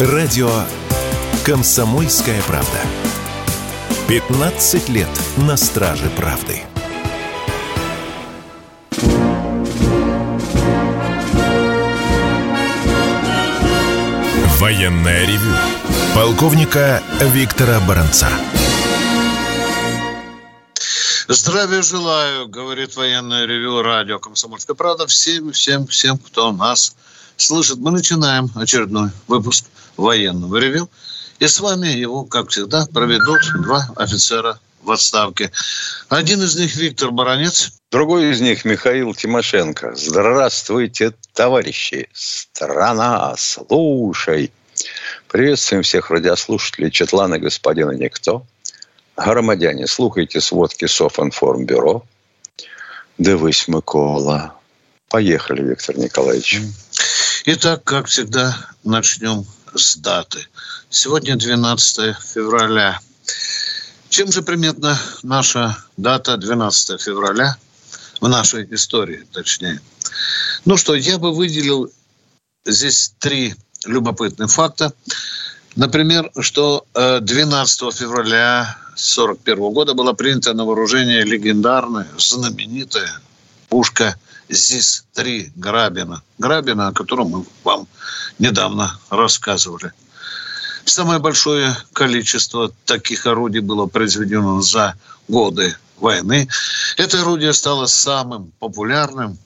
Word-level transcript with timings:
Радио 0.00 0.50
«Комсомольская 1.44 2.42
правда». 2.48 2.80
15 4.08 4.88
лет 4.88 5.08
на 5.36 5.56
страже 5.56 6.10
правды. 6.16 6.62
Военная 14.58 15.26
ревю. 15.28 15.54
Полковника 16.12 17.00
Виктора 17.20 17.78
Баранца. 17.78 18.28
Здравия 21.28 21.82
желаю, 21.82 22.48
говорит 22.48 22.96
военное 22.96 23.46
ревю 23.46 23.80
радио 23.80 24.18
«Комсомольская 24.18 24.74
правда» 24.74 25.06
всем, 25.06 25.52
всем, 25.52 25.86
всем, 25.86 26.18
кто 26.18 26.50
нас 26.50 26.96
слышит. 27.36 27.78
Мы 27.78 27.92
начинаем 27.92 28.50
очередной 28.56 29.10
выпуск 29.28 29.66
военного 29.96 30.56
ревю. 30.56 30.88
И 31.38 31.46
с 31.46 31.60
вами 31.60 31.88
его, 31.88 32.24
как 32.24 32.50
всегда, 32.50 32.86
проведут 32.86 33.40
два 33.62 33.88
офицера 33.96 34.58
в 34.82 34.90
отставке. 34.90 35.50
Один 36.08 36.42
из 36.42 36.56
них 36.56 36.76
Виктор 36.76 37.10
Баранец. 37.10 37.72
Другой 37.90 38.30
из 38.30 38.40
них 38.40 38.64
Михаил 38.64 39.14
Тимошенко. 39.14 39.94
Здравствуйте, 39.96 41.12
товарищи. 41.32 42.08
Страна, 42.12 43.34
слушай. 43.36 44.52
Приветствуем 45.28 45.82
всех 45.82 46.10
радиослушателей 46.10 46.90
Четлана 46.90 47.38
господина 47.38 47.92
Никто. 47.92 48.46
Громадяне, 49.16 49.86
слухайте 49.86 50.40
сводки 50.40 50.86
Софинформбюро. 50.86 52.04
Дивись, 53.18 53.68
Микола. 53.68 54.54
Поехали, 55.08 55.62
Виктор 55.62 55.96
Николаевич. 55.96 56.60
Итак, 57.46 57.84
как 57.84 58.06
всегда, 58.06 58.56
начнем 58.82 59.44
с 59.76 59.96
даты. 59.96 60.46
Сегодня 60.90 61.36
12 61.36 62.16
февраля. 62.18 63.00
Чем 64.08 64.30
же 64.30 64.42
приметна 64.42 64.98
наша 65.22 65.76
дата 65.96 66.36
12 66.36 67.00
февраля 67.00 67.56
в 68.20 68.28
нашей 68.28 68.66
истории, 68.74 69.26
точнее? 69.32 69.80
Ну 70.64 70.76
что, 70.76 70.94
я 70.94 71.18
бы 71.18 71.34
выделил 71.34 71.90
здесь 72.64 73.12
три 73.18 73.54
любопытных 73.86 74.50
факта. 74.50 74.92
Например, 75.76 76.30
что 76.40 76.86
12 76.94 77.82
э, 77.82 77.90
февраля 77.90 78.76
1941 78.94 79.72
года 79.72 79.94
была 79.94 80.12
принята 80.12 80.54
на 80.54 80.64
вооружение 80.64 81.24
легендарная, 81.24 82.06
знаменитая 82.16 83.10
пушка 83.68 84.16
ЗИС-3 84.48 85.52
Грабина. 85.56 86.22
Грабина, 86.38 86.88
о 86.88 86.92
котором 86.92 87.28
мы 87.28 87.44
вам 87.62 87.86
недавно 88.38 88.98
рассказывали. 89.10 89.92
Самое 90.84 91.18
большое 91.18 91.76
количество 91.92 92.70
таких 92.84 93.26
орудий 93.26 93.60
было 93.60 93.86
произведено 93.86 94.60
за 94.60 94.94
годы 95.28 95.74
войны. 95.96 96.48
Это 96.96 97.22
орудие 97.22 97.52
стало 97.52 97.86
самым 97.86 98.52
популярным. 98.58 99.38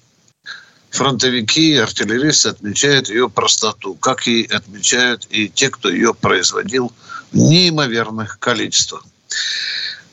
Фронтовики 0.91 1.74
и 1.74 1.76
артиллеристы 1.76 2.48
отмечают 2.48 3.08
ее 3.08 3.28
простоту, 3.28 3.94
как 3.94 4.26
и 4.26 4.44
отмечают 4.46 5.26
и 5.30 5.48
те, 5.48 5.69
кто 5.70 5.91
ее 5.91 6.14
производил 6.14 6.92
в 7.30 7.36
неимоверных 7.36 8.38
количествах. 8.38 9.04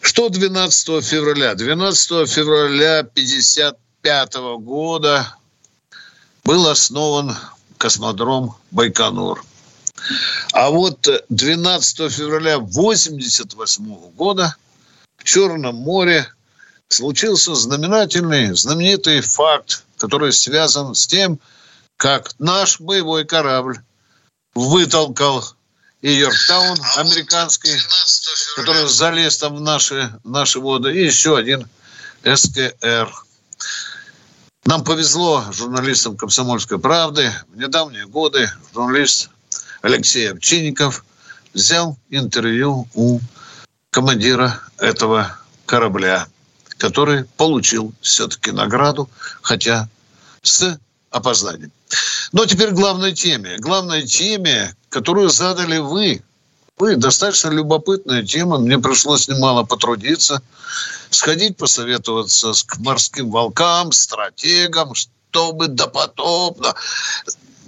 Что 0.02 0.30
12 0.30 1.04
февраля? 1.04 1.56
12 1.56 2.30
февраля 2.30 3.04
1955 4.06 4.62
года 4.64 5.36
был 6.44 6.68
основан 6.68 7.36
космодром 7.78 8.56
Байконур. 8.70 9.44
А 10.54 10.70
вот 10.70 11.08
12 11.30 12.12
февраля 12.12 12.56
1988 12.56 14.12
года 14.12 14.56
в 15.18 15.24
Черном 15.24 15.76
море 15.76 16.28
случился 16.88 17.56
знаменательный, 17.56 18.56
знаменитый 18.56 19.22
факт, 19.22 19.84
который 19.98 20.32
связан 20.32 20.94
с 20.94 21.08
тем, 21.08 21.40
как 21.98 22.36
наш 22.38 22.80
боевой 22.80 23.26
корабль 23.26 23.80
вытолкал 24.54 25.44
и 26.02 26.12
Йорктаун 26.12 26.78
а 26.80 27.00
американский, 27.00 27.76
который 28.56 28.88
залез 28.88 29.40
там 29.40 29.56
в 29.56 29.62
наши, 29.62 30.14
в 30.24 30.30
наши 30.30 30.60
воды, 30.60 30.94
и 30.94 31.06
еще 31.06 31.36
один 31.36 31.68
СКР. 32.24 33.12
Нам 34.68 34.84
повезло, 34.84 35.46
журналистам 35.52 36.18
«Комсомольской 36.18 36.80
правды». 36.80 37.32
В 37.54 37.58
недавние 37.58 38.08
годы 38.08 38.50
журналист 38.74 39.30
Алексей 39.84 40.32
Овчинников 40.32 41.06
взял 41.54 42.00
интервью 42.10 42.88
у 42.96 43.20
командира 43.92 44.60
этого 44.80 45.38
корабля, 45.68 46.28
который 46.80 47.26
получил 47.38 47.94
все-таки 48.02 48.52
награду, 48.52 49.08
хотя 49.44 49.88
с 50.42 50.80
опозданием. 51.12 51.72
Но 52.32 52.48
теперь 52.48 52.72
к 52.72 52.74
главной 52.74 53.14
теме. 53.14 53.58
Главной 53.60 54.02
теме, 54.02 54.76
которую 54.90 55.30
задали 55.30 55.78
вы. 55.78 56.24
Вы, 56.78 56.98
достаточно 56.98 57.50
любопытная 57.50 58.24
тема. 58.24 58.58
Мне 58.58 58.78
пришлось 58.80 59.28
немало 59.28 59.64
потрудиться. 59.64 60.42
Сходить 61.10 61.56
посоветоваться 61.56 62.54
с 62.54 62.66
морским 62.80 63.32
волкам, 63.32 63.92
стратегам, 63.92 64.94
чтобы 64.94 65.68
допотопно 65.68 66.76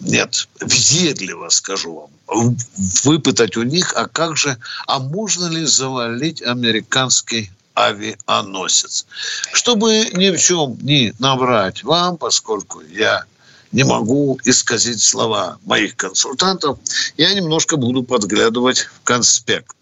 нет, 0.02 0.48
въедливо 0.60 1.50
скажу 1.50 2.10
вам, 2.28 2.58
выпытать 3.04 3.58
у 3.58 3.64
них, 3.64 3.94
а 3.96 4.08
как 4.08 4.38
же, 4.38 4.58
а 4.86 5.00
можно 5.00 5.48
ли 5.48 5.66
завалить 5.66 6.42
американский 6.42 7.52
авианосец? 7.74 9.06
Чтобы 9.54 10.10
ни 10.14 10.30
в 10.30 10.40
чем 10.40 10.78
не 10.82 11.14
набрать 11.20 11.84
вам, 11.84 12.18
поскольку 12.18 12.82
я 12.82 13.26
не 13.72 13.84
могу 13.84 14.40
исказить 14.44 15.02
слова 15.02 15.58
моих 15.66 15.96
консультантов, 15.96 16.80
я 17.18 17.34
немножко 17.34 17.78
буду 17.78 18.04
подглядывать 18.04 18.80
в 18.80 19.04
конспект. 19.04 19.76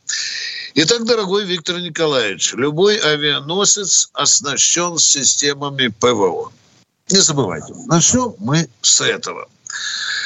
Итак, 0.76 1.06
дорогой 1.06 1.46
Виктор 1.46 1.80
Николаевич, 1.80 2.54
любой 2.54 2.98
авианосец 2.98 4.10
оснащен 4.14 4.98
системами 4.98 5.88
ПВО. 5.88 6.52
Не 7.10 7.20
забывайте, 7.20 7.74
начнем 7.86 8.36
мы 8.40 8.68
с 8.82 9.00
этого. 9.02 9.48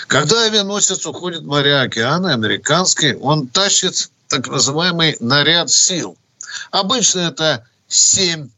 Когда 0.07 0.45
авианосец 0.45 1.05
уходит 1.05 1.41
в 1.41 1.45
моря 1.45 1.81
океана, 1.81 2.33
американский, 2.33 3.15
он 3.15 3.47
тащит 3.47 4.09
так 4.27 4.47
называемый 4.47 5.17
наряд 5.19 5.69
сил. 5.69 6.17
Обычно 6.71 7.19
это 7.19 7.67
семь 7.87 8.49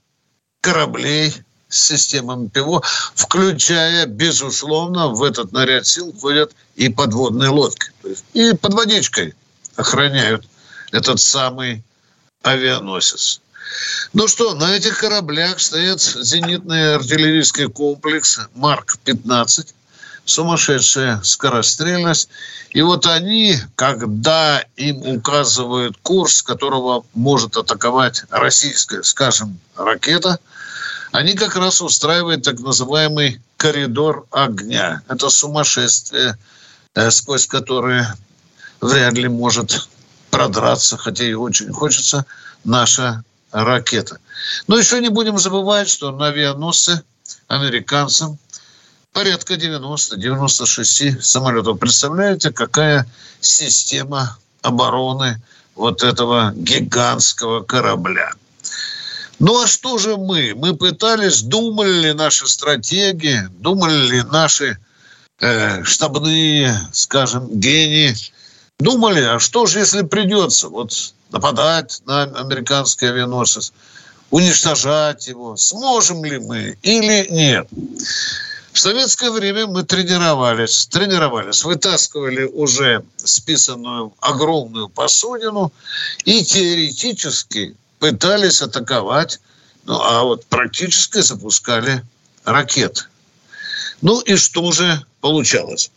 кораблей 0.62 1.34
с 1.72 1.88
системами 1.88 2.48
ПВО, 2.48 2.84
включая, 3.16 4.06
безусловно, 4.06 5.08
в 5.08 5.24
этот 5.24 5.52
наряд 5.52 5.88
сил 5.88 6.14
входят 6.14 6.52
и 6.76 6.90
подводные 6.90 7.50
лодки. 7.50 7.92
То 8.02 8.10
есть 8.10 8.26
и 8.34 8.54
под 8.54 8.74
водичкой 8.74 9.34
охраняют 9.76 10.46
этот 10.92 11.20
самый 11.20 11.84
авианосец. 12.44 13.42
Ну 14.14 14.28
что, 14.28 14.54
на 14.54 14.76
этих 14.76 15.00
кораблях 15.00 15.60
стоит 15.60 16.02
зенитный 16.02 16.96
артиллерийский 16.96 17.70
комплекс 17.70 18.40
Марк-15, 18.56 19.74
сумасшедшая 20.26 21.22
скорострельность. 21.24 22.30
И 22.72 22.82
вот 22.82 23.06
они, 23.06 23.56
когда 23.76 24.64
им 24.76 25.02
указывают 25.04 25.98
курс, 26.02 26.42
которого 26.42 27.06
может 27.14 27.58
атаковать 27.58 28.24
российская, 28.30 29.04
скажем, 29.04 29.60
ракета, 29.76 30.40
они 31.12 31.36
как 31.36 31.56
раз 31.56 31.82
устраивают 31.82 32.44
так 32.44 32.60
называемый 32.60 33.42
коридор 33.58 34.26
огня. 34.32 35.02
Это 35.08 35.30
сумасшествие, 35.30 36.38
э, 36.96 37.12
сквозь 37.12 37.48
которое 37.48 38.16
вряд 38.80 39.14
ли 39.14 39.28
может 39.28 39.88
продраться, 40.30 40.98
хотя 40.98 41.26
и 41.26 41.34
очень 41.34 41.72
хочется, 41.72 42.26
наша 42.64 43.24
ракета. 43.52 44.20
Но 44.68 44.78
еще 44.78 45.02
не 45.02 45.10
будем 45.10 45.38
забывать, 45.38 45.90
что 45.90 46.12
на 46.12 46.28
авианосце 46.28 47.04
американцам 47.48 48.40
порядка 49.12 49.56
90-96 49.56 51.22
самолетов. 51.22 51.78
Представляете, 51.80 52.52
какая 52.52 53.06
система 53.42 54.38
обороны 54.62 55.42
вот 55.76 56.04
этого 56.04 56.54
гигантского 56.56 57.62
корабля? 57.64 58.32
Ну 59.42 59.60
а 59.60 59.66
что 59.66 59.98
же 59.98 60.18
мы? 60.18 60.54
Мы 60.56 60.76
пытались, 60.76 61.42
думали 61.42 61.94
ли 61.94 62.14
наши 62.14 62.48
стратеги, 62.48 63.40
думали 63.50 64.08
ли 64.08 64.22
наши 64.22 64.78
э, 65.40 65.84
штабные, 65.84 66.80
скажем, 66.94 67.48
гении, 67.60 68.16
думали, 68.80 69.22
а 69.22 69.40
что 69.40 69.66
же, 69.66 69.80
если 69.80 70.04
придется 70.04 70.70
вот 70.70 70.94
нападать 71.32 72.04
на 72.06 72.22
американский 72.22 73.08
авианосец, 73.08 73.74
уничтожать 74.30 75.28
его, 75.28 75.58
сможем 75.58 76.24
ли 76.24 76.38
мы 76.38 76.78
или 76.84 77.26
нет? 77.32 77.68
В 78.72 78.80
советское 78.80 79.32
время 79.32 79.66
мы 79.66 79.82
тренировались, 79.82 80.86
тренировались, 80.86 81.64
вытаскивали 81.64 82.44
уже 82.44 83.04
списанную 83.18 84.14
огромную 84.20 84.88
посудину 84.88 85.74
и 86.26 86.46
теоретически 86.46 87.76
пытались 88.02 88.64
атаковать, 88.64 89.40
ну 89.86 90.02
а 90.02 90.24
вот 90.24 90.44
практически 90.48 91.22
запускали 91.22 92.04
ракеты. 92.44 93.04
Ну 94.02 94.20
и 94.22 94.36
что 94.38 94.72
же 94.72 95.06
получалось? 95.22 95.92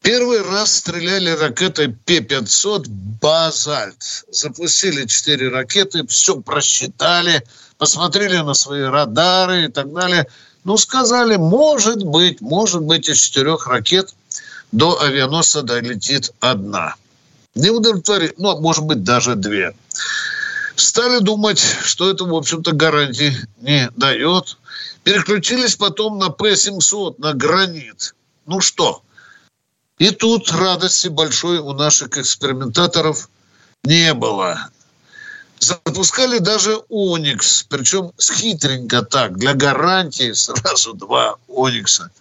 Первый 0.00 0.40
раз 0.40 0.76
стреляли 0.76 1.28
ракетой 1.28 1.88
П-500 1.90 2.86
«Базальт». 3.20 4.24
Запустили 4.30 5.04
четыре 5.04 5.50
ракеты, 5.50 6.06
все 6.06 6.40
просчитали, 6.40 7.42
посмотрели 7.76 8.38
на 8.38 8.54
свои 8.54 8.82
радары 8.82 9.66
и 9.66 9.68
так 9.68 9.92
далее. 9.92 10.26
Ну, 10.64 10.78
сказали, 10.78 11.36
может 11.36 12.02
быть, 12.02 12.40
может 12.40 12.80
быть, 12.80 13.10
из 13.10 13.18
четырех 13.18 13.66
ракет 13.66 14.14
до 14.72 15.02
авианосца 15.02 15.60
долетит 15.60 16.32
одна. 16.40 16.94
Не 17.54 17.68
удовлетворили, 17.68 18.32
ну, 18.38 18.58
может 18.60 18.84
быть, 18.84 19.02
даже 19.02 19.34
две. 19.34 19.74
Стали 20.78 21.18
думать, 21.18 21.58
что 21.58 22.08
это, 22.08 22.24
в 22.24 22.34
общем-то, 22.34 22.70
гарантии 22.72 23.34
не 23.60 23.90
дает. 23.96 24.56
Переключились 25.02 25.74
потом 25.74 26.18
на 26.18 26.30
П-700, 26.30 27.16
на 27.18 27.34
гранит. 27.34 28.14
Ну 28.46 28.60
что, 28.60 29.02
и 29.98 30.10
тут 30.10 30.52
радости 30.52 31.08
большой 31.08 31.58
у 31.58 31.72
наших 31.72 32.16
экспериментаторов 32.16 33.28
не 33.82 34.14
было. 34.14 34.70
Запускали 35.58 36.38
даже 36.38 36.80
Оникс, 36.88 37.64
причем 37.64 38.12
хитренько 38.20 39.02
так, 39.02 39.36
для 39.36 39.54
гарантии 39.54 40.32
сразу 40.32 40.94
два 40.94 41.34
Оникса. 41.48 42.12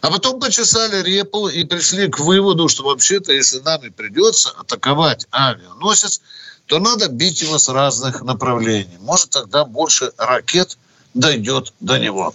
А 0.00 0.10
потом 0.10 0.40
почесали 0.40 1.00
репу 1.02 1.46
и 1.46 1.62
пришли 1.62 2.08
к 2.08 2.18
выводу, 2.18 2.68
что 2.68 2.82
вообще-то, 2.82 3.32
если 3.32 3.60
нам 3.60 3.82
и 3.84 3.90
придется 3.90 4.50
атаковать 4.50 5.26
авианосец, 5.30 6.20
то 6.66 6.78
надо 6.78 7.08
бить 7.08 7.42
его 7.42 7.58
с 7.58 7.68
разных 7.68 8.22
направлений. 8.22 8.98
Может, 9.00 9.30
тогда 9.30 9.64
больше 9.64 10.12
ракет 10.16 10.78
дойдет 11.12 11.72
до 11.80 11.98
него. 11.98 12.34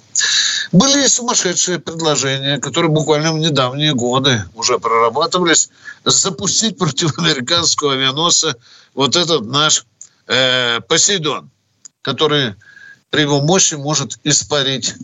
Были 0.72 1.08
сумасшедшие 1.08 1.80
предложения, 1.80 2.60
которые 2.60 2.92
буквально 2.92 3.34
в 3.34 3.40
недавние 3.40 3.94
годы 3.94 4.44
уже 4.56 4.80
прорабатывались, 4.80 5.70
запустить 6.06 6.78
против 6.78 7.18
американского 7.18 7.94
авианосца 7.94 8.56
вот 8.94 9.16
этот 9.16 9.46
наш 9.46 9.86
э, 10.28 10.80
Посейдон, 10.82 11.50
который 12.02 12.56
при 13.10 13.22
его 13.22 13.42
мощи 13.42 13.76
может 13.76 14.20
испарить 14.24 14.96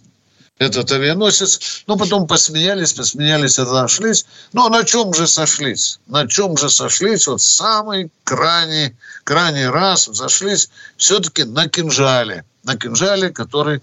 этот 0.57 0.91
авианосец. 0.91 1.83
Но 1.87 1.97
потом 1.97 2.27
посмеялись, 2.27 2.93
посмеялись, 2.93 3.55
сошлись. 3.55 4.25
Ну, 4.53 4.65
а 4.65 4.69
на 4.69 4.83
чем 4.83 5.13
же 5.13 5.27
сошлись? 5.27 5.99
На 6.07 6.27
чем 6.27 6.57
же 6.57 6.69
сошлись? 6.69 7.27
Вот 7.27 7.41
самый 7.41 8.09
крайний, 8.23 8.95
крайний 9.23 9.67
раз 9.67 10.09
сошлись 10.13 10.69
все-таки 10.97 11.43
на 11.43 11.67
кинжале. 11.67 12.45
На 12.63 12.77
кинжале, 12.77 13.29
который 13.29 13.81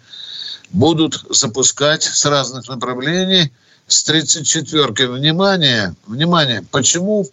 будут 0.71 1.25
запускать 1.31 2.03
с 2.03 2.25
разных 2.25 2.69
направлений 2.69 3.53
с 3.87 4.09
34-ки. 4.09 5.03
Внимание, 5.03 5.95
внимание, 6.07 6.65
почему 6.71 7.29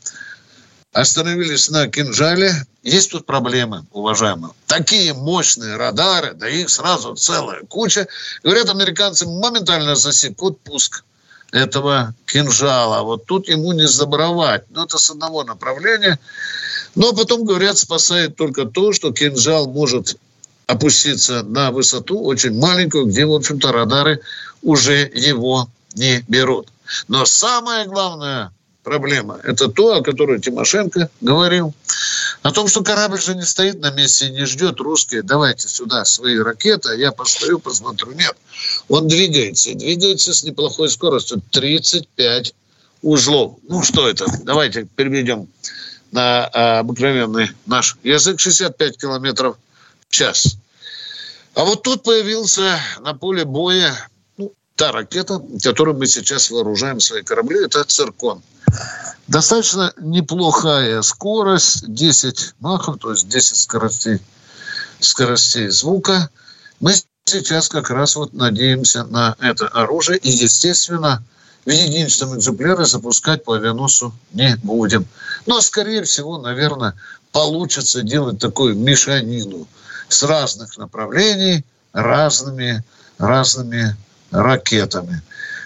остановились 0.93 1.69
на 1.69 1.87
кинжале? 1.87 2.65
Есть 2.83 3.11
тут 3.11 3.25
проблемы, 3.25 3.85
уважаемые. 3.91 4.53
Такие 4.67 5.13
мощные 5.13 5.75
радары, 5.75 6.33
да 6.33 6.49
их 6.49 6.69
сразу 6.69 7.15
целая 7.15 7.63
куча. 7.63 8.07
Говорят, 8.43 8.69
американцы 8.69 9.27
моментально 9.27 9.95
засекут 9.95 10.59
пуск 10.61 11.03
этого 11.51 12.13
кинжала. 12.25 13.03
Вот 13.03 13.25
тут 13.25 13.47
ему 13.49 13.73
не 13.73 13.87
заборовать. 13.87 14.63
Но 14.69 14.85
это 14.85 14.97
с 14.97 15.09
одного 15.09 15.43
направления. 15.43 16.19
Но 16.95 17.13
потом, 17.13 17.43
говорят, 17.45 17.77
спасает 17.77 18.35
только 18.35 18.65
то, 18.65 18.93
что 18.93 19.11
кинжал 19.11 19.67
может 19.67 20.17
опуститься 20.67 21.43
на 21.43 21.71
высоту 21.71 22.21
очень 22.21 22.57
маленькую, 22.57 23.07
где, 23.07 23.25
в 23.25 23.33
общем-то, 23.33 23.71
радары 23.71 24.21
уже 24.61 25.09
его 25.13 25.67
не 25.95 26.23
берут. 26.27 26.67
Но 27.07 27.25
самая 27.25 27.85
главная 27.85 28.51
проблема– 28.83 29.39
это 29.43 29.67
то, 29.67 29.95
о 29.95 30.03
которой 30.03 30.39
Тимошенко 30.39 31.09
говорил. 31.21 31.73
О 32.41 32.51
том, 32.51 32.67
что 32.67 32.83
корабль 32.83 33.19
же 33.19 33.35
не 33.35 33.43
стоит 33.43 33.79
на 33.79 33.91
месте 33.91 34.27
и 34.27 34.31
не 34.31 34.45
ждет 34.45 34.79
русские, 34.79 35.23
давайте 35.23 35.67
сюда 35.67 36.05
свои 36.05 36.37
ракеты, 36.37 36.89
а 36.89 36.95
я 36.95 37.11
постою, 37.11 37.59
посмотрю. 37.59 38.13
Нет, 38.13 38.35
он 38.87 39.07
двигается, 39.07 39.73
двигается 39.73 40.33
с 40.33 40.43
неплохой 40.43 40.89
скоростью, 40.89 41.41
35 41.51 42.53
узлов. 43.01 43.57
Ну, 43.67 43.83
что 43.83 44.07
это? 44.07 44.25
Давайте 44.43 44.85
переведем 44.95 45.47
на 46.11 46.45
а, 46.45 46.79
обыкновенный 46.79 47.51
наш 47.65 47.97
язык, 48.03 48.39
65 48.39 48.97
километров 48.97 49.57
час. 50.09 50.57
А 51.55 51.65
вот 51.65 51.83
тут 51.83 52.03
появился 52.03 52.79
на 53.01 53.13
поле 53.13 53.45
боя 53.45 53.93
ну, 54.37 54.53
та 54.75 54.91
ракета, 54.91 55.41
которой 55.63 55.95
мы 55.95 56.07
сейчас 56.07 56.51
вооружаем 56.51 56.99
свои 56.99 57.21
корабли, 57.21 57.65
это 57.65 57.83
«Циркон». 57.83 58.41
Достаточно 59.29 59.93
неплохая 59.97 61.01
скорость, 61.01 61.91
10 61.93 62.55
махов, 62.59 62.97
то 62.99 63.11
есть 63.11 63.27
10 63.29 63.55
скоростей, 63.55 64.19
скоростей 64.99 65.69
звука. 65.69 66.29
Мы 66.79 66.93
сейчас 67.25 67.69
как 67.69 67.89
раз 67.89 68.15
вот 68.15 68.33
надеемся 68.33 69.03
на 69.05 69.35
это 69.39 69.67
оружие 69.67 70.17
и, 70.19 70.29
естественно, 70.29 71.23
в 71.65 71.69
единственном 71.69 72.37
экземпляре 72.37 72.85
запускать 72.85 73.43
по 73.43 73.55
авианосу 73.55 74.13
не 74.33 74.55
будем. 74.63 75.05
Но, 75.45 75.61
скорее 75.61 76.03
всего, 76.03 76.37
наверное, 76.37 76.95
получится 77.31 78.01
делать 78.01 78.39
такую 78.39 78.75
мешанину– 78.75 79.67
с 80.09 80.23
разных 80.23 80.77
направлений 80.77 81.63
разными, 81.93 82.83
разными 83.17 83.95
ракетами. 84.31 85.21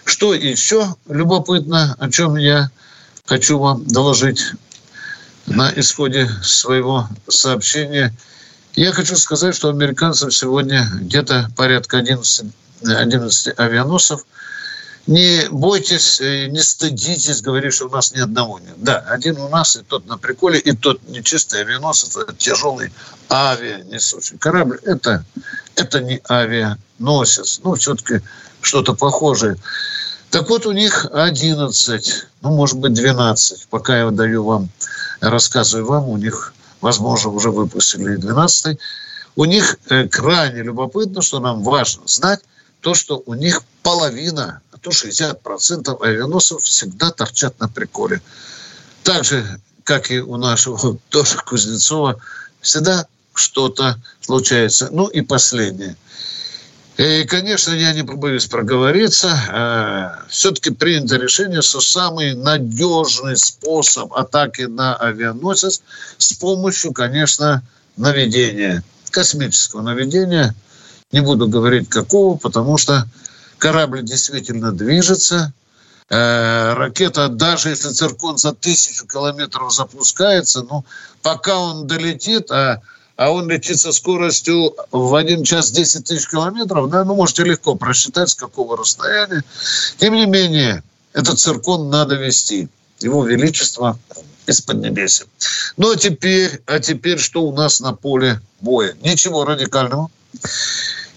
Что 0.06 0.34
еще 0.34 0.96
любопытно, 1.08 1.96
о 1.98 2.10
чем 2.12 2.36
я 2.36 2.70
хочу 3.26 3.60
вам 3.60 3.86
доложить 3.86 4.44
на 5.46 5.72
исходе 5.76 6.30
своего 6.42 7.08
сообщения. 7.28 8.14
Я 8.76 8.92
хочу 8.92 9.16
сказать, 9.16 9.56
что 9.56 9.70
американцам 9.70 10.32
сегодня 10.32 10.88
где-то 10.94 11.50
порядка 11.56 11.98
11, 11.98 12.46
11 12.84 13.60
авианосцев– 13.60 14.26
не 15.06 15.50
бойтесь, 15.52 16.22
э, 16.22 16.48
не 16.48 16.62
стыдитесь 16.62 17.42
говорить, 17.42 17.74
что 17.74 17.88
у 17.88 17.90
нас 17.90 18.14
ни 18.14 18.20
одного 18.20 18.60
нет. 18.60 18.76
Да, 18.78 19.00
один 19.00 19.38
у 19.38 19.50
нас, 19.50 19.76
и 19.76 19.82
тот 19.82 20.06
на 20.06 20.18
приколе, 20.18 20.60
и 20.60 20.72
тот 20.72 21.02
нечистый 21.10 21.62
авианосец, 21.62 22.16
это 22.16 22.34
тяжелый 22.34 22.94
авианесущий 23.28 24.38
корабль. 24.38 24.80
Это, 24.84 25.26
это 25.76 26.00
не 26.00 26.22
авианосец, 26.30 27.60
ну, 27.64 27.76
все-таки 27.76 28.22
что-то 28.62 28.94
похожее. 28.94 29.58
Так 30.34 30.50
вот, 30.50 30.66
у 30.66 30.72
них 30.72 31.06
11, 31.14 32.26
ну, 32.42 32.56
может 32.56 32.80
быть, 32.80 32.94
12. 32.94 33.68
Пока 33.70 34.00
я 34.00 34.10
даю 34.10 34.44
вам, 34.44 34.68
рассказываю 35.22 35.86
вам, 35.86 36.10
у 36.10 36.18
них, 36.18 36.56
возможно, 36.82 37.30
уже 37.30 37.52
выпустили 37.52 38.16
12 38.16 38.80
У 39.36 39.46
них 39.46 39.78
э, 39.90 40.08
крайне 40.08 40.64
любопытно, 40.64 41.22
что 41.22 41.40
нам 41.40 41.62
важно 41.62 42.02
знать, 42.08 42.40
то, 42.82 42.96
что 42.96 43.22
у 43.28 43.36
них 43.36 43.62
половина, 43.84 44.62
а 44.72 44.80
то 44.80 44.90
60% 44.90 46.04
авианосцев 46.04 46.64
всегда 46.64 47.12
торчат 47.12 47.60
на 47.60 47.70
приколе. 47.70 48.20
Так 49.04 49.26
же, 49.26 49.46
как 49.84 50.10
и 50.10 50.20
у 50.20 50.38
нашего 50.38 50.98
тоже 51.10 51.38
Кузнецова, 51.46 52.20
всегда 52.60 53.06
что-то 53.36 54.02
случается. 54.20 54.90
Ну 54.92 55.06
и 55.06 55.22
последнее. 55.22 55.96
И, 56.98 57.24
конечно, 57.26 57.72
я 57.72 57.94
не 57.94 58.04
побоюсь 58.04 58.46
проговориться. 58.46 59.30
Э, 59.50 60.30
все-таки 60.30 60.70
принято 60.70 61.18
решение, 61.18 61.62
что 61.62 61.82
самый 61.82 62.36
надежный 62.36 63.36
способ 63.36 64.14
атаки 64.14 64.64
на 64.64 64.96
авианосец 64.96 65.82
с 66.18 66.34
помощью, 66.34 66.94
конечно, 66.94 67.64
наведения, 67.98 68.84
космического 69.12 69.82
наведения– 69.82 70.56
не 71.14 71.22
буду 71.22 71.48
говорить 71.48 71.90
какого, 71.90 72.38
потому 72.38 72.78
что 72.78 73.08
корабль 73.60 74.04
действительно 74.04 74.74
движется. 74.74 75.54
Э, 76.10 76.74
ракета, 76.74 77.30
даже 77.30 77.70
если 77.70 77.90
циркон 77.90 78.38
за 78.38 78.54
тысячу 78.54 79.08
километров 79.08 79.74
запускается, 79.74 80.64
ну, 80.64 80.84
пока 81.22 81.58
он 81.58 81.88
долетит, 81.88 82.52
а, 82.52 82.82
а 83.16 83.32
он 83.32 83.50
летит 83.50 83.80
со 83.80 83.92
скоростью 83.92 84.76
в 84.92 85.16
один 85.16 85.44
час 85.44 85.72
10 85.72 86.06
тысяч 86.06 86.28
километров, 86.28 86.90
да, 86.90 87.04
ну, 87.04 87.16
можете 87.16 87.44
легко 87.44 87.76
просчитать, 87.76 88.30
с 88.30 88.36
какого 88.36 88.78
расстояния. 88.78 89.44
Тем 89.98 90.14
не 90.14 90.26
менее, 90.26 90.84
этот 91.14 91.40
циркон 91.40 91.90
надо 91.90 92.16
вести. 92.16 92.70
Его 93.00 93.26
Величество 93.26 94.00
из-под 94.48 94.78
небеси. 94.78 95.26
Ну, 95.78 95.92
а 95.92 95.96
теперь, 95.96 96.62
а 96.66 96.80
теперь 96.80 97.20
что 97.20 97.44
у 97.44 97.54
нас 97.54 97.80
на 97.80 97.94
поле 97.94 98.42
боя? 98.62 98.96
Ничего 99.02 99.46
радикального. 99.46 100.10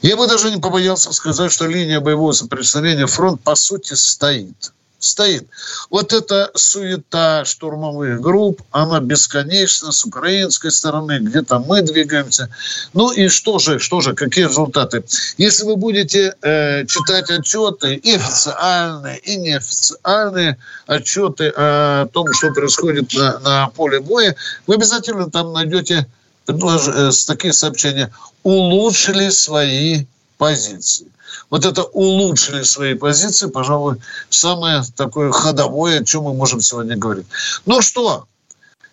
Я 0.02 0.16
бы 0.16 0.26
даже 0.26 0.50
не 0.50 0.60
побоялся 0.60 1.12
сказать, 1.12 1.52
что 1.52 1.66
линия 1.66 2.00
боевого 2.00 2.32
соприкосновения 2.32 3.06
фронт 3.06 3.40
по 3.40 3.54
сути 3.54 3.94
стоит 3.94 4.72
стоит. 5.06 5.48
Вот 5.90 6.12
эта 6.12 6.50
суета 6.54 7.44
штурмовых 7.44 8.20
групп, 8.20 8.62
она 8.70 9.00
бесконечна 9.00 9.92
с 9.92 10.04
украинской 10.04 10.70
стороны, 10.70 11.18
где-то 11.20 11.58
мы 11.60 11.82
двигаемся. 11.82 12.48
Ну 12.92 13.12
и 13.12 13.28
что 13.28 13.58
же, 13.58 13.78
что 13.78 14.00
же, 14.00 14.14
какие 14.14 14.46
результаты? 14.46 15.04
Если 15.38 15.64
вы 15.64 15.76
будете 15.76 16.34
э, 16.42 16.84
читать 16.86 17.30
отчеты, 17.30 17.94
и 17.94 18.14
официальные, 18.14 19.18
и 19.18 19.36
неофициальные 19.36 20.58
отчеты 20.86 21.52
о 21.56 22.06
том, 22.06 22.32
что 22.32 22.52
происходит 22.52 23.14
на, 23.14 23.38
на 23.40 23.68
поле 23.68 24.00
боя, 24.00 24.36
вы 24.66 24.75
обязательно 24.75 25.30
там 25.30 25.52
найдете 25.52 26.06
э, 26.48 27.10
такие 27.26 27.52
сообщения. 27.52 28.12
Улучшили 28.42 29.30
свои 29.30 30.06
позиции 30.38 31.06
вот 31.50 31.64
это 31.64 31.83
улучшили 31.85 32.62
свои 32.62 32.95
позиции, 32.95 33.49
пожалуй, 33.49 33.97
самое 34.30 34.83
такое 34.97 35.30
ходовое, 35.30 36.00
о 36.00 36.04
чем 36.04 36.25
мы 36.25 36.35
можем 36.35 36.61
сегодня 36.61 36.97
говорить. 36.97 37.26
Ну 37.64 37.83
что, 37.83 38.26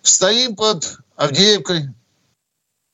стоим 0.02 0.56
под 0.56 0.98
Авдеевкой, 1.16 1.90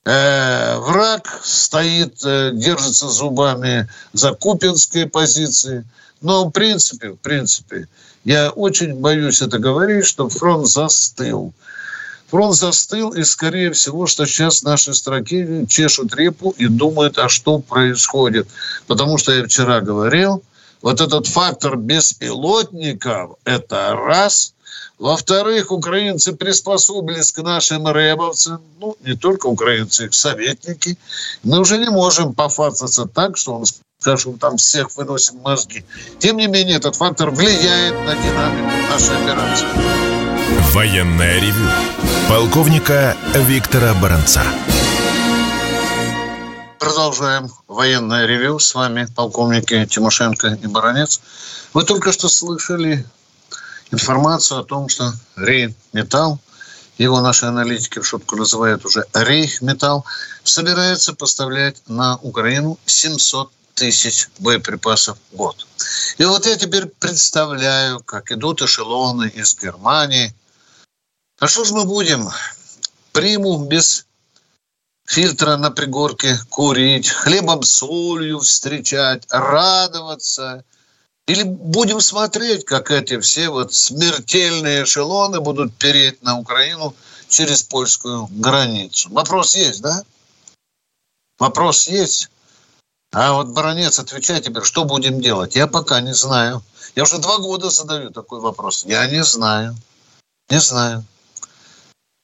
э, 0.05 0.79
враг 0.79 1.41
стоит, 1.43 2.25
э, 2.25 2.53
держится 2.55 3.09
зубами 3.09 3.89
за 4.13 4.33
купинские 4.33 5.07
позиции. 5.09 5.85
Но 6.21 6.45
в 6.45 6.51
принципе, 6.51 7.11
в 7.11 7.17
принципе, 7.17 7.89
я 8.25 8.51
очень 8.51 8.95
боюсь 8.95 9.41
это 9.41 9.59
говорить, 9.59 10.05
что 10.05 10.29
фронт 10.29 10.67
застыл. 10.69 11.55
Фронт 12.31 12.55
застыл, 12.55 13.13
и, 13.13 13.25
скорее 13.25 13.73
всего, 13.73 14.07
что 14.07 14.25
сейчас 14.25 14.63
наши 14.63 14.95
строки 14.95 15.67
чешут 15.69 16.15
репу 16.15 16.55
и 16.57 16.69
думают, 16.69 17.19
а 17.19 17.29
что 17.29 17.59
происходит. 17.59 18.49
Потому 18.87 19.19
что 19.19 19.33
я 19.33 19.45
вчера 19.45 19.81
говорил, 19.81 20.43
вот 20.81 21.01
этот 21.01 21.27
фактор 21.27 21.77
беспилотников– 21.77 23.33
это 23.45 23.95
раз. 23.97 24.55
Во-вторых, 24.99 25.73
украинцы 25.73 26.33
приспособились 26.33 27.33
к 27.33 27.43
нашим 27.43 27.89
рэбовцам. 27.89 28.61
Ну, 28.79 28.97
не 29.05 29.17
только 29.17 29.47
украинцы, 29.47 30.07
их 30.07 30.15
советники. 30.15 30.97
Мы 31.43 31.59
уже 31.59 31.79
не 31.79 31.89
можем 31.89 32.33
пофататься 32.35 33.07
так, 33.07 33.37
что 33.37 33.55
он 33.55 33.65
скажем, 33.99 34.39
там 34.39 34.57
всех 34.57 34.97
выносим 34.97 35.39
мозги. 35.41 35.85
Тем 36.19 36.39
не 36.39 36.47
менее, 36.47 36.77
этот 36.77 36.97
фактор 36.97 37.31
влияет 37.31 37.95
на 38.07 38.15
динамику 38.15 38.71
нашей 38.91 39.17
операции. 39.23 39.67
Военное 40.73 41.39
ревю 41.41 41.69
полковника 42.31 43.17
Виктора 43.35 43.93
Баранца. 43.95 44.45
Продолжаем 46.79 47.51
военное 47.67 48.25
ревю. 48.25 48.61
С 48.61 48.73
вами 48.73 49.09
полковники 49.17 49.85
Тимошенко 49.87 50.57
и 50.63 50.67
Баранец. 50.69 51.21
Вы 51.75 51.83
только 51.83 52.13
что 52.13 52.29
слышали 52.29 53.05
информацию 53.91 54.61
о 54.61 54.63
том, 54.63 54.89
что 54.89 55.13
Рейметалл, 55.35 56.39
его 56.99 57.21
наши 57.21 57.47
аналитики 57.47 57.99
в 57.99 58.07
шутку 58.07 58.37
называют 58.37 58.85
уже 58.85 59.07
Рейхметалл, 59.13 60.05
собирается 60.45 61.15
поставлять 61.15 61.83
на 61.89 62.17
Украину 62.19 62.79
700 62.87 63.51
тысяч 63.75 64.29
боеприпасов 64.39 65.19
в 65.33 65.37
год. 65.37 65.67
И 66.19 66.25
вот 66.25 66.47
я 66.47 66.57
теперь 66.57 66.87
представляю, 66.87 67.99
как 67.99 68.31
идут 68.31 68.63
эшелоны 68.63 69.27
из 69.29 69.57
Германии, 69.61 70.33
а 71.41 71.49
что 71.49 71.65
ж 71.65 71.73
мы 71.73 71.85
будем? 71.85 72.29
Приму 73.13 73.65
без 73.65 74.07
фильтра 75.07 75.57
на 75.57 75.71
пригорке 75.71 76.39
курить, 76.51 77.09
хлебом 77.09 77.63
солью 77.63 78.41
встречать, 78.41 79.25
радоваться. 79.31 80.65
Или 81.27 81.43
будем 81.43 82.01
смотреть, 82.01 82.65
как 82.65 82.91
эти 82.91 83.19
все 83.19 83.49
вот 83.49 83.73
смертельные 83.73 84.85
эшелоны 84.85 85.41
будут 85.41 85.75
переть 85.77 86.23
на 86.23 86.39
Украину 86.39 86.95
через 87.29 87.63
польскую 87.63 88.29
границу. 88.31 89.11
Вопрос 89.11 89.57
есть, 89.57 89.81
да? 89.81 90.05
Вопрос 91.39 91.89
есть. 91.89 92.29
А 93.13 93.33
вот, 93.33 93.49
баронец, 93.49 93.99
отвечай 93.99 94.41
теперь, 94.41 94.63
что 94.63 94.85
будем 94.85 95.21
делать? 95.21 95.57
Я 95.57 95.67
пока 95.67 96.01
не 96.01 96.15
знаю. 96.15 96.63
Я 96.95 97.05
уже 97.05 97.19
два 97.19 97.39
года 97.39 97.71
задаю 97.71 98.11
такой 98.11 98.41
вопрос. 98.41 98.85
Я 98.85 99.07
не 99.07 99.25
знаю. 99.25 99.75
Не 100.51 100.61
знаю. 100.61 101.05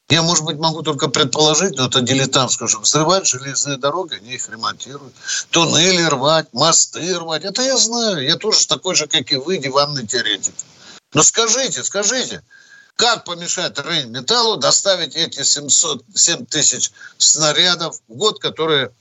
Я, 0.09 0.23
может 0.23 0.45
быть, 0.45 0.59
могу 0.59 0.83
только 0.83 1.09
предположить, 1.09 1.77
но 1.77 1.87
это 1.87 2.01
дилетантское, 2.01 2.69
что 2.69 2.81
взрывать 2.81 3.27
железные 3.27 3.77
дороги, 3.77 4.15
они 4.15 4.35
их 4.35 4.49
ремонтируют. 4.49 5.13
Туннели 5.51 6.03
рвать, 6.03 6.47
мосты 6.53 7.19
рвать. 7.19 7.45
Это 7.45 7.63
я 7.63 7.77
знаю. 7.77 8.23
Я 8.23 8.37
тоже 8.37 8.67
такой 8.69 8.95
же, 8.95 9.09
как 9.09 9.33
и 9.33 9.37
вы, 9.37 9.59
диванный 9.59 10.07
теоретик. 10.07 10.55
Но 11.13 11.25
скажите, 11.25 11.83
скажите, 11.83 12.43
как 12.95 13.25
помешать 13.25 13.79
Рейнметаллу 13.81 14.59
доставить 14.59 15.17
эти 15.17 15.43
700, 15.43 16.05
7 16.15 16.47
тысяч 16.47 16.93
снарядов 17.19 18.01
в 18.07 18.15
год, 18.15 18.41
которые 18.41 18.93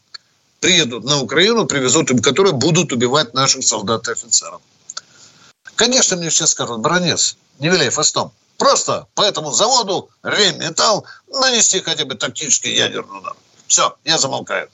приедут 0.59 1.03
на 1.03 1.21
Украину, 1.21 1.67
привезут 1.67 2.09
им, 2.09 2.19
которые 2.19 2.53
будут 2.53 2.91
убивать 2.91 3.35
наших 3.35 3.63
солдат 3.63 4.07
и 4.07 4.11
офицеров? 4.11 4.59
Конечно, 5.75 6.17
мне 6.17 6.31
сейчас 6.31 6.51
скажут, 6.51 6.79
бронец, 6.79 7.37
не 7.59 7.69
виляй 7.69 7.89
фастом. 7.89 8.31
Просто 8.57 9.07
по 9.15 9.21
этому 9.21 9.51
заводу 9.51 10.09
Ремметалл 10.23 11.05
нанести 11.27 11.81
хотя 11.81 12.05
бы 12.05 12.15
тактический 12.15 12.75
ядерный 12.75 13.19
удар. 13.19 13.33
Все, 13.67 13.95
я 14.03 14.17
замолкаю. 14.17 14.69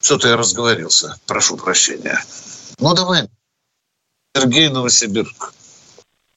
Что-то 0.00 0.28
я 0.28 0.36
разговорился. 0.36 1.16
Прошу 1.26 1.56
прощения. 1.56 2.18
Ну, 2.78 2.94
давай. 2.94 3.28
Сергей 4.34 4.68
Новосибирск. 4.68 5.52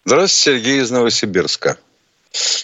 Здравствуйте, 0.06 0.60
Сергей 0.60 0.82
из 0.82 0.92
Новосибирска. 0.92 1.78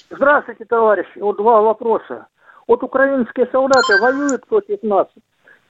Здравствуйте, 0.09 0.65
товарищи. 0.65 1.17
Вот 1.17 1.37
два 1.37 1.61
вопроса. 1.61 2.27
Вот 2.67 2.83
украинские 2.83 3.47
солдаты 3.51 3.99
воюют 3.99 4.45
против 4.47 4.83
нас 4.83 5.07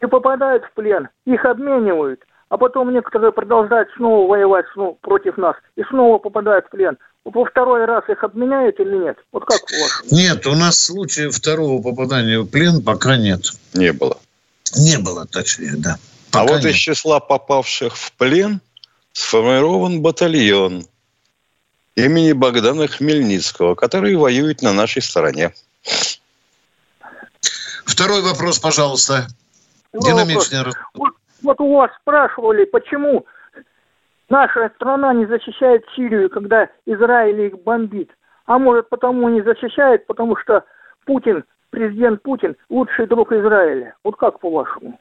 и 0.01 0.05
попадают 0.05 0.65
в 0.65 0.73
плен. 0.73 1.07
Их 1.25 1.45
обменивают 1.45 2.21
а 2.51 2.57
потом 2.57 2.91
некоторые 2.91 3.31
продолжают 3.31 3.89
снова 3.95 4.27
воевать 4.27 4.65
снова 4.73 4.97
против 4.99 5.37
нас 5.37 5.55
и 5.77 5.83
снова 5.85 6.17
попадают 6.17 6.65
в 6.65 6.69
плен. 6.69 6.97
Во 7.23 7.45
второй 7.45 7.85
раз 7.85 8.03
их 8.09 8.23
обменяют 8.23 8.79
или 8.79 8.97
нет? 8.97 9.17
Вот 9.31 9.45
как 9.45 9.61
у 9.61 9.81
вас? 9.81 10.11
Нет, 10.11 10.47
у 10.47 10.55
нас 10.55 10.83
случая 10.83 11.29
второго 11.29 11.81
попадания 11.81 12.39
в 12.39 12.47
плен 12.47 12.83
пока 12.83 13.15
нет. 13.15 13.51
Не 13.73 13.93
было. 13.93 14.17
Не 14.75 14.97
было, 14.97 15.27
точнее, 15.27 15.75
да. 15.77 15.97
А 16.31 16.39
пока 16.39 16.41
а 16.41 16.47
вот 16.47 16.63
нет. 16.63 16.73
из 16.73 16.77
числа 16.77 17.19
попавших 17.19 17.95
в 17.95 18.13
плен 18.13 18.59
сформирован 19.13 20.01
батальон 20.01 20.85
имени 21.95 22.31
Богдана 22.31 22.87
Хмельницкого, 22.87 23.75
который 23.75 24.15
воюет 24.15 24.61
на 24.61 24.73
нашей 24.73 25.01
стороне. 25.01 25.53
Второй 27.85 28.21
вопрос, 28.21 28.59
пожалуйста. 28.59 29.27
Динамичнее. 29.93 30.71
Вот, 30.93 31.13
вот 31.43 31.59
у 31.59 31.75
вас 31.75 31.91
спрашивали, 32.01 32.65
почему 32.65 33.25
наша 34.31 34.71
страна 34.75 35.13
не 35.13 35.25
защищает 35.27 35.83
Сирию, 35.95 36.29
когда 36.29 36.69
Израиль 36.85 37.41
их 37.41 37.59
бомбит. 37.59 38.09
А 38.45 38.57
может 38.57 38.89
потому 38.89 39.29
не 39.29 39.43
защищает, 39.43 40.07
потому 40.07 40.35
что 40.37 40.63
Путин, 41.05 41.43
президент 41.69 42.23
Путин, 42.23 42.55
лучший 42.69 43.05
друг 43.07 43.31
Израиля. 43.31 43.93
Вот 44.03 44.15
как 44.15 44.39
по-вашему? 44.39 44.99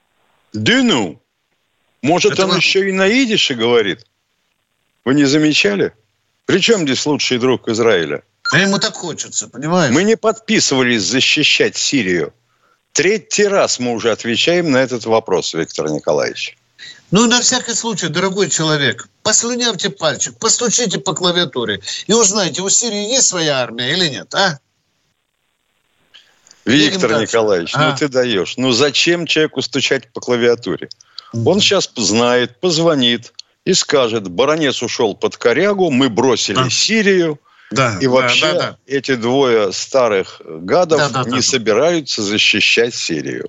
Да 0.53 0.83
ну! 0.83 1.21
Может, 2.03 2.33
Это 2.33 2.45
он 2.45 2.49
вам... 2.51 2.59
еще 2.59 2.89
и 2.89 2.93
на 2.93 3.09
идише 3.09 3.55
говорит? 3.55 4.05
Вы 5.05 5.15
не 5.15 5.25
замечали? 5.25 5.93
Причем 6.47 6.81
здесь 6.81 7.07
лучший 7.07 7.39
друг 7.39 7.69
Израиля? 7.69 8.23
А 8.53 8.59
ему 8.59 8.79
так 8.79 8.95
хочется, 8.95 9.49
понимаешь? 9.49 9.95
Мы 9.95 10.03
не 10.03 10.17
подписывались 10.17 11.03
защищать 11.03 11.77
Сирию. 11.77 12.33
Третий 12.93 13.47
раз 13.47 13.79
мы 13.79 13.93
уже 13.93 14.11
отвечаем 14.11 14.71
на 14.73 14.79
этот 14.79 15.05
вопрос, 15.07 15.55
Виктор 15.55 15.89
Николаевич. 15.89 16.57
Ну, 17.11 17.27
на 17.27 17.41
всякий 17.41 17.75
случай, 17.75 18.09
дорогой 18.09 18.49
человек, 18.49 19.09
послюнявьте 19.23 19.91
пальчик, 19.91 20.39
постучите 20.39 20.99
по 20.99 21.15
клавиатуре 21.15 21.81
и 22.07 22.12
узнайте, 22.12 22.62
у 22.62 22.69
Сирии 22.69 23.12
есть 23.12 23.29
своя 23.29 23.59
армия 23.59 23.93
или 23.93 24.09
нет, 24.09 24.35
а? 24.35 24.59
Виктор 26.65 27.21
Николаевич, 27.21 27.75
ну 27.75 27.81
а? 27.81 27.91
ну 27.91 27.97
ты 27.97 28.09
даешь. 28.09 28.57
Ну 28.57 28.73
зачем 28.73 29.27
человеку 29.27 29.62
стучать 29.62 30.12
по 30.12 30.21
клавиатуре? 30.21 30.89
Он 31.33 31.61
сейчас 31.61 31.91
знает, 31.97 32.61
позвонит 32.61 33.33
и 33.65 33.75
скажет, 33.75 34.29
баронец 34.29 34.83
ушел 34.83 35.15
под 35.15 35.37
корягу, 35.37 35.91
мы 35.91 36.09
бросили 36.09 36.59
а? 36.59 36.71
Сирию, 36.71 37.39
да, 37.71 37.99
и 38.00 38.07
вообще 38.07 38.53
да, 38.53 38.59
да, 38.59 38.77
эти 38.87 39.15
двое 39.15 39.73
старых 39.73 40.43
гадов 40.45 41.12
да, 41.12 41.23
да, 41.23 41.31
не 41.31 41.37
да, 41.37 41.43
собираются 41.43 42.23
защищать 42.23 42.95
Сирию. 42.95 43.49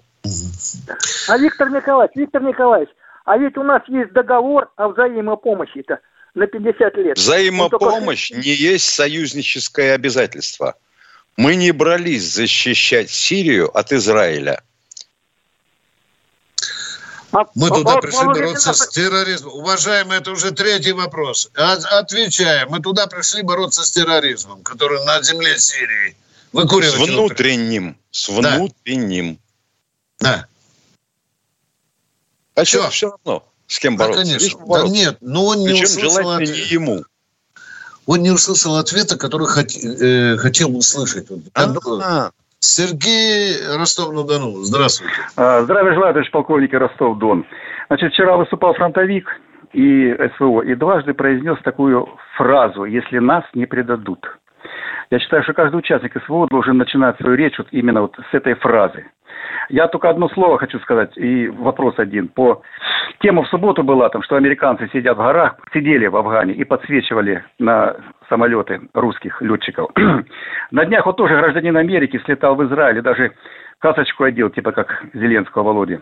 А 1.27 1.37
Виктор 1.37 1.69
Николаевич, 1.71 2.15
Виктор 2.15 2.43
Николаевич, 2.43 2.89
а 3.25 3.37
ведь 3.37 3.57
у 3.57 3.63
нас 3.63 3.81
есть 3.87 4.13
договор 4.13 4.71
о 4.75 4.89
взаимопомощи-то 4.89 5.99
на 6.33 6.47
50 6.47 6.97
лет. 6.97 7.17
Взаимопомощь 7.17 8.29
только... 8.29 8.43
не 8.43 8.53
есть 8.53 8.85
союзническое 8.85 9.93
обязательство. 9.93 10.75
Мы 11.37 11.55
не 11.55 11.71
брались 11.71 12.33
защищать 12.33 13.09
Сирию 13.09 13.75
от 13.75 13.91
Израиля. 13.91 14.61
А, 17.31 17.45
Мы 17.55 17.69
туда 17.69 17.97
пришли 17.97 18.25
бороться 18.25 18.73
с 18.73 18.89
терроризмом. 18.89 19.53
Уважаемый, 19.53 20.17
это 20.17 20.31
уже 20.31 20.51
третий 20.51 20.91
вопрос. 20.91 21.49
Отвечаем. 21.55 22.69
Мы 22.69 22.81
туда 22.81 23.07
пришли 23.07 23.41
бороться 23.41 23.83
с 23.83 23.91
терроризмом, 23.91 24.63
который 24.63 25.03
на 25.05 25.21
земле 25.21 25.57
Сирии. 25.57 26.17
Выкуривать 26.51 26.95
с 26.95 26.97
внутренним. 26.97 27.97
С 28.11 28.27
внутренним. 28.27 29.39
Да. 30.19 30.47
А 32.55 32.65
что, 32.65 32.89
все 32.89 33.11
равно, 33.11 33.43
с 33.67 33.79
кем 33.79 33.97
бороться? 33.97 34.23
Да, 34.23 34.29
конечно. 34.29 34.65
Да 34.67 34.87
нет, 34.87 35.17
но 35.21 35.45
он 35.45 35.59
не 35.59 35.69
Причем 35.69 35.83
услышал... 35.85 36.39
не 36.39 36.45
ему. 36.45 37.03
Он 38.07 38.19
не 38.19 38.31
услышал 38.31 38.75
ответа, 38.75 39.17
который 39.17 39.47
хот... 39.47 39.67
э, 39.71 40.37
хотел 40.37 40.75
услышать. 40.75 41.27
А-а-а. 41.53 42.31
Сергей 42.59 43.55
Ростов-на-Дону. 43.77 44.63
Здравствуйте. 44.63 45.13
А, 45.35 45.61
здравия 45.61 45.93
желаю, 45.93 46.13
товарищ 46.13 46.31
полковник 46.31 46.73
Ростов-Дон. 46.73 47.45
Значит, 47.87 48.13
вчера 48.13 48.37
выступал 48.37 48.73
фронтовик 48.75 49.27
и 49.73 50.15
СВО, 50.37 50.61
и 50.61 50.75
дважды 50.75 51.13
произнес 51.13 51.57
такую 51.63 52.07
фразу 52.37 52.83
«если 52.83 53.19
нас 53.19 53.43
не 53.53 53.65
предадут». 53.65 54.19
Я 55.09 55.19
считаю, 55.19 55.43
что 55.43 55.53
каждый 55.53 55.77
участник 55.77 56.13
СВО 56.25 56.47
должен 56.47 56.77
начинать 56.77 57.17
свою 57.17 57.35
речь 57.35 57.57
вот 57.57 57.67
именно 57.71 58.03
вот 58.03 58.15
с 58.15 58.33
этой 58.33 58.53
фразы. 58.53 59.05
Я 59.69 59.87
только 59.87 60.09
одно 60.09 60.29
слово 60.29 60.57
хочу 60.57 60.79
сказать, 60.79 61.17
и 61.17 61.47
вопрос 61.47 61.95
один. 61.97 62.27
По 62.27 62.61
тема 63.19 63.43
в 63.43 63.47
субботу 63.47 63.83
была, 63.83 64.09
там, 64.09 64.23
что 64.23 64.35
американцы 64.35 64.89
сидят 64.91 65.17
в 65.17 65.21
горах, 65.21 65.55
сидели 65.73 66.07
в 66.07 66.15
Афгане 66.15 66.53
и 66.53 66.63
подсвечивали 66.63 67.43
на 67.59 67.95
самолеты 68.29 68.81
русских 68.93 69.41
летчиков. 69.41 69.91
на 70.71 70.85
днях 70.85 71.05
вот 71.05 71.17
тоже 71.17 71.35
гражданин 71.35 71.75
Америки 71.77 72.21
слетал 72.25 72.55
в 72.55 72.63
Израиль 72.65 72.99
и 72.99 73.01
даже 73.01 73.33
касочку 73.79 74.23
одел, 74.23 74.49
типа 74.49 74.71
как 74.71 75.03
Зеленского 75.13 75.63
Володи. 75.63 75.99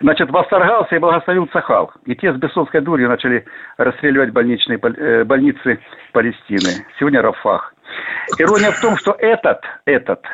Значит, 0.00 0.30
восторгался 0.30 0.96
и 0.96 0.98
благословил 0.98 1.46
Цахал. 1.46 1.92
И 2.06 2.16
те 2.16 2.32
с 2.32 2.36
бесовской 2.36 2.80
дурью 2.80 3.08
начали 3.08 3.44
расстреливать 3.76 4.30
больничные, 4.30 4.78
э, 4.78 5.24
больницы 5.24 5.78
Палестины. 6.12 6.86
Сегодня 6.98 7.22
Рафах. 7.22 7.74
Ирония 8.38 8.70
в 8.70 8.80
том, 8.80 8.96
что 8.96 9.14
этот, 9.18 9.60
этот, 9.84 10.24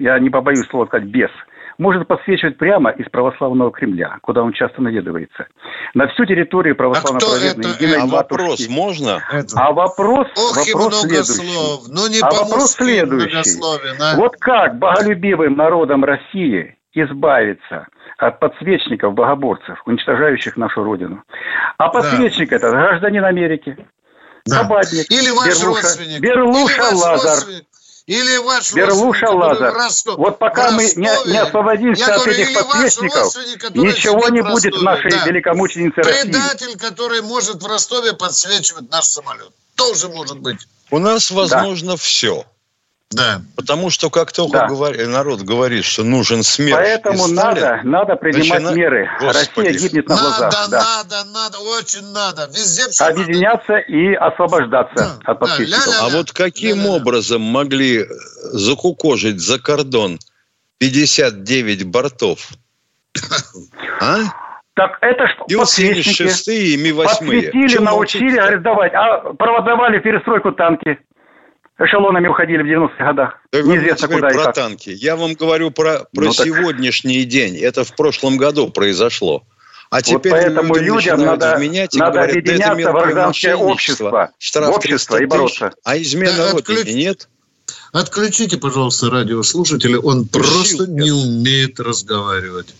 я 0.00 0.18
не 0.18 0.30
побоюсь 0.30 0.66
слова 0.68 0.86
сказать, 0.86 1.08
бес, 1.08 1.30
может 1.78 2.06
подсвечивать 2.06 2.58
прямо 2.58 2.90
из 2.90 3.08
православного 3.08 3.70
Кремля, 3.70 4.18
куда 4.22 4.42
он 4.42 4.52
часто 4.52 4.82
наведывается. 4.82 5.46
На 5.94 6.08
всю 6.08 6.26
территорию 6.26 6.76
православно 6.76 7.20
православной 7.20 7.96
а, 7.96 8.02
а 8.02 8.06
вопрос 8.06 8.68
можно? 8.68 9.22
А 9.54 9.72
вопрос, 9.72 10.28
Ох, 10.36 10.56
вопрос 10.56 11.00
следующий. 11.00 11.92
Ну, 11.92 12.08
не 12.08 12.20
а 12.20 12.30
вопрос 12.30 12.72
следующий. 12.72 13.60
А? 14.00 14.16
Вот 14.16 14.36
как 14.36 14.78
боголюбивым 14.78 15.56
народом 15.56 16.04
России 16.04 16.76
избавиться 16.92 17.86
от 18.18 18.38
подсвечников 18.40 19.14
богоборцев, 19.14 19.80
уничтожающих 19.86 20.56
нашу 20.56 20.84
Родину. 20.84 21.22
А 21.78 21.88
подсвечник 21.88 22.50
да. 22.50 22.56
это 22.56 22.70
гражданин 22.70 23.24
Америки, 23.24 23.76
да. 24.46 24.62
Кабадник, 24.62 25.10
Или 25.10 25.30
ваш 25.30 25.48
Берлуша, 25.48 25.66
родственник. 25.66 26.20
Берлуша 26.20 26.74
Или 26.74 26.80
ваш 26.80 26.92
Лазар. 26.92 27.34
Родственник. 27.34 27.64
Или 28.10 28.38
ваш 28.38 28.72
Берлуша 28.74 29.30
Лазар. 29.30 29.72
Ростов, 29.72 30.18
вот 30.18 30.40
пока 30.40 30.72
мы 30.72 30.82
не, 30.82 31.30
не 31.30 31.38
освободимся 31.38 32.16
от 32.16 32.26
этих 32.26 32.54
подсвечников, 32.54 33.36
ничего 33.72 34.28
не 34.30 34.42
будет 34.42 34.74
в 34.74 34.82
нашей 34.82 35.12
да. 35.12 35.26
великомученице 35.26 36.00
России. 36.00 36.22
Предатель, 36.22 36.76
который 36.76 37.22
может 37.22 37.62
в 37.62 37.66
Ростове 37.68 38.12
подсвечивать 38.12 38.90
наш 38.90 39.04
самолет. 39.04 39.52
Тоже 39.76 40.08
может 40.08 40.40
быть. 40.40 40.58
У 40.90 40.98
нас 40.98 41.30
возможно 41.30 41.92
да. 41.92 41.96
все. 41.98 42.44
Да. 43.10 43.42
Потому 43.56 43.90
что 43.90 44.08
как 44.08 44.30
только 44.30 44.58
да. 44.58 44.66
говори, 44.68 45.04
народ 45.04 45.40
говорит, 45.40 45.84
что 45.84 46.04
нужен 46.04 46.44
смерть, 46.44 46.76
Поэтому 46.76 47.26
надо, 47.26 47.80
надо 47.82 48.14
принимать 48.14 48.62
начина... 48.62 48.70
меры. 48.70 49.10
Господи. 49.20 49.66
Россия 49.66 49.88
гибнет 49.88 50.08
на 50.08 50.14
надо, 50.16 50.38
глазах. 50.38 50.70
Да. 50.70 50.78
Надо, 50.78 51.30
надо, 51.32 51.58
очень 51.58 52.06
надо. 52.12 52.46
Везде 52.46 52.88
все 52.88 53.04
Объединяться 53.06 53.72
надо. 53.72 53.84
и 53.88 54.14
освобождаться 54.14 54.94
да. 54.94 55.32
от 55.32 55.40
подписчиков. 55.40 55.86
Да, 55.86 56.06
а 56.06 56.08
вот 56.10 56.30
каким 56.30 56.78
ля-ля. 56.78 56.90
образом 56.92 57.42
могли 57.42 58.06
закукожить 58.52 59.40
за 59.40 59.58
кордон 59.58 60.18
59 60.78 61.86
бортов? 61.86 62.48
А? 64.02 64.16
Так 64.74 64.96
это 65.02 65.26
ж 65.26 65.36
подсвечники. 65.58 66.50
и 66.50 66.76
Ми-8. 66.78 67.04
Подсветили, 67.04 67.78
научили 67.78 68.38
арендовать. 68.38 68.94
А 68.94 69.34
проводовали 69.34 69.98
перестройку 69.98 70.52
танки 70.52 70.98
эшелонами 71.80 72.28
уходили 72.28 72.62
в 72.62 72.66
90-х 72.66 73.04
годах. 73.04 73.34
Да 73.52 73.62
Неизвестно 73.62 74.08
куда 74.08 74.28
про 74.28 74.30
и 74.30 74.44
как. 74.44 74.54
танки. 74.54 74.90
Я 74.90 75.16
вам 75.16 75.34
говорю 75.34 75.70
про, 75.70 76.06
про 76.14 76.24
ну, 76.24 76.32
сегодняшний 76.32 77.22
так... 77.22 77.28
день. 77.28 77.56
Это 77.56 77.84
в 77.84 77.94
прошлом 77.96 78.36
году 78.36 78.68
произошло. 78.68 79.44
А 79.90 80.02
теперь 80.02 80.32
вот 80.32 80.40
поэтому 80.40 80.76
людям 80.76 81.20
надо, 81.20 81.54
изменять 81.56 81.96
и 81.96 81.98
надо 81.98 82.12
говорят, 82.12 82.36
объединяться 82.36 82.84
да 82.84 82.92
в 82.92 82.94
гражданское 82.94 83.56
общество, 83.56 84.30
штраф 84.38 84.76
общество 84.76 85.20
и 85.20 85.26
бороться. 85.26 85.72
а 85.82 85.98
измена 85.98 86.36
да, 86.36 86.50
отключ... 86.52 86.86
нет? 86.86 87.28
Отключите, 87.92 88.56
пожалуйста, 88.56 89.10
радиослушателя. 89.10 89.98
Он 89.98 90.26
Включил, 90.26 90.52
просто 90.52 90.86
не 90.86 91.10
умеет 91.10 91.80
разговаривать. 91.80 92.72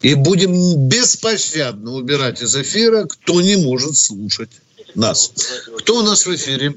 И 0.00 0.14
будем 0.14 0.88
беспощадно 0.88 1.92
убирать 1.92 2.42
из 2.42 2.56
эфира, 2.56 3.04
кто 3.04 3.40
не 3.40 3.56
может 3.56 3.96
слушать 3.96 4.50
нас. 4.94 5.32
Кто 5.78 5.98
у 5.98 6.02
нас 6.02 6.26
в 6.26 6.34
эфире? 6.34 6.74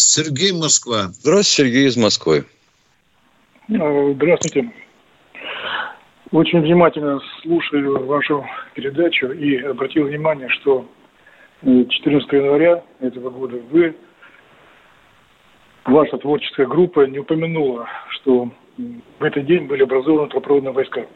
Сергей 0.00 0.52
Москва. 0.52 1.08
Здравствуйте, 1.10 1.70
Сергей 1.70 1.86
из 1.86 1.96
Москвы. 1.96 2.44
А, 3.70 4.12
здравствуйте. 4.14 4.72
Очень 6.30 6.60
внимательно 6.60 7.20
слушаю 7.42 8.06
вашу 8.06 8.44
передачу 8.74 9.32
и 9.32 9.56
обратил 9.56 10.06
внимание, 10.06 10.48
что 10.50 10.86
14 11.62 12.32
января 12.32 12.82
этого 13.00 13.30
года 13.30 13.56
вы, 13.70 13.96
ваша 15.84 16.18
творческая 16.18 16.66
группа 16.66 17.06
не 17.06 17.18
упомянула, 17.18 17.88
что 18.10 18.50
в 18.76 19.24
этот 19.24 19.46
день 19.46 19.66
были 19.66 19.82
образованы 19.82 20.28
трудопроводные 20.28 20.72
войска. 20.72 21.06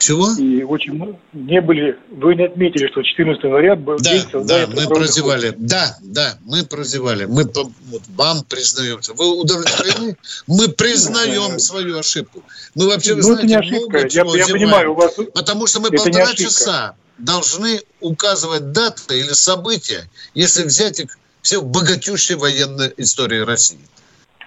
Чего? 0.00 0.32
И 0.38 0.62
очень 0.62 1.18
не 1.34 1.60
были, 1.60 1.98
вы 2.10 2.34
не 2.34 2.46
отметили, 2.46 2.86
что 2.86 3.02
14 3.02 3.44
января 3.44 3.76
был 3.76 3.98
да, 3.98 4.10
день 4.10 4.24
Да, 4.46 4.66
мы 4.66 4.88
прозевали. 4.88 5.54
Да, 5.58 5.98
да, 6.00 6.38
мы 6.42 6.64
прозевали. 6.64 7.26
Мы 7.26 7.44
вот, 7.44 8.02
вам 8.16 8.42
признаемся. 8.44 9.12
Вы 9.12 9.28
удовлетворены? 9.38 10.16
Мы 10.46 10.68
признаем 10.70 11.58
свою 11.58 11.98
ошибку. 11.98 12.42
Мы 12.74 12.88
вообще, 12.88 13.12
вы 13.12 13.18
ну, 13.18 13.22
знаете, 13.24 13.42
это 13.42 13.46
не 13.46 13.54
ошибка. 13.56 13.98
Я, 14.08 14.24
я 14.38 14.46
понимаю, 14.46 14.92
у 14.92 14.94
вас... 14.94 15.16
Потому 15.34 15.66
что 15.66 15.80
мы 15.80 15.90
полтора 15.90 16.32
часа 16.32 16.94
должны 17.18 17.82
указывать 18.00 18.72
даты 18.72 19.20
или 19.20 19.32
события, 19.32 20.08
если 20.32 20.64
взять 20.64 20.98
их 21.00 21.18
все 21.42 21.60
в 21.60 21.66
богатющей 21.66 22.36
военной 22.36 22.94
истории 22.96 23.40
России. 23.40 23.80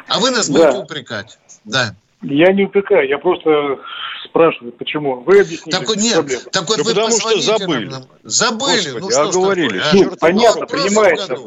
А 0.07 0.19
вы 0.19 0.31
нас 0.31 0.49
да. 0.49 0.53
будете 0.53 0.83
упрекать. 0.83 1.37
Да. 1.63 1.95
Я 2.23 2.53
не 2.53 2.63
упрекаю, 2.63 3.07
я 3.07 3.17
просто 3.17 3.79
спрашивают, 4.25 4.77
почему. 4.77 5.21
Вы 5.21 5.41
объясните. 5.41 5.71
Так, 5.71 5.87
нет, 5.95 6.15
проблему. 6.15 6.41
так 6.51 6.67
вот 6.67 6.77
да 6.77 6.83
вы 6.83 6.89
потому 6.89 7.11
что 7.11 7.39
забыли. 7.39 7.85
Нам. 7.85 8.03
Забыли. 8.23 8.99
Господи, 8.99 8.99
ну, 8.99 9.11
что 9.11 9.21
а 9.21 9.31
говорили. 9.31 9.79
Такое, 9.79 9.91
а? 9.91 10.05
Ну, 10.05 10.17
понятно, 10.19 10.65
принимается. 10.65 11.37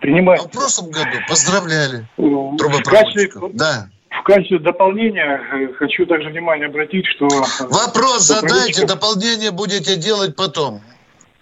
Принимается. 0.00 0.46
А 0.46 0.48
в 0.48 0.52
прошлом 0.52 0.90
году 0.90 1.18
поздравляли 1.28 2.08
ну, 2.16 2.56
трубопроводчиков. 2.56 3.54
Да. 3.54 3.88
В 4.10 4.22
качестве 4.24 4.58
дополнения 4.58 5.40
э, 5.52 5.74
хочу 5.74 6.06
также 6.06 6.30
внимание 6.30 6.68
обратить, 6.68 7.06
что... 7.06 7.28
Вопрос 7.60 8.22
задайте, 8.22 8.86
дополнение 8.86 9.50
будете 9.50 9.96
делать 9.96 10.34
потом. 10.34 10.80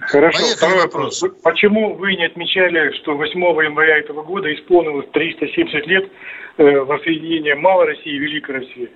Хорошо. 0.00 0.38
Поехали 0.38 0.56
Второй 0.56 0.82
вопрос. 0.82 1.22
вопрос. 1.22 1.40
Почему 1.42 1.94
вы 1.94 2.16
не 2.16 2.26
отмечали, 2.26 2.92
что 2.98 3.16
8 3.16 3.40
января 3.40 3.98
этого 3.98 4.22
года 4.22 4.52
исполнилось 4.52 5.06
370 5.12 5.86
лет 5.86 6.04
э, 6.04 6.08
воссоединения 6.56 7.56
Малой 7.56 7.86
России 7.86 8.14
и 8.14 8.18
Великой 8.18 8.56
России? 8.56 8.90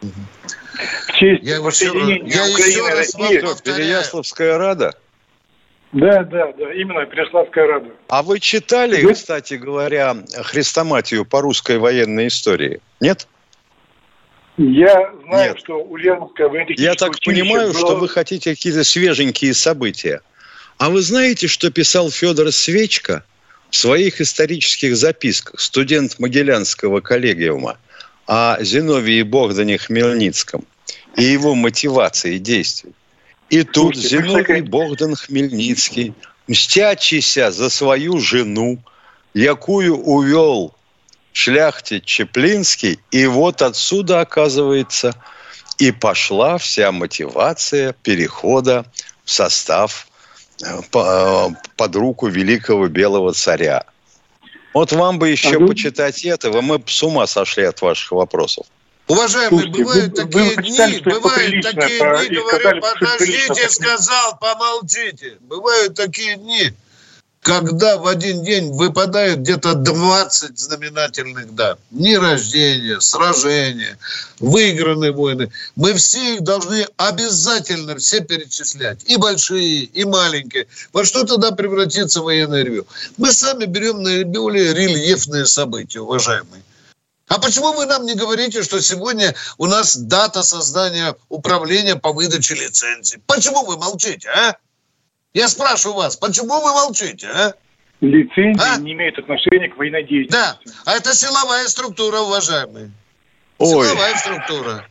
В 0.00 1.12
честь 1.12 1.42
я 1.44 1.60
воссоединения 1.60 2.32
я 2.32 2.50
Украины 2.50 2.88
и 2.88 2.96
России. 2.96 3.62
Переяславская 3.64 4.58
Рада? 4.58 4.94
Да, 5.92 6.24
да, 6.24 6.52
да, 6.56 6.72
именно 6.72 7.04
Переславская 7.04 7.66
Рада. 7.66 7.90
А 8.08 8.22
вы 8.22 8.40
читали, 8.40 9.02
вы... 9.02 9.12
кстати 9.12 9.54
говоря, 9.54 10.16
Хрестоматию 10.42 11.26
по 11.26 11.42
русской 11.42 11.78
военной 11.78 12.28
истории? 12.28 12.80
Нет? 13.00 13.28
Я 14.56 15.12
знаю, 15.24 15.52
Нет. 15.52 15.58
что 15.58 15.82
Ульяновское 15.82 16.48
военно-техническое 16.48 16.90
Я 16.90 16.94
так 16.94 17.20
понимаю, 17.20 17.72
было... 17.72 17.78
что 17.78 17.96
вы 17.96 18.08
хотите 18.08 18.50
какие-то 18.50 18.84
свеженькие 18.84 19.54
события. 19.54 20.20
А 20.78 20.90
вы 20.90 21.00
знаете, 21.00 21.46
что 21.46 21.70
писал 21.70 22.10
Федор 22.10 22.50
Свечка 22.52 23.24
в 23.72 23.76
своих 23.76 24.20
исторических 24.20 24.96
записках, 24.96 25.60
студент 25.60 26.20
Могилянского 26.20 27.00
коллегиума? 27.00 27.76
о 28.26 28.56
Зиновии 28.62 29.22
Богдане 29.22 29.78
Хмельницком 29.78 30.64
и 31.16 31.24
его 31.24 31.54
мотивации 31.54 32.38
действий. 32.38 32.92
И 33.50 33.64
тут 33.64 33.96
Слушайте, 33.96 34.08
Зиновий 34.08 34.60
Богдан 34.62 35.14
Хмельницкий, 35.14 36.14
мстячися 36.48 37.50
за 37.50 37.70
свою 37.70 38.18
жену, 38.20 38.78
якую 39.34 39.96
увел 39.96 40.72
шляхте 41.32 42.00
Чеплинский, 42.00 42.98
и 43.10 43.26
вот 43.26 43.62
отсюда, 43.62 44.20
оказывается, 44.20 45.14
и 45.78 45.92
пошла 45.92 46.56
вся 46.58 46.92
мотивация 46.92 47.94
перехода 48.02 48.84
в 49.24 49.30
состав 49.30 50.06
под 50.90 51.96
руку 51.96 52.28
великого 52.28 52.88
белого 52.88 53.32
царя. 53.32 53.84
Вот 54.74 54.92
вам 54.92 55.18
бы 55.18 55.28
еще 55.28 55.56
а 55.56 55.66
почитать 55.66 56.24
этого, 56.24 56.60
мы 56.60 56.78
бы 56.78 56.88
с 56.88 57.02
ума 57.02 57.26
сошли 57.26 57.64
от 57.64 57.82
ваших 57.82 58.12
вопросов. 58.12 58.66
Уважаемые, 59.08 59.64
Слушайте, 59.64 59.82
бывают 59.82 60.12
вы, 60.12 60.24
такие 60.24 60.56
вы 60.56 60.62
дни, 60.62 61.00
бывают 61.00 61.62
такие 61.62 62.28
дни, 62.28 62.36
говорю, 62.38 62.80
подождите, 62.80 63.68
сказал, 63.68 64.38
помолчите. 64.38 65.36
Бывают 65.40 65.94
такие 65.94 66.36
дни, 66.36 66.72
когда 67.42 67.98
в 67.98 68.06
один 68.06 68.44
день 68.44 68.70
выпадают 68.72 69.40
где-то 69.40 69.74
20 69.74 70.56
знаменательных 70.56 71.52
дат. 71.54 71.80
Дни 71.90 72.16
рождения, 72.16 73.00
сражения, 73.00 73.98
выигранные 74.38 75.10
войны. 75.10 75.50
Мы 75.74 75.92
все 75.94 76.36
их 76.36 76.42
должны 76.42 76.86
обязательно 76.96 77.96
все 77.96 78.20
перечислять. 78.20 79.02
И 79.06 79.16
большие, 79.16 79.82
и 79.82 80.04
маленькие. 80.04 80.68
Во 80.92 81.04
что 81.04 81.24
тогда 81.24 81.50
превратится 81.50 82.22
военное 82.22 82.62
ревю? 82.62 82.86
Мы 83.16 83.32
сами 83.32 83.64
берем 83.64 84.02
наиболее 84.02 84.72
рельефные 84.72 85.44
события, 85.44 86.00
уважаемые. 86.00 86.62
А 87.26 87.40
почему 87.40 87.72
вы 87.72 87.86
нам 87.86 88.06
не 88.06 88.14
говорите, 88.14 88.62
что 88.62 88.80
сегодня 88.80 89.34
у 89.58 89.66
нас 89.66 89.96
дата 89.96 90.44
создания 90.44 91.16
управления 91.28 91.96
по 91.96 92.12
выдаче 92.12 92.54
лицензий? 92.54 93.20
Почему 93.26 93.64
вы 93.64 93.78
молчите, 93.78 94.28
а? 94.28 94.56
Я 95.34 95.48
спрашиваю 95.48 95.96
вас, 95.96 96.16
почему 96.16 96.60
вы 96.60 96.72
молчите, 96.72 97.26
а? 97.28 97.54
Лицензии 98.00 98.74
а? 98.74 98.78
не 98.78 98.92
имеют 98.92 99.18
отношения 99.18 99.68
к 99.68 99.76
военной 99.76 100.02
деятельности. 100.02 100.32
Да, 100.32 100.58
а 100.84 100.96
это 100.96 101.14
силовая 101.14 101.68
структура, 101.68 102.18
уважаемые. 102.20 102.90
Ой. 103.58 103.86
Силовая 103.86 104.16
структура. 104.18 104.88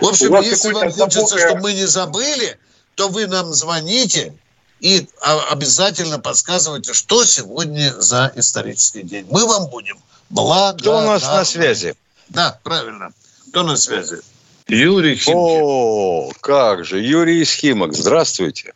В 0.00 0.06
общем, 0.06 0.34
если 0.42 0.72
вам 0.72 0.90
хочется, 0.90 1.38
чтобы 1.38 1.60
мы 1.62 1.72
не 1.72 1.86
забыли, 1.86 2.58
то 2.96 3.08
вы 3.08 3.26
нам 3.28 3.52
звоните 3.52 4.34
и 4.80 5.08
обязательно 5.20 6.18
подсказывайте, 6.18 6.92
что 6.94 7.24
сегодня 7.24 7.94
за 7.98 8.32
исторический 8.36 9.02
день. 9.02 9.26
Мы 9.30 9.46
вам 9.46 9.68
будем 9.70 9.98
благодарны. 10.30 10.80
Кто 10.80 10.98
у 10.98 11.00
нас 11.02 11.22
на 11.22 11.44
связи? 11.44 11.94
Да, 12.28 12.58
правильно. 12.62 13.12
Кто 13.50 13.62
на 13.62 13.76
связи? 13.76 14.18
Юрий 14.66 15.16
Химки. 15.16 15.32
О, 15.34 16.30
как 16.40 16.84
же. 16.84 17.00
Юрий 17.00 17.40
из 17.40 17.52
Химок. 17.52 17.94
Здравствуйте. 17.94 18.74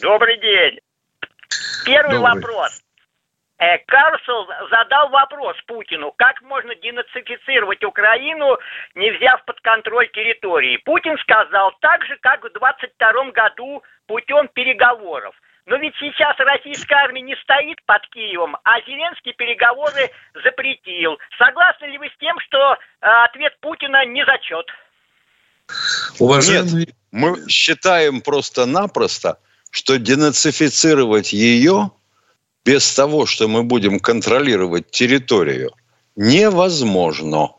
Добрый 0.00 0.38
день. 0.38 0.80
Первый 1.84 2.18
Добрый. 2.18 2.34
вопрос. 2.34 2.82
Э, 3.58 3.78
Карсел 3.86 4.46
задал 4.70 5.08
вопрос 5.08 5.56
Путину, 5.66 6.12
как 6.16 6.42
можно 6.42 6.74
денацифицировать 6.74 7.82
Украину, 7.84 8.58
не 8.94 9.10
взяв 9.12 9.44
под 9.46 9.60
контроль 9.60 10.08
территории. 10.10 10.76
Путин 10.78 11.16
сказал 11.18 11.72
так 11.80 12.04
же, 12.04 12.18
как 12.20 12.44
в 12.44 12.52
22 12.52 13.30
году 13.30 13.82
путем 14.06 14.48
переговоров. 14.48 15.34
Но 15.64 15.76
ведь 15.76 15.94
сейчас 15.98 16.36
российская 16.38 16.96
армия 16.96 17.22
не 17.22 17.34
стоит 17.36 17.82
под 17.86 18.06
Киевом, 18.10 18.56
а 18.62 18.80
Зеленский 18.82 19.32
переговоры 19.32 20.10
запретил. 20.44 21.18
Согласны 21.38 21.86
ли 21.86 21.98
вы 21.98 22.08
с 22.08 22.16
тем, 22.18 22.38
что 22.40 22.74
э, 22.74 22.76
ответ 23.24 23.58
Путина 23.60 24.04
не 24.04 24.24
зачет? 24.24 24.66
Уважаемый... 26.20 26.86
Нет, 26.86 26.94
мы 27.10 27.48
считаем 27.48 28.20
просто-напросто, 28.20 29.38
что 29.70 29.98
денацифицировать 29.98 31.32
ее 31.32 31.90
без 32.64 32.94
того, 32.94 33.26
что 33.26 33.48
мы 33.48 33.62
будем 33.62 34.00
контролировать 34.00 34.90
территорию, 34.90 35.72
невозможно. 36.16 37.52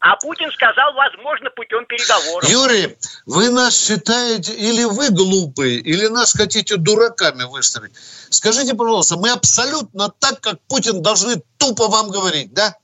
А 0.00 0.16
Путин 0.16 0.50
сказал, 0.50 0.94
возможно, 0.94 1.48
путем 1.50 1.86
переговоров. 1.86 2.50
Юрий, 2.50 2.96
вы 3.24 3.50
нас 3.50 3.86
считаете, 3.86 4.52
или 4.52 4.82
вы 4.82 5.10
глупые, 5.10 5.78
или 5.78 6.08
нас 6.08 6.32
хотите 6.32 6.76
дураками 6.76 7.44
выставить. 7.44 7.92
Скажите, 8.28 8.74
пожалуйста, 8.74 9.16
мы 9.16 9.30
абсолютно 9.30 10.08
так, 10.18 10.40
как 10.40 10.60
Путин, 10.62 11.02
должны 11.02 11.40
тупо 11.56 11.86
вам 11.86 12.10
говорить, 12.10 12.52
да? 12.52 12.74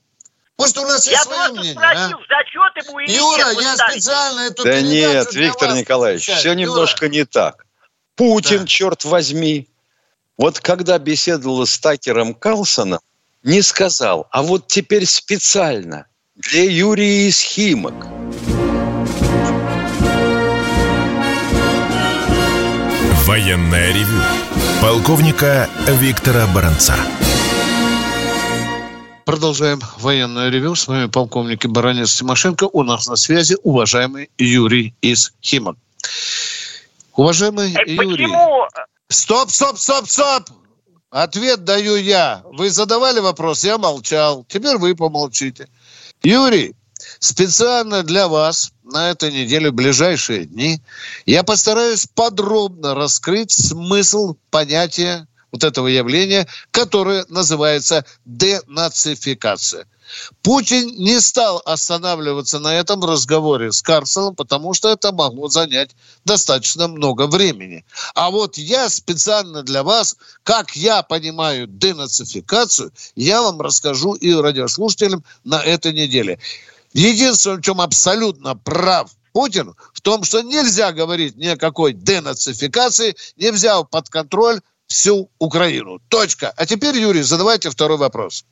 Может, 0.58 0.78
у 0.78 0.82
нас 0.82 1.06
я 1.06 1.12
есть 1.12 1.22
свое 1.24 1.52
мнение? 1.52 1.72
Спросил, 1.72 2.18
а? 2.18 2.26
зачеты 2.28 2.92
будет 2.92 3.10
Юра, 3.10 3.54
нет, 3.54 3.62
я 3.62 3.76
специально 3.76 4.40
эту 4.40 4.64
Да 4.64 4.80
нет, 4.82 5.32
Виктор 5.32 5.74
Николаевич, 5.74 6.22
отвечаю. 6.24 6.38
все 6.40 6.48
Юра. 6.48 6.60
немножко 6.60 7.08
не 7.08 7.24
так. 7.24 7.64
Путин, 8.16 8.60
да. 8.60 8.66
черт 8.66 9.04
возьми, 9.04 9.68
вот 10.36 10.58
когда 10.58 10.98
беседовал 10.98 11.64
с 11.64 11.78
Такером 11.78 12.34
Калсоном, 12.34 13.00
не 13.44 13.62
сказал, 13.62 14.26
а 14.32 14.42
вот 14.42 14.66
теперь 14.66 15.06
специально 15.06 16.06
для 16.34 16.64
Юрия 16.64 17.28
из 17.28 17.40
Химок. 17.40 18.06
Военная 23.24 23.92
ревю. 23.92 24.22
Полковника 24.80 25.68
Виктора 25.86 26.46
Баранца. 26.48 26.96
Продолжаем 29.28 29.82
военное 29.98 30.48
ревю. 30.48 30.74
С 30.74 30.88
вами 30.88 31.04
полковник 31.04 31.62
и 31.62 31.68
баронец 31.68 32.14
Тимошенко. 32.14 32.64
У 32.72 32.82
нас 32.82 33.08
на 33.08 33.16
связи 33.16 33.58
уважаемый 33.62 34.30
Юрий 34.38 34.94
из 35.02 35.34
Химок. 35.42 35.76
Уважаемый 37.14 37.74
э, 37.74 37.90
Юрий. 37.90 38.24
Почему? 38.24 38.66
Стоп, 39.10 39.50
стоп, 39.50 39.78
стоп, 39.78 40.08
стоп! 40.08 40.44
Ответ 41.10 41.62
даю 41.62 41.96
я. 41.96 42.42
Вы 42.46 42.70
задавали 42.70 43.20
вопрос, 43.20 43.64
я 43.64 43.76
молчал. 43.76 44.46
Теперь 44.48 44.78
вы 44.78 44.96
помолчите. 44.96 45.68
Юрий, 46.22 46.74
специально 47.18 48.02
для 48.02 48.28
вас 48.28 48.72
на 48.82 49.10
этой 49.10 49.30
неделе, 49.30 49.70
в 49.70 49.74
ближайшие 49.74 50.46
дни, 50.46 50.80
я 51.26 51.42
постараюсь 51.42 52.06
подробно 52.06 52.94
раскрыть 52.94 53.52
смысл 53.52 54.36
понятия 54.48 55.28
вот 55.52 55.64
этого 55.64 55.86
явления, 55.86 56.46
которое 56.70 57.24
называется 57.28 58.04
денацификация. 58.24 59.86
Путин 60.42 60.86
не 60.96 61.20
стал 61.20 61.60
останавливаться 61.66 62.58
на 62.58 62.74
этом 62.74 63.04
разговоре 63.04 63.72
с 63.72 63.82
Карселом, 63.82 64.34
потому 64.34 64.72
что 64.72 64.90
это 64.90 65.12
могло 65.12 65.48
занять 65.48 65.90
достаточно 66.24 66.88
много 66.88 67.26
времени. 67.26 67.84
А 68.14 68.30
вот 68.30 68.56
я 68.56 68.88
специально 68.88 69.62
для 69.62 69.82
вас, 69.82 70.16
как 70.44 70.76
я 70.76 71.02
понимаю 71.02 71.66
денацификацию, 71.66 72.92
я 73.16 73.42
вам 73.42 73.60
расскажу 73.60 74.14
и 74.14 74.32
радиослушателям 74.32 75.24
на 75.44 75.62
этой 75.62 75.92
неделе. 75.92 76.38
Единственное, 76.94 77.58
в 77.58 77.62
чем 77.62 77.80
абсолютно 77.80 78.56
прав 78.56 79.10
Путин, 79.32 79.74
в 79.92 80.00
том, 80.00 80.24
что 80.24 80.40
нельзя 80.40 80.90
говорить 80.92 81.36
ни 81.36 81.54
какой 81.54 81.92
денацификации, 81.92 83.14
не 83.36 83.52
взяв 83.52 83.88
под 83.90 84.08
контроль 84.08 84.60
всю 84.88 85.30
Украину. 85.38 86.00
Точка. 86.08 86.52
А 86.56 86.66
теперь, 86.66 86.96
Юрий, 86.96 87.22
задавайте 87.22 87.70
второй 87.70 87.98
вопрос. 87.98 88.44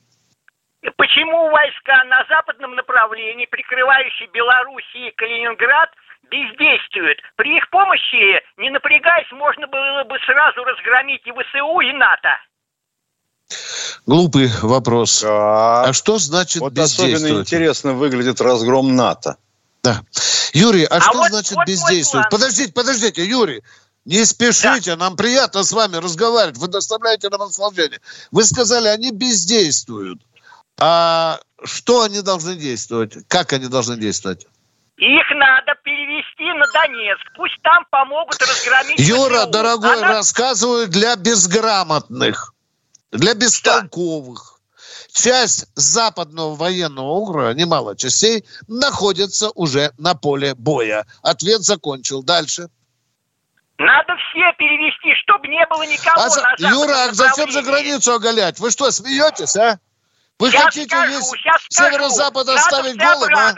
Почему 0.97 1.51
войска 1.51 2.05
на 2.05 2.25
западном 2.29 2.77
направлении, 2.77 3.47
прикрывающие 3.47 4.29
Белоруссию 4.29 5.09
и 5.09 5.15
Калининград, 5.17 5.91
бездействуют? 6.31 7.19
При 7.35 7.57
их 7.57 7.69
помощи, 7.71 8.41
не 8.59 8.71
напрягаясь, 8.71 9.31
можно 9.33 9.67
было 9.67 10.05
бы 10.05 10.17
сразу 10.27 10.63
разгромить 10.63 11.27
и 11.27 11.33
ВСУ, 11.33 11.81
и 11.81 11.93
НАТО. 11.93 12.39
Глупый 14.07 14.49
вопрос. 14.63 15.23
Да. 15.23 15.85
А 15.85 15.93
что 15.93 16.19
значит 16.19 16.61
вот 16.61 16.73
бездействовать? 16.73 17.15
особенно 17.15 17.41
интересно 17.41 17.93
выглядит 17.95 18.41
разгром 18.41 18.95
НАТО. 18.95 19.37
Да. 19.83 20.03
Юрий, 20.53 20.85
а, 20.85 20.97
а 20.97 21.01
что 21.01 21.19
вот, 21.19 21.31
значит 21.31 21.57
вот 21.57 21.67
бездействовать? 21.67 22.29
Подождите, 22.31 22.73
подождите, 22.73 23.25
Юрий. 23.25 23.63
Не 24.07 24.25
спешите, 24.25 24.93
да. 24.93 24.97
нам 24.97 25.17
приятно 25.17 25.65
с 25.65 25.73
вами 25.73 25.97
разговаривать, 25.97 26.59
вы 26.59 26.69
доставляете 26.69 27.29
нам 27.29 27.41
наслаждение. 27.41 28.01
Вы 28.31 28.45
сказали, 28.45 28.87
они 28.87 29.11
бездействуют. 29.11 30.21
А 30.79 31.41
что 31.65 32.03
они 32.03 32.23
должны 32.23 32.55
действовать? 32.55 33.17
Как 33.27 33.53
они 33.53 33.67
должны 33.67 33.97
действовать? 33.97 34.47
Их 34.97 35.25
надо 35.35 35.75
перевести 35.83 36.45
на 36.57 36.67
Донецк. 36.73 37.23
Пусть 37.35 37.61
там 37.63 37.85
помогут 37.91 38.41
разгромить... 38.41 39.01
Юра, 39.01 39.41
ВСУ. 39.41 39.51
дорогой, 39.51 39.99
Она... 39.99 40.09
рассказываю 40.09 40.87
для 40.87 41.17
безграмотных, 41.17 42.55
для 43.11 43.35
бестолковых. 43.35 44.61
Часть 45.13 45.67
западного 45.75 46.55
военного 46.55 47.07
округа, 47.07 47.55
немало 47.55 47.97
частей, 47.97 48.45
находится 48.69 49.51
уже 49.51 49.91
на 49.99 50.15
поле 50.15 50.55
боя. 50.55 51.07
Ответ 51.23 51.63
закончил. 51.63 52.23
Дальше. 52.23 52.69
Надо 53.79 54.15
все 54.17 54.53
перевести, 54.57 55.15
чтобы 55.23 55.49
не 55.49 55.65
было 55.67 55.83
никого 55.83 56.23
а, 56.23 56.29
на 56.29 56.69
Юра, 56.69 57.05
а 57.05 57.13
зачем 57.13 57.51
же 57.51 57.63
границу 57.63 58.15
оголять? 58.15 58.59
Вы 58.59 58.71
что, 58.71 58.91
смеетесь, 58.91 59.57
а? 59.57 59.79
Вы 60.39 60.51
сейчас 60.51 60.65
хотите 60.65 60.89
скажу, 60.89 61.13
весь 61.13 61.33
северо-запад 61.69 62.49
оставить 62.49 62.97
голым, 62.97 63.35
а? 63.37 63.55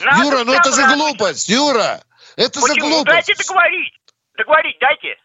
Надо 0.00 0.22
Юра, 0.22 0.44
ну 0.44 0.52
это 0.52 0.72
же 0.72 0.86
глупость, 0.94 1.48
Юра. 1.48 2.02
Это 2.36 2.60
Почему? 2.60 2.74
же 2.74 2.80
глупость. 2.80 3.26
Дайте 3.26 3.34
договорить. 3.34 3.94
Договорить 4.36 4.76
дайте. 4.80 5.16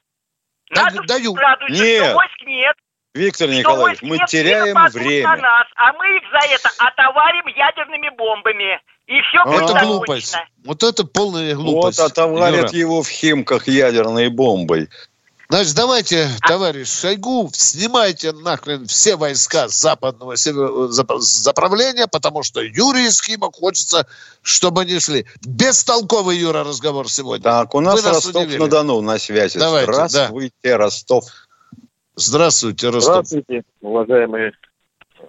Надо 0.69 1.01
даю. 1.07 1.35
Радуйся, 1.35 1.83
нет. 1.83 2.13
войск 2.13 2.41
нет. 2.45 2.77
Виктор 3.15 3.49
Николаевич, 3.49 4.01
мы 4.01 4.19
теряем 4.27 4.75
время. 4.91 5.29
На 5.29 5.35
нас, 5.37 5.67
а 5.75 5.93
мы 5.93 6.05
их 6.17 6.23
за 6.31 6.53
это 6.53 6.69
отоварим 6.77 7.47
ядерными 7.47 8.09
бомбами. 8.15 8.79
И 9.07 9.19
все 9.21 9.39
а, 9.43 9.55
Это 9.55 9.85
глупость. 9.85 10.35
Вот 10.63 10.83
это 10.83 11.03
полная 11.03 11.55
глупость. 11.55 11.97
Вот 11.97 12.11
отоварят 12.11 12.71
Юра. 12.71 12.77
его 12.77 13.01
в 13.01 13.09
Химках 13.09 13.67
ядерной 13.67 14.29
бомбой. 14.29 14.89
Значит, 15.51 15.73
давайте, 15.73 16.29
а... 16.41 16.47
товарищ 16.47 16.87
Шойгу, 16.87 17.49
снимайте 17.51 18.33
нахрен 18.33 18.85
все 18.85 19.15
войска 19.15 19.67
западного 19.67 20.35
заправления, 20.37 22.05
потому 22.05 22.43
что 22.43 22.61
Юрий 22.61 23.07
из 23.07 23.19
Химок 23.19 23.55
хочется, 23.55 24.05
чтобы 24.43 24.81
они 24.81 24.99
шли. 24.99 25.25
Бестолковый, 25.41 26.37
Юра, 26.37 26.63
разговор 26.63 27.09
сегодня. 27.09 27.43
Так, 27.43 27.73
у 27.73 27.79
нас 27.79 28.05
Ростов-на-Дону 28.05 29.01
на 29.01 29.17
связи. 29.17 29.57
Давайте, 29.57 29.91
Здравствуйте, 29.91 30.53
да. 30.61 30.77
Ростов. 30.77 31.23
Здравствуйте, 32.19 32.89
Ростов. 32.89 33.25
Здравствуйте, 33.25 33.63
уважаемые 33.81 34.51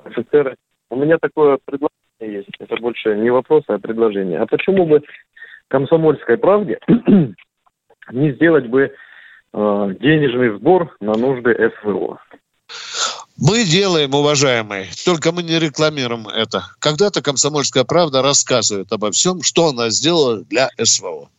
офицеры. 0.04 0.56
У 0.90 0.96
меня 0.96 1.18
такое 1.18 1.58
предложение 1.64 2.38
есть. 2.38 2.50
Это 2.58 2.76
больше 2.76 3.16
не 3.16 3.30
вопрос, 3.30 3.64
а 3.68 3.78
предложение. 3.78 4.40
А 4.40 4.46
почему 4.46 4.86
бы 4.86 5.02
комсомольской 5.68 6.36
правде 6.36 6.78
не 8.12 8.32
сделать 8.32 8.66
бы 8.66 8.92
Э, 9.52 9.92
денежный 10.00 10.56
сбор 10.56 10.96
на 11.00 11.14
нужды 11.14 11.52
СВО. 11.82 12.20
Мы 13.36 13.64
делаем, 13.64 14.14
уважаемые, 14.14 14.86
только 15.04 15.32
мы 15.32 15.42
не 15.42 15.58
рекламируем 15.58 16.28
это. 16.28 16.62
Когда-то 16.78 17.22
«Комсомольская 17.22 17.84
правда» 17.84 18.22
рассказывает 18.22 18.92
обо 18.92 19.10
всем, 19.10 19.42
что 19.42 19.68
она 19.68 19.88
сделала 19.88 20.44
для 20.44 20.68
СВО. 20.78 21.30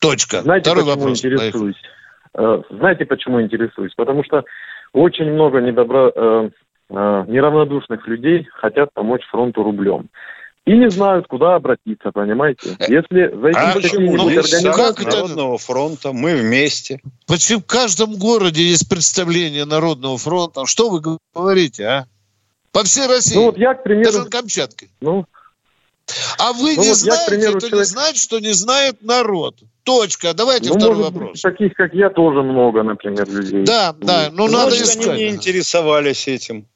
Точка. 0.00 0.42
Знаете, 0.42 0.64
Второй 0.64 0.84
почему 0.84 1.00
вопрос. 1.00 1.18
интересуюсь? 1.18 1.52
Поехали. 1.52 1.93
Э, 2.34 2.62
знаете, 2.70 3.04
почему 3.04 3.40
интересуюсь? 3.40 3.94
Потому 3.94 4.24
что 4.24 4.44
очень 4.92 5.30
много 5.32 5.60
недобро, 5.60 6.12
э, 6.14 6.50
неравнодушных 6.90 8.06
людей 8.06 8.46
хотят 8.52 8.90
помочь 8.92 9.24
фронту 9.30 9.62
рублем 9.62 10.08
и 10.66 10.72
не 10.72 10.88
знают, 10.88 11.26
куда 11.26 11.56
обратиться, 11.56 12.10
понимаете? 12.12 12.76
Э, 12.78 12.84
Если 12.88 13.38
зайти 13.40 13.58
а 13.58 13.70
в 13.72 13.74
какие-нибудь 13.74 14.20
организации... 14.20 15.04
Народного 15.04 15.58
фронта, 15.58 16.12
мы 16.12 16.36
вместе. 16.36 17.00
Почему 17.26 17.60
в 17.60 17.66
каждом 17.66 18.14
городе 18.14 18.62
есть 18.62 18.88
представление 18.88 19.66
Народного 19.66 20.16
фронта? 20.16 20.64
Что 20.64 20.88
вы 20.88 21.02
говорите, 21.34 21.84
а? 21.84 22.04
По 22.72 22.82
всей 22.82 23.06
России. 23.06 23.36
Ну, 23.36 23.44
вот 23.44 23.58
я, 23.58 23.74
к 23.74 23.84
примеру... 23.84 24.06
Даже 24.06 24.24
на 24.24 24.30
Камчатке. 24.30 24.88
Ну, 25.00 25.26
а 26.38 26.52
вы 26.52 26.76
ну, 26.76 26.82
не 26.82 26.88
вот 26.88 26.96
знаете, 26.96 27.22
я, 27.22 27.26
к 27.26 27.28
примеру, 27.28 27.56
это 27.58 27.68
человек... 27.68 27.78
не 27.78 27.84
значит, 27.84 28.22
что 28.22 28.38
не 28.40 28.52
знает 28.52 29.02
народ. 29.02 29.56
Точка. 29.84 30.34
Давайте 30.34 30.70
ну, 30.70 30.76
второй 30.76 30.96
может, 30.96 31.12
вопрос. 31.12 31.40
Таких, 31.40 31.74
как 31.74 31.92
я, 31.92 32.10
тоже 32.10 32.42
много, 32.42 32.82
например, 32.82 33.28
людей. 33.28 33.64
Да, 33.64 33.94
да. 34.00 34.30
Ну, 34.32 34.46
ну 34.46 34.52
надо 34.52 34.76
искать. 34.76 35.08
они 35.08 35.24
не 35.24 35.28
интересовались 35.30 36.26
этим. 36.26 36.66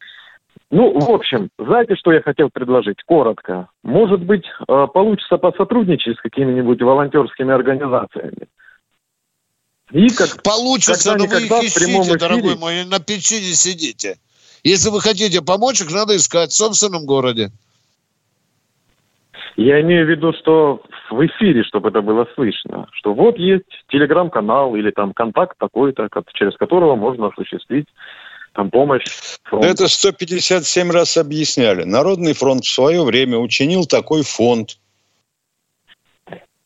Ну, 0.70 0.98
в 0.98 1.10
общем, 1.10 1.48
знаете, 1.58 1.96
что 1.96 2.12
я 2.12 2.20
хотел 2.20 2.50
предложить? 2.50 3.02
Коротко. 3.06 3.68
Может 3.82 4.20
быть, 4.20 4.44
э, 4.68 4.86
получится 4.92 5.38
посотрудничать 5.38 6.18
с 6.18 6.20
какими-нибудь 6.20 6.82
волонтерскими 6.82 7.54
организациями. 7.54 8.48
И 9.92 10.08
как, 10.10 10.42
получится, 10.42 11.16
но 11.16 11.24
вы 11.24 11.44
их 11.44 11.50
ищите, 11.64 12.18
дорогой 12.18 12.56
мой, 12.56 12.84
на 12.84 13.00
печи 13.00 13.40
не 13.40 13.54
сидите. 13.54 14.18
Если 14.62 14.90
вы 14.90 15.00
хотите 15.00 15.40
помочь, 15.40 15.80
их 15.80 15.90
надо 15.90 16.14
искать 16.16 16.50
в 16.50 16.56
собственном 16.56 17.06
городе. 17.06 17.50
Я 19.58 19.80
имею 19.80 20.06
в 20.06 20.08
виду, 20.08 20.32
что 20.34 20.82
в 21.10 21.26
эфире, 21.26 21.64
чтобы 21.64 21.88
это 21.88 22.00
было 22.00 22.28
слышно, 22.36 22.86
что 22.92 23.12
вот 23.12 23.36
есть 23.38 23.64
телеграм-канал 23.88 24.76
или 24.76 24.92
там 24.92 25.12
контакт 25.12 25.58
такой-то, 25.58 26.08
через 26.34 26.56
которого 26.56 26.94
можно 26.94 27.26
осуществить 27.26 27.88
там 28.52 28.70
помощь. 28.70 29.02
Фронту. 29.42 29.66
Это 29.66 29.88
157 29.88 30.92
раз 30.92 31.16
объясняли. 31.16 31.82
Народный 31.82 32.34
фронт 32.34 32.64
в 32.64 32.70
свое 32.70 33.02
время 33.02 33.38
учинил 33.38 33.84
такой 33.84 34.22
фонд. 34.22 34.78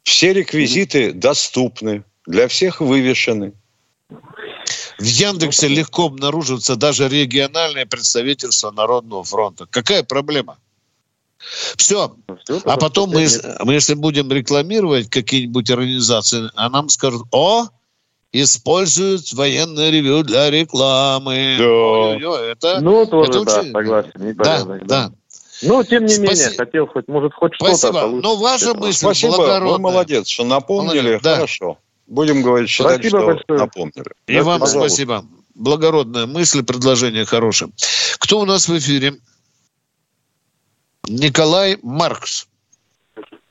Все 0.02 0.34
реквизиты 0.34 1.08
mm-hmm. 1.08 1.18
доступны, 1.18 2.04
для 2.26 2.46
всех 2.46 2.82
вывешены. 2.82 3.54
В 4.98 5.04
Яндексе 5.04 5.68
легко 5.68 6.08
обнаруживается 6.08 6.76
даже 6.76 7.08
региональное 7.08 7.86
представительство 7.86 8.70
Народного 8.70 9.24
фронта. 9.24 9.64
Какая 9.70 10.02
проблема? 10.02 10.58
Все. 11.76 12.14
Ну, 12.28 12.36
все 12.44 12.60
а 12.64 12.76
потом 12.76 13.10
мы, 13.10 13.26
мы, 13.60 13.74
если 13.74 13.94
будем 13.94 14.30
рекламировать 14.30 15.10
какие-нибудь 15.10 15.70
организации, 15.70 16.50
а 16.54 16.70
нам 16.70 16.88
скажут, 16.88 17.26
о, 17.30 17.68
используют 18.32 19.32
военное 19.32 19.90
ревю 19.90 20.22
для 20.22 20.50
рекламы. 20.50 21.56
Да. 21.58 21.64
Ой-ой-ой, 21.64 22.52
это, 22.52 22.80
ну, 22.80 23.06
тоже, 23.06 23.30
это 23.30 23.44
да, 23.44 23.60
очень... 23.60 23.72
согласен. 23.72 24.36
Да, 24.36 24.64
да. 24.64 24.78
да. 24.84 25.12
Ну, 25.62 25.84
тем 25.84 26.06
не 26.06 26.14
Спаси... 26.14 26.42
менее, 26.42 26.56
хотел 26.56 26.86
хоть, 26.88 27.06
может, 27.08 27.34
хоть 27.34 27.54
что-то 27.54 27.76
Спасибо. 27.76 28.00
Получить. 28.00 28.22
Но 28.24 28.36
ваша 28.36 28.74
мысль 28.74 28.98
Спасибо, 28.98 29.36
благородная. 29.36 29.72
вы 29.72 29.78
молодец, 29.78 30.26
что 30.26 30.44
напомнили. 30.44 31.00
Молодец, 31.00 31.22
да. 31.22 31.34
Хорошо. 31.36 31.78
Будем 32.08 32.42
говорить, 32.42 32.68
считать, 32.68 33.00
спасибо 33.00 33.18
что 33.18 33.26
большое. 33.26 33.58
напомнили. 33.60 34.12
И 34.26 34.34
да, 34.34 34.42
вам 34.42 34.60
пожалуйста. 34.60 34.88
спасибо. 34.88 35.24
Благородная 35.54 36.26
мысль, 36.26 36.64
предложение 36.64 37.24
хорошее. 37.24 37.70
Кто 38.18 38.40
у 38.40 38.44
нас 38.44 38.68
в 38.68 38.76
эфире? 38.76 39.14
Николай 41.08 41.76
Маркс. 41.82 42.48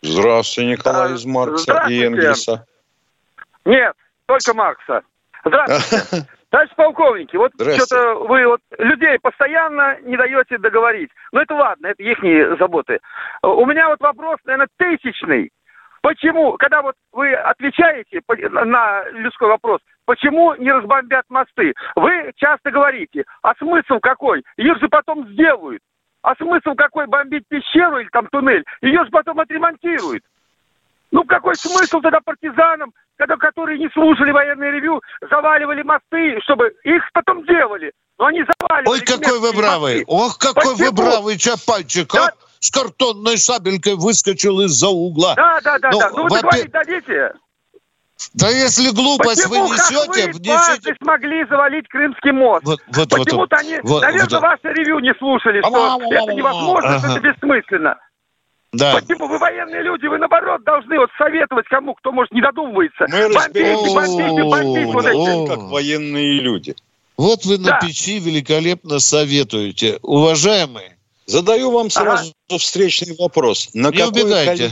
Здравствуйте, 0.02 0.72
Николай 0.72 1.14
из 1.14 1.26
Маркса 1.26 1.86
и 1.90 2.02
Энгельса. 2.02 2.66
Нет, 3.66 3.94
только 4.26 4.54
Маркса. 4.54 5.02
Здравствуйте. 5.44 6.28
Товарищ 6.50 6.72
полковники, 6.76 7.38
вот 7.38 7.54
что-то 7.56 8.16
вы 8.16 8.46
вот 8.46 8.60
людей 8.78 9.18
постоянно 9.22 9.98
не 10.02 10.18
даете 10.18 10.58
договорить. 10.58 11.10
Но 11.32 11.40
ну, 11.40 11.44
это 11.44 11.56
ладно, 11.56 11.88
это 11.88 12.04
их 12.04 12.58
заботы. 12.60 13.00
У 13.42 13.66
меня 13.66 13.88
вот 13.88 14.02
вопрос, 14.02 14.38
наверное, 14.44 14.68
тысячный. 14.78 15.52
Почему, 16.02 16.58
когда 16.58 16.82
вот 16.82 16.96
вы 17.14 17.34
отвечаете 17.34 18.22
на 18.50 19.08
людской 19.12 19.48
вопрос, 19.48 19.80
почему 20.06 20.56
не 20.56 20.72
разбомбят 20.72 21.24
мосты? 21.30 21.74
Вы 21.96 22.34
часто 22.36 22.72
говорите, 22.72 23.24
а 23.44 23.54
смысл 23.56 24.00
какой? 24.02 24.44
Их 24.58 24.78
же 24.80 24.90
потом 24.90 25.30
сделают. 25.30 25.82
А 26.22 26.36
смысл 26.36 26.76
какой 26.76 27.08
бомбить 27.08 27.48
пещеру 27.48 28.00
или 28.00 28.10
там 28.10 28.28
туннель? 28.28 28.64
Ее 28.82 29.04
же 29.04 29.12
потом 29.12 29.40
отремонтируют. 29.40 30.24
Ну 31.12 31.24
какой 31.24 31.56
смысл 31.56 32.00
тогда 32.00 32.20
партизанам 32.24 32.94
когда, 33.22 33.38
которые 33.38 33.78
не 33.78 33.88
слушали 33.90 34.32
военное 34.32 34.72
ревю, 34.72 35.00
заваливали 35.30 35.84
мосты, 35.84 36.40
чтобы 36.44 36.74
их 36.84 37.04
потом 37.14 37.46
делали. 37.46 37.92
Но 38.18 38.26
они 38.26 38.42
заваливали. 38.44 38.90
Ой, 38.90 39.02
какой 39.02 39.40
вы 39.40 39.54
бравый! 39.54 40.04
Ох, 40.08 40.40
какой 40.40 40.74
Почему? 40.74 40.88
вы 40.88 40.92
бравый 40.92 41.38
чапальчик, 41.38 42.12
да. 42.12 42.30
а! 42.30 42.32
С 42.60 42.72
картонной 42.72 43.38
сабелькой 43.38 43.96
выскочил 43.96 44.62
из-за 44.62 44.88
угла. 44.88 45.36
Да, 45.36 45.60
да, 45.64 45.78
да, 45.78 45.92
Но, 45.92 46.00
да. 46.00 46.10
Ну, 46.10 46.24
вы 46.24 46.30
договорить 46.30 46.72
дадите? 46.72 47.34
Да 48.34 48.50
если 48.50 48.92
глупость 48.92 49.44
Почему, 49.44 49.68
вы 49.68 49.76
несете, 49.76 50.26
как 50.26 50.34
вы 50.34 50.40
внесете... 50.40 50.96
смогли 51.02 51.46
завалить 51.48 51.88
Крымский 51.88 52.32
мост? 52.32 52.66
Вот, 52.66 52.80
вот, 52.88 53.10
Почему-то 53.10 53.36
вот, 53.38 53.54
они, 53.54 53.80
вот, 53.84 54.02
наверное, 54.02 54.30
вот, 54.30 54.42
ваше 54.42 54.74
ревю 54.74 55.00
не 55.00 55.14
слушали, 55.16 55.62
что 55.62 56.00
это 56.12 56.34
невозможно, 56.34 56.90
ага. 56.90 57.00
что 57.00 57.18
это 57.18 57.20
бессмысленно. 57.20 57.98
Да. 58.74 58.94
Почему 58.96 59.28
вы 59.28 59.38
военные 59.38 59.84
люди? 59.84 60.06
Вы 60.06 60.18
наоборот 60.18 60.64
должны 60.64 60.98
вот 60.98 61.10
советовать 61.18 61.66
кому, 61.68 61.94
кто 61.96 62.12
может 62.12 62.32
не 62.32 62.42
додумывается. 62.42 63.06
Мы 63.10 63.34
бомбите, 63.34 63.76
бомбите, 63.94 64.44
бомбите. 64.44 64.86
Вот 64.86 65.06
эти. 65.06 65.48
Как 65.48 65.60
военные 65.70 66.40
люди. 66.40 66.76
Вот 67.18 67.46
вы 67.46 67.58
на 67.58 67.80
печи 67.80 68.20
великолепно 68.20 69.00
советуете. 69.00 70.00
Уважаемые. 70.02 70.98
Задаю 71.26 71.72
вам 71.72 71.90
сразу 71.90 72.34
ага. 72.50 72.60
встречный 72.60 73.16
вопрос. 73.18 73.70
На 73.74 73.90
не 73.90 73.98
какое 73.98 74.24
убегайте. 74.24 74.72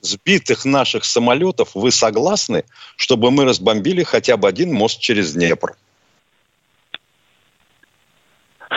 Сбитых 0.00 0.64
наших 0.64 1.04
самолетов 1.04 1.70
вы 1.74 1.90
согласны, 1.90 2.64
чтобы 2.96 3.30
мы 3.30 3.44
разбомбили 3.44 4.02
хотя 4.02 4.36
бы 4.36 4.48
один 4.48 4.72
мост 4.72 5.00
через 5.00 5.34
Днепр? 5.34 5.76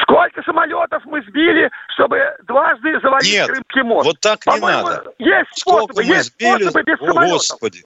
Сколько 0.02 0.42
самолетов 0.44 1.04
мы 1.06 1.22
сбили, 1.24 1.70
чтобы 1.96 2.20
дважды 2.48 3.00
завалить 3.02 3.32
Нет, 3.32 3.48
Крымский 3.48 3.84
мост? 3.84 4.06
вот 4.06 4.20
так 4.20 4.46
не 4.46 4.60
надо. 4.60 5.14
Есть 5.18 5.50
способы, 5.56 5.94
Сколько 5.94 5.96
мы 5.96 6.16
есть 6.16 6.34
сбили? 6.34 6.64
способы 6.64 6.84
без 6.84 7.02
О, 7.02 7.06
самолетов. 7.06 7.38
Господи. 7.38 7.84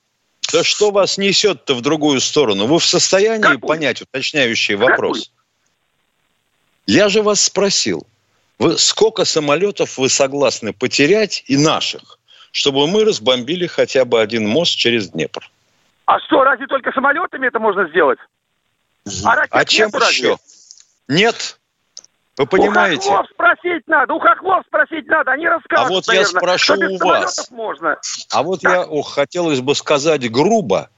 Да 0.53 0.63
что 0.63 0.91
вас 0.91 1.17
несет-то 1.17 1.75
в 1.75 1.81
другую 1.81 2.19
сторону? 2.19 2.65
Вы 2.65 2.79
в 2.79 2.85
состоянии 2.85 3.41
Какую? 3.43 3.59
понять 3.59 4.01
уточняющий 4.01 4.75
вопрос? 4.75 5.29
Какую? 5.29 5.41
Я 6.87 7.07
же 7.09 7.21
вас 7.21 7.41
спросил, 7.41 8.05
вы 8.59 8.77
сколько 8.77 9.23
самолетов 9.23 9.97
вы 9.97 10.09
согласны 10.09 10.73
потерять 10.73 11.43
и 11.47 11.55
наших, 11.57 12.19
чтобы 12.51 12.87
мы 12.87 13.05
разбомбили 13.05 13.67
хотя 13.67 14.05
бы 14.05 14.21
один 14.21 14.47
мост 14.47 14.77
через 14.77 15.09
Днепр? 15.09 15.49
А 16.05 16.19
что, 16.19 16.43
разве 16.43 16.67
только 16.67 16.91
самолетами 16.91 17.47
это 17.47 17.59
можно 17.59 17.87
сделать? 17.87 18.19
А, 19.25 19.43
а 19.49 19.65
чем 19.65 19.89
еще? 19.89 20.37
Нет, 21.07 21.57
вы 22.37 22.45
понимаете? 22.45 23.09
У 23.09 23.11
хохлов 23.11 23.27
спросить 23.33 23.87
надо, 23.87 24.13
у 24.13 24.19
хохлов 24.19 24.63
спросить 24.67 25.07
надо, 25.07 25.31
они 25.31 25.47
расскажут, 25.47 25.85
А 25.85 25.89
вот 25.89 26.07
наверное, 26.07 26.31
я 26.31 26.39
спрошу 26.39 26.73
у 26.73 26.97
вас. 26.97 27.51
Можно. 27.51 27.97
А 28.31 28.43
вот 28.43 28.61
да. 28.61 28.71
я 28.71 28.81
о, 28.83 29.01
хотелось 29.01 29.61
бы 29.61 29.75
сказать 29.75 30.29
грубо, 30.31 30.89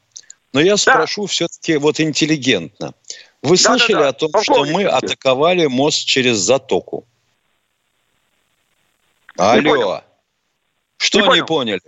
но 0.54 0.62
я 0.62 0.78
спрошу 0.78 1.24
да. 1.24 1.28
все-таки 1.28 1.78
вот 1.78 2.00
интеллигентно. 2.00 2.94
Вы 3.42 3.58
да, 3.58 3.62
слышали 3.62 3.94
да, 3.94 4.00
да. 4.00 4.08
о 4.10 4.14
том, 4.14 4.32
Полковник. 4.32 4.66
что 4.66 4.74
мы 4.74 4.86
атаковали 4.86 5.66
мост 5.66 6.06
через 6.06 6.38
затоку? 6.38 7.06
Алло. 9.38 9.62
Понял. 9.62 10.04
Что 10.98 11.22
не, 11.22 11.40
не 11.40 11.46
поняли? 11.46 11.82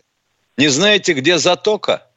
Не 0.58 0.68
знаете, 0.70 1.14
где 1.14 1.38
затока? 1.38 2.08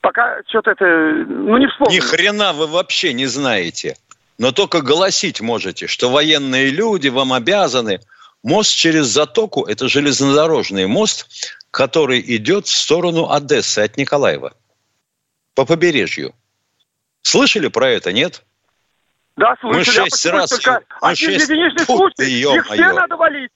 Пока 0.00 0.40
что-то 0.48 0.70
это, 0.70 0.84
ну 0.84 1.56
не 1.58 1.66
вспомню. 1.66 1.94
Ни 1.94 2.00
хрена 2.00 2.52
вы 2.52 2.66
вообще 2.66 3.12
не 3.12 3.26
знаете. 3.26 3.96
Но 4.38 4.52
только 4.52 4.80
голосить 4.80 5.40
можете, 5.40 5.86
что 5.86 6.10
военные 6.10 6.70
люди 6.70 7.08
вам 7.08 7.32
обязаны. 7.32 8.00
Мост 8.42 8.76
через 8.76 9.06
затоку– 9.06 9.64
это 9.66 9.88
железнодорожный 9.88 10.86
мост, 10.86 11.56
который 11.70 12.20
идет 12.36 12.66
в 12.66 12.76
сторону 12.76 13.30
Одессы 13.30 13.80
от 13.80 13.96
Николаева. 13.96 14.54
По 15.54 15.64
побережью. 15.64 16.34
Слышали 17.22 17.68
про 17.68 17.88
это, 17.88 18.12
нет? 18.12 18.44
Да, 19.36 19.56
слышали. 19.60 19.78
Мы 19.78 19.84
шесть 19.84 20.26
а 20.26 20.32
раз... 20.32 20.50
Только 20.50 20.82
мы 21.02 21.08
один 21.08 21.30
шесть... 21.32 21.48
единичный 21.48 21.84
случай. 21.84 22.56
Их 22.56 22.66
все 22.66 22.92
надо 22.92 23.16
валить. 23.16 23.50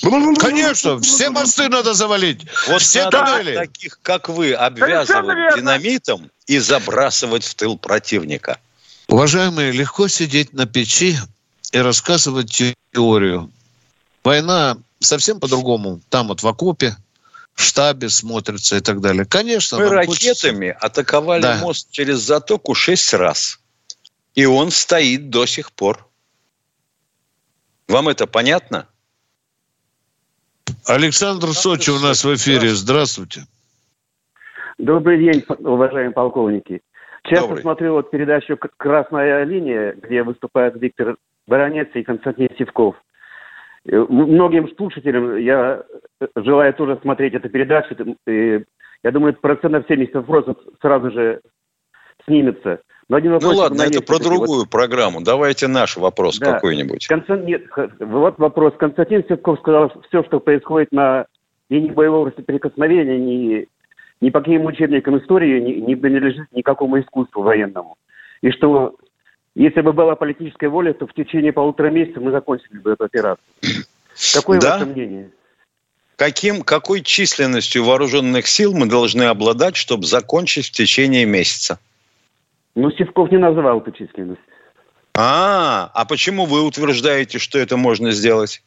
Конечно, 0.00 0.98
все 1.00 1.30
мосты 1.30 1.68
надо 1.68 1.94
завалить. 1.94 2.46
Вот 2.66 2.82
все 2.82 3.08
туннели. 3.10 3.54
таких, 3.54 4.00
как 4.02 4.28
вы, 4.28 4.52
обвязывать 4.52 5.56
динамитом 5.56 6.30
и 6.46 6.58
забрасывать 6.58 7.44
в 7.44 7.54
тыл 7.54 7.76
противника. 7.76 8.58
Уважаемые, 9.08 9.72
легко 9.72 10.08
сидеть 10.08 10.52
на 10.54 10.66
печи 10.66 11.18
и 11.72 11.78
рассказывать 11.78 12.62
теорию. 12.92 13.50
Война 14.24 14.78
совсем 15.00 15.40
по-другому. 15.40 16.00
Там 16.08 16.28
вот 16.28 16.42
в 16.42 16.48
окопе, 16.48 16.96
в 17.54 17.62
штабе 17.62 18.08
смотрится 18.08 18.76
и 18.76 18.80
так 18.80 19.00
далее. 19.00 19.24
Конечно. 19.24 19.78
Мы 19.78 19.88
ракетами 19.88 20.70
хочется... 20.70 20.86
атаковали 20.86 21.42
да. 21.42 21.58
мост 21.58 21.88
через 21.90 22.20
затоку 22.20 22.74
шесть 22.74 23.12
раз. 23.12 23.60
И 24.34 24.46
он 24.46 24.70
стоит 24.70 25.28
до 25.28 25.44
сих 25.46 25.72
пор. 25.72 26.08
Вам 27.88 28.08
это 28.08 28.26
понятно? 28.26 28.88
Александр 30.86 31.48
Сочи 31.48 31.90
у 31.90 31.98
нас 31.98 32.24
в 32.24 32.34
эфире. 32.34 32.68
Здравствуйте. 32.70 33.42
Добрый 34.78 35.18
день, 35.18 35.44
уважаемые 35.58 36.12
полковники. 36.12 36.80
Часто 37.24 37.46
Добрый. 37.46 37.62
смотрю 37.62 37.92
вот 37.92 38.10
передачу 38.10 38.58
«Красная 38.76 39.44
линия», 39.44 39.94
где 40.02 40.22
выступают 40.22 40.74
Виктор 40.80 41.16
Баранец 41.46 41.88
и 41.94 42.02
Константин 42.02 42.48
Сивков. 42.58 42.96
Многим 43.84 44.68
слушателям 44.76 45.36
я 45.36 45.82
э, 46.20 46.26
желаю 46.36 46.72
тоже 46.74 46.98
смотреть 47.02 47.34
эту 47.34 47.48
передачу. 47.48 47.94
И 48.26 48.64
я 49.02 49.10
думаю, 49.10 49.34
процентов 49.34 49.84
70 49.88 50.14
вопросов 50.14 50.56
сразу 50.80 51.10
же 51.10 51.40
снимется. 52.24 52.80
Но 53.08 53.16
один 53.16 53.32
вопрос, 53.32 53.52
ну 53.52 53.58
ладно, 53.58 53.82
это 53.82 54.00
про 54.00 54.18
другую 54.18 54.60
вот... 54.60 54.70
программу. 54.70 55.20
Давайте 55.20 55.68
наш 55.68 55.96
вопрос 55.96 56.38
да. 56.38 56.52
какой-нибудь. 56.52 57.06
Констан... 57.06 57.44
Нет, 57.44 57.64
вот 57.98 58.38
вопрос. 58.38 58.74
Константин 58.78 59.24
Севков 59.28 59.58
сказал, 59.58 59.92
все, 60.08 60.22
что 60.24 60.40
происходит 60.40 60.92
на 60.92 61.26
линии 61.68 61.90
боевого 61.90 62.32
соприкосновения, 62.36 63.18
ни 63.18 63.68
ни 64.22 64.30
по 64.30 64.38
каким 64.38 64.64
учебникам 64.66 65.18
истории 65.18 65.60
не, 65.60 65.80
не 65.80 65.96
принадлежит 65.96 66.46
никакому 66.52 67.00
искусству 67.00 67.42
военному. 67.42 67.96
И 68.40 68.52
что 68.52 68.94
если 69.54 69.80
бы 69.82 69.92
была 69.92 70.14
политическая 70.14 70.68
воля, 70.68 70.94
то 70.94 71.06
в 71.06 71.12
течение 71.12 71.52
полутора 71.52 71.90
месяцев 71.90 72.22
мы 72.22 72.30
закончили 72.30 72.78
бы 72.78 72.92
эту 72.92 73.04
операцию. 73.04 73.44
Какое 74.34 74.60
да? 74.60 74.78
ваше 74.78 74.86
мнение? 74.86 75.30
Каким, 76.16 76.62
какой 76.62 77.02
численностью 77.02 77.84
вооруженных 77.84 78.46
сил 78.46 78.72
мы 78.74 78.86
должны 78.86 79.24
обладать, 79.24 79.76
чтобы 79.76 80.04
закончить 80.04 80.68
в 80.68 80.70
течение 80.70 81.24
месяца? 81.24 81.80
Ну, 82.74 82.90
Сивков 82.90 83.30
не 83.30 83.38
называл 83.38 83.80
эту 83.80 83.92
численность. 83.92 84.40
А, 85.14 85.90
а 85.92 86.04
почему 86.06 86.46
вы 86.46 86.62
утверждаете, 86.62 87.38
что 87.38 87.58
это 87.58 87.76
можно 87.76 88.12
сделать? 88.12 88.62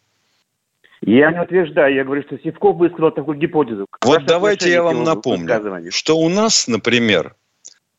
Я 1.02 1.32
не 1.32 1.42
утверждаю, 1.42 1.94
я 1.96 2.04
говорю, 2.04 2.24
что 2.24 2.38
Сивков 2.38 2.78
высказал 2.78 3.12
такую 3.12 3.38
гипотезу. 3.38 3.86
Вот 4.02 4.16
Ваше 4.16 4.26
давайте 4.26 4.72
я 4.72 4.84
вам 4.84 5.04
напомню, 5.04 5.92
что 5.92 6.18
у 6.18 6.30
нас, 6.30 6.68
например, 6.68 7.36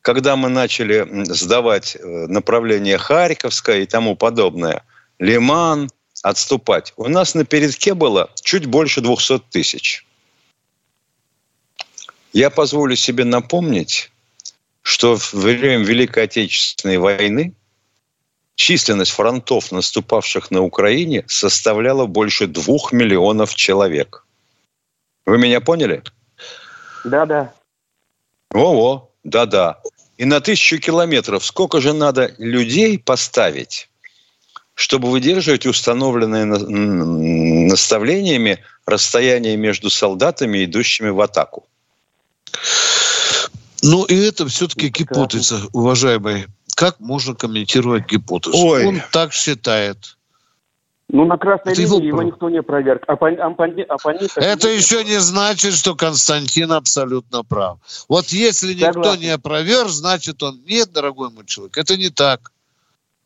когда 0.01 0.37
мы 0.37 0.49
начали 0.49 1.07
сдавать 1.33 1.97
э, 1.97 2.27
направление 2.29 2.99
Харьковское 2.99 3.79
и 3.79 3.87
тому 3.87 4.14
подобное, 4.16 4.85
Лиман, 5.19 5.88
отступать, 6.23 6.95
у 6.97 7.09
нас 7.09 7.35
на 7.35 7.45
передке 7.45 7.95
было 7.95 8.31
чуть 8.42 8.66
больше 8.66 9.01
200 9.01 9.40
тысяч. 9.51 10.07
Я 12.33 12.51
позволю 12.51 12.97
себе 12.97 13.25
напомнить, 13.25 14.11
что 14.87 15.16
в 15.16 15.35
время 15.35 15.85
Великой 15.85 16.25
Отечественной 16.25 16.99
войны– 16.99 17.53
численность 18.55 19.11
фронтов, 19.11 19.72
наступавших 19.72 20.53
на 20.53 20.62
Украине, 20.62 21.25
составляла 21.27 22.07
больше 22.07 22.46
двух 22.46 22.92
миллионов 22.92 23.57
человек. 23.57 24.25
Вы 25.27 25.38
меня 25.38 25.61
поняли? 25.61 26.05
Да-да. 27.05 27.53
Во-во, 28.53 29.11
да-да. 29.25 29.81
И 30.18 30.25
на 30.25 30.40
тысячу 30.40 30.79
километров 30.79 31.44
сколько 31.44 31.81
же 31.81 31.92
надо 31.92 32.33
людей 32.38 32.96
поставить, 32.96 33.90
чтобы 34.75 35.11
выдерживать 35.11 35.66
установленные 35.66 36.44
наставлениями 36.44 38.62
расстояние 38.87 39.57
между 39.57 39.90
солдатами, 39.90 40.64
идущими 40.64 41.09
в 41.09 41.20
атаку? 41.20 41.66
Ну, 43.87 44.05
и 44.05 44.14
это 44.14 44.46
все-таки 44.46 44.88
гипотеза, 44.88 45.61
уважаемые 45.72 46.49
как 46.77 47.01
можно 47.01 47.35
комментировать 47.35 48.07
гипотезу? 48.07 48.55
Ой. 48.55 48.85
Он 48.85 49.03
так 49.11 49.33
считает. 49.33 50.18
Ну, 51.09 51.25
на 51.25 51.38
красной 51.38 51.72
Это 51.72 51.81
линии 51.81 52.07
его, 52.09 52.20
его 52.20 52.22
никто 52.22 52.51
не 52.51 52.62
проверк. 52.62 53.05
Оппон, 53.07 53.40
оппон, 53.40 53.75
оппон, 53.88 54.16
Это 54.35 54.68
еще 54.68 55.03
не 55.05 55.18
значит, 55.20 55.72
что 55.72 55.94
Константин 55.94 56.72
абсолютно 56.72 57.44
прав. 57.44 57.79
Вот 58.09 58.27
если 58.29 58.75
никто 58.75 58.92
Согласен. 58.92 59.20
не 59.22 59.31
опроверг, 59.31 59.88
значит 59.88 60.42
он... 60.42 60.61
Нет, 60.66 60.92
дорогой 60.92 61.31
мой 61.31 61.46
человек, 61.46 61.79
это 61.79 61.96
не 61.96 62.11
так. 62.11 62.53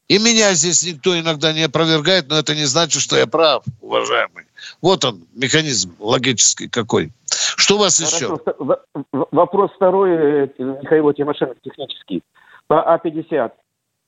И 0.09 0.19
меня 0.19 0.55
здесь 0.55 0.85
никто 0.85 1.19
иногда 1.19 1.53
не 1.53 1.63
опровергает, 1.63 2.29
но 2.29 2.39
это 2.39 2.55
не 2.55 2.67
значит, 2.67 3.03
что 3.03 3.17
я 3.17 3.27
прав, 3.27 3.65
уважаемый. 3.81 4.45
Вот 4.81 5.05
он, 5.05 5.27
механизм 5.35 5.95
логический 5.99 6.69
какой. 6.69 7.11
Что 7.57 7.77
у 7.77 7.79
вас 7.79 7.99
Хорошо. 7.99 8.41
еще? 8.57 8.79
Вопрос 9.13 9.71
второй, 9.77 10.11
э, 10.11 10.49
Михаил 10.59 11.13
Тимошенко, 11.13 11.57
технический 11.63 12.23
по 12.67 12.75
А50. 12.75 13.53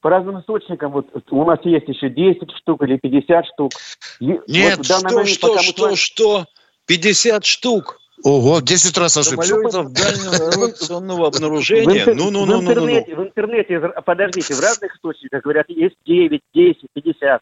По 0.00 0.10
разным 0.10 0.40
источникам, 0.40 0.92
вот 0.92 1.06
у 1.30 1.44
нас 1.44 1.60
есть 1.64 1.88
еще 1.88 2.10
10 2.10 2.50
штук 2.56 2.82
или 2.82 2.96
50 2.96 3.46
штук. 3.46 3.72
Нет, 4.20 4.78
вот 4.78 4.86
что, 4.86 5.00
момент, 5.02 5.28
что, 5.28 5.58
что, 5.58 5.90
мы... 5.90 5.96
что? 5.96 6.46
50 6.86 7.44
штук? 7.44 7.98
Ого, 8.24 8.60
10 8.60 8.98
раз 8.98 9.16
ошибся. 9.16 9.42
Самолетов 9.42 9.92
дальнего 9.92 10.48
авиационного 10.52 11.26
обнаружения. 11.28 12.04
Ну, 12.06 12.30
ну, 12.30 12.46
ну, 12.46 12.60
ну, 12.60 12.62
ну, 12.62 12.74
ну. 12.74 13.16
В 13.16 13.22
интернете, 13.26 13.80
подождите, 14.04 14.54
в 14.54 14.60
разных 14.60 14.94
источниках 14.94 15.42
говорят, 15.42 15.66
есть 15.68 15.96
9, 16.06 16.40
10, 16.54 16.86
50. 16.94 17.40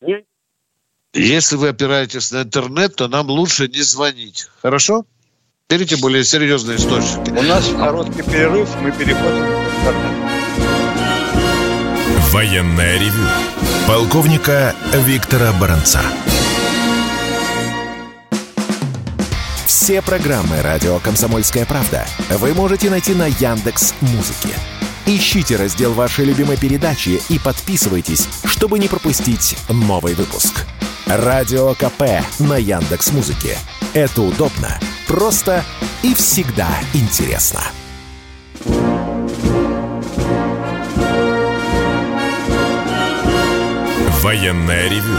Мне... 0.00 0.24
Если 1.14 1.56
вы 1.56 1.68
опираетесь 1.68 2.32
на 2.32 2.42
интернет, 2.42 2.96
то 2.96 3.06
нам 3.06 3.28
лучше 3.28 3.68
не 3.68 3.82
звонить. 3.82 4.46
Хорошо? 4.62 5.04
Берите 5.68 5.96
более 5.96 6.24
серьезные 6.24 6.78
источники. 6.78 7.30
У 7.30 7.42
нас 7.42 7.68
короткий 7.68 8.22
перерыв, 8.22 8.68
мы 8.80 8.92
переходим 8.92 9.44
к 9.44 9.80
интернету. 9.80 10.22
Военное 12.30 12.98
ревю 12.98 13.26
полковника 13.86 14.74
Виктора 15.04 15.52
Баранца. 15.60 16.00
Все 19.66 20.00
программы 20.00 20.62
радио 20.62 20.98
Комсомольская 21.00 21.66
правда 21.66 22.06
вы 22.30 22.54
можете 22.54 22.88
найти 22.88 23.12
на 23.12 23.26
Яндекс 23.26 23.92
Музыке. 24.00 24.54
Ищите 25.04 25.56
раздел 25.56 25.92
вашей 25.92 26.24
любимой 26.24 26.56
передачи 26.56 27.20
и 27.28 27.38
подписывайтесь, 27.38 28.28
чтобы 28.46 28.78
не 28.78 28.88
пропустить 28.88 29.56
новый 29.68 30.14
выпуск. 30.14 30.64
Радио 31.06 31.74
КП 31.74 32.24
на 32.38 32.56
Яндекс 32.56 33.12
Музыке. 33.12 33.58
Это 33.92 34.22
удобно, 34.22 34.78
просто 35.06 35.64
и 36.02 36.14
всегда 36.14 36.68
интересно. 36.94 37.60
Военное 44.22 44.88
ревю 44.88 45.18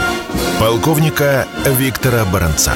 полковника 0.58 1.46
Виктора 1.66 2.24
Баранца. 2.24 2.72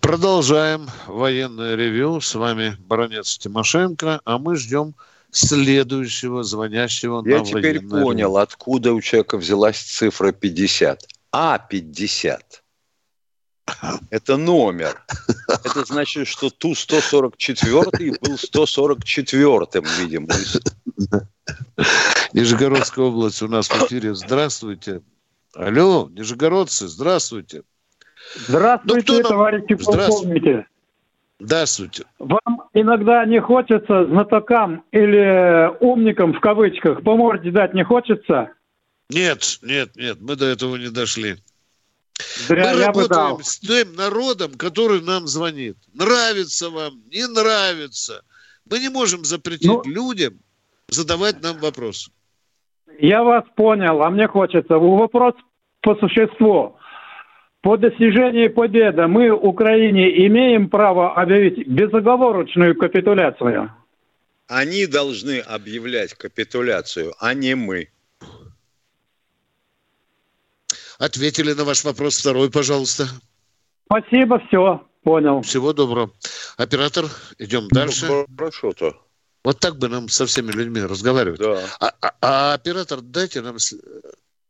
Продолжаем 0.00 0.88
военное 1.06 1.74
ревю. 1.74 2.20
С 2.20 2.34
вами 2.34 2.76
Баранец 2.78 3.38
Тимошенко, 3.38 4.20
а 4.24 4.38
мы 4.38 4.56
ждем 4.56 4.94
следующего 5.34 6.42
звонящего 6.44 7.22
Я 7.26 7.40
на 7.40 7.44
теперь 7.44 7.80
понял, 7.80 8.30
ревю. 8.30 8.36
откуда 8.36 8.92
у 8.92 9.00
человека 9.00 9.36
взялась 9.36 9.78
цифра 9.78 10.32
50. 10.32 11.06
А 11.32 11.58
50. 11.58 12.62
Это 14.10 14.36
номер. 14.36 15.02
Это 15.48 15.84
значит, 15.84 16.28
что 16.28 16.50
Ту-144 16.50 18.18
был 18.20 18.34
144-м, 18.34 19.84
видимо. 19.98 20.28
Нижегородская 22.32 23.04
область 23.06 23.42
у 23.42 23.48
нас 23.48 23.68
в 23.68 23.86
эфире. 23.86 24.14
Здравствуйте. 24.14 25.02
Алло, 25.54 26.08
нижегородцы, 26.10 26.88
здравствуйте. 26.88 27.62
Здравствуйте, 28.48 29.12
ну, 29.12 29.22
товарищи 29.22 29.74
полковники. 29.76 30.66
Здравствуйте. 31.40 32.04
Вам 32.18 32.62
иногда 32.74 33.24
не 33.24 33.40
хочется 33.40 34.06
знатокам 34.06 34.84
или 34.92 35.70
умникам, 35.80 36.32
в 36.32 36.40
кавычках, 36.40 37.02
по 37.02 37.16
морде 37.16 37.50
дать 37.50 37.74
не 37.74 37.84
хочется? 37.84 38.50
Нет, 39.10 39.58
нет, 39.62 39.90
нет, 39.96 40.18
мы 40.20 40.36
до 40.36 40.46
этого 40.46 40.76
не 40.76 40.90
дошли. 40.90 41.36
Зря 42.46 42.72
мы 42.74 42.84
работаем 42.84 43.42
с 43.42 43.58
тем 43.58 43.94
народом, 43.96 44.52
который 44.56 45.02
нам 45.02 45.26
звонит. 45.26 45.76
Нравится 45.92 46.70
вам, 46.70 47.02
не 47.10 47.26
нравится. 47.26 48.22
Мы 48.70 48.78
не 48.78 48.88
можем 48.88 49.24
запретить 49.24 49.66
ну, 49.66 49.82
людям 49.84 50.38
задавать 50.88 51.42
нам 51.42 51.58
вопросы. 51.58 52.10
Я 52.98 53.24
вас 53.24 53.44
понял, 53.56 54.02
а 54.02 54.10
мне 54.10 54.28
хочется. 54.28 54.78
Вопрос 54.78 55.34
по 55.80 55.96
существу. 55.96 56.73
По 57.64 57.78
достижении 57.78 58.48
победы 58.48 59.06
мы 59.06 59.30
Украине 59.30 60.26
имеем 60.26 60.68
право 60.68 61.14
объявить 61.14 61.66
безоговорочную 61.66 62.76
капитуляцию? 62.76 63.72
Они 64.46 64.86
должны 64.86 65.38
объявлять 65.38 66.12
капитуляцию, 66.12 67.14
а 67.18 67.32
не 67.32 67.54
мы. 67.54 67.88
Ответили 70.98 71.54
на 71.54 71.64
ваш 71.64 71.84
вопрос. 71.84 72.18
Второй, 72.18 72.50
пожалуйста. 72.50 73.06
Спасибо, 73.86 74.42
все, 74.46 74.86
понял. 75.02 75.40
Всего 75.40 75.72
доброго. 75.72 76.10
Оператор, 76.58 77.06
идем 77.38 77.68
дальше. 77.68 78.04
Ну, 78.06 78.26
хорошо-то. 78.36 78.94
Вот 79.42 79.58
так 79.58 79.78
бы 79.78 79.88
нам 79.88 80.10
со 80.10 80.26
всеми 80.26 80.52
людьми 80.52 80.82
разговаривать. 80.82 81.40
Да. 81.40 81.64
А, 81.80 81.92
а, 82.02 82.12
а 82.20 82.54
оператор, 82.54 83.00
дайте 83.00 83.40
нам 83.40 83.56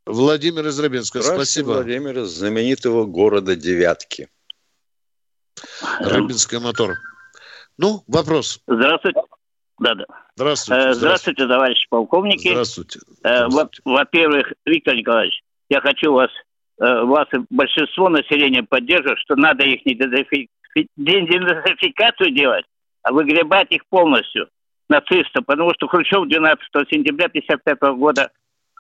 Владимир 0.07 0.67
из 0.67 0.79
Рыбинска, 0.79 1.23
спасибо. 1.23 1.73
Владимир 1.73 2.19
из 2.19 2.29
знаменитого 2.29 3.05
города 3.05 3.57
Девятки. 3.57 4.29
Рыбинский 6.01 6.59
мотор. 6.59 6.97
Ну, 7.79 8.03
вопрос. 8.07 8.61
Здравствуйте. 8.67 9.23
Да, 9.79 9.95
да. 9.95 10.05
Здравствуйте. 10.37 10.81
Здравствуйте, 10.81 10.99
здравствуйте 10.99 11.49
товарищи 11.49 11.87
полковники. 11.89 12.49
Здравствуйте. 12.49 13.01
Э, 13.23 13.49
Здравствуйте. 13.49 13.81
Во-первых, 13.85 14.53
Виктор 14.67 14.95
Николаевич, 14.95 15.43
я 15.69 15.81
хочу 15.81 16.13
вас, 16.13 16.31
э, 16.81 16.85
вас 16.85 17.27
и 17.33 17.39
большинство 17.51 18.09
населения 18.09 18.63
поддерживать, 18.63 19.19
что 19.21 19.35
надо 19.37 19.65
их 19.65 19.85
не 19.87 19.95
денацификацию 19.95 22.31
делать, 22.31 22.67
а 23.03 23.13
выгребать 23.13 23.73
их 23.73 23.85
полностью 23.87 24.49
нацистов, 24.89 25.45
потому 25.47 25.73
что 25.75 25.89
Хрущев 25.89 26.29
12 26.29 26.63
сентября 26.91 27.27
1955 27.27 27.97
года 27.97 28.31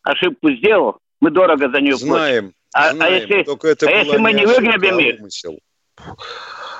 ошибку 0.02 0.50
сделал, 0.52 0.98
мы 1.20 1.30
дорого 1.30 1.70
за 1.70 1.80
нее 1.80 1.96
знаем, 1.96 2.42
платим. 2.42 2.56
А, 2.72 2.92
знаем, 2.92 3.12
а 3.12 3.16
если, 3.16 3.42
только 3.44 3.68
это 3.68 3.88
а 3.88 3.90
если 3.90 4.16
мы 4.16 4.32
не 4.32 4.46
выгребем 4.46 4.98
их? 4.98 5.60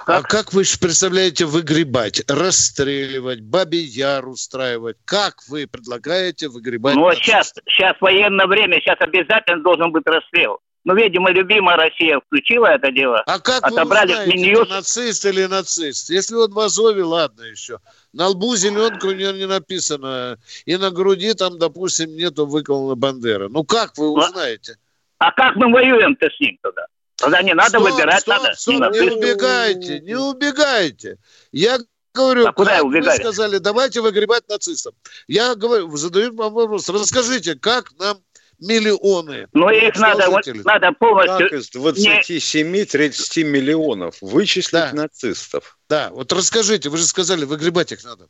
А 0.06 0.22
как 0.22 0.52
вы 0.52 0.64
представляете 0.80 1.46
выгребать? 1.46 2.22
Расстреливать, 2.28 3.40
бабий 3.40 3.84
яр 3.84 4.28
устраивать? 4.28 4.98
Как 5.04 5.36
вы 5.48 5.66
предлагаете 5.66 6.48
выгребать? 6.48 6.94
Ну, 6.94 7.02
вот 7.02 7.16
сейчас, 7.16 7.54
сейчас 7.66 7.94
военное 8.00 8.46
время, 8.46 8.80
сейчас 8.80 9.00
обязательно 9.00 9.62
должен 9.62 9.92
быть 9.92 10.06
расстрел. 10.06 10.58
Ну, 10.84 10.94
видимо, 10.94 11.30
любимая 11.30 11.76
Россия 11.76 12.20
включила 12.20 12.66
это 12.66 12.92
дело. 12.92 13.22
А 13.26 13.38
как 13.38 13.64
Отобрали 13.64 14.12
вы 14.12 14.34
узнаете, 14.34 14.64
нацист 14.70 15.24
или 15.24 15.46
нацист? 15.46 16.10
Если 16.10 16.34
он 16.34 16.52
в 16.52 16.58
Азове, 16.58 17.02
ладно 17.02 17.42
еще. 17.42 17.78
На 18.14 18.28
лбу 18.28 18.54
зеленка 18.54 19.06
у 19.06 19.12
него 19.12 19.32
не 19.32 19.46
написано. 19.46 20.38
И 20.66 20.76
на 20.76 20.90
груди 20.90 21.34
там, 21.34 21.58
допустим, 21.58 22.16
нету 22.16 22.46
выколана 22.46 22.94
Бандера. 22.94 23.48
Ну, 23.48 23.64
как 23.64 23.98
вы 23.98 24.10
узнаете? 24.10 24.76
А, 25.18 25.28
а 25.28 25.32
как 25.32 25.56
мы 25.56 25.70
воюем-то 25.72 26.30
с 26.30 26.40
ним 26.40 26.56
тогда? 26.62 26.86
Тогда 27.16 27.42
не 27.42 27.54
надо 27.54 27.70
стоп, 27.70 27.82
выбирать, 27.82 28.20
стоп, 28.20 28.42
надо. 28.42 28.54
Стоп, 28.54 28.74
не, 28.92 29.00
не 29.00 29.10
убегайте, 29.10 30.00
не 30.00 30.14
убегайте. 30.14 31.18
Я 31.50 31.78
говорю, 32.14 32.46
а 32.46 32.52
куда 32.52 32.76
как 32.76 32.84
вы 32.84 33.02
сказали, 33.02 33.58
давайте 33.58 34.00
выгребать 34.00 34.48
нацистов. 34.48 34.94
Я 35.26 35.56
говорю, 35.56 35.94
задаю 35.96 36.32
вам 36.34 36.52
вопрос, 36.54 36.88
расскажите, 36.88 37.56
как 37.56 37.90
нам 37.98 38.18
миллионы. 38.60 39.48
Ну, 39.52 39.70
их 39.70 39.96
надо, 39.96 40.30
вот, 40.30 40.46
надо 40.64 40.92
полностью... 40.92 41.50
Как 41.50 41.58
из 41.58 41.70
27-30 41.74 43.44
миллионов 43.44 44.16
вычислить 44.20 44.72
да. 44.72 44.92
нацистов? 44.92 45.78
Да, 45.88 46.10
вот 46.10 46.32
расскажите, 46.32 46.88
вы 46.88 46.98
же 46.98 47.04
сказали, 47.04 47.44
выгребать 47.44 47.92
их 47.92 48.04
надо. 48.04 48.28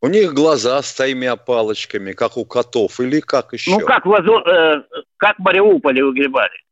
У 0.00 0.08
них 0.08 0.34
глаза 0.34 0.82
с 0.82 0.92
тремя 0.94 1.36
палочками, 1.36 2.12
как 2.12 2.36
у 2.36 2.44
котов, 2.44 3.00
или 3.00 3.20
как 3.20 3.52
еще? 3.52 3.72
Ну, 3.72 3.80
как 3.80 4.04
в, 4.04 4.12
Азу... 4.12 4.38
э, 4.40 4.82
как 5.16 5.38
в 5.38 5.42
Мариуполе 5.42 6.04
выгребали. 6.04 6.62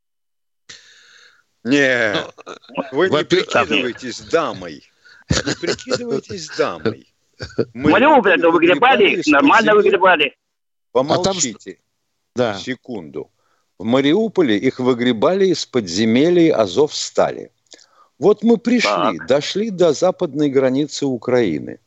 Не, 1.65 2.13
Но, 2.13 2.33
ну, 2.77 2.99
вы 2.99 3.09
не 3.09 3.25
прикидываетесь 3.25 4.21
дамой. 4.21 4.85
Не 5.31 5.55
прикидывайтесь 5.55 6.49
дамой. 6.49 7.09
Мы 7.73 7.91
Мариуполь 7.91 8.41
выгребали, 8.47 9.23
нормально 9.27 9.75
выгребали. 9.75 10.37
Помолчите. 10.93 11.71
А 11.71 11.75
там... 11.75 11.85
Да. 12.35 12.55
Секунду. 12.55 13.31
В 13.79 13.85
Мариуполе 13.85 14.57
их 14.57 14.81
выгребали 14.81 15.47
из 15.47 15.67
подземелий 15.67 16.51
Азовстали. 16.51 17.51
Вот 18.19 18.43
мы 18.43 18.57
пришли, 18.57 19.19
так. 19.19 19.27
дошли 19.27 19.71
до 19.71 19.93
западной 19.93 20.49
границы 20.49 21.07
Украины. 21.07 21.81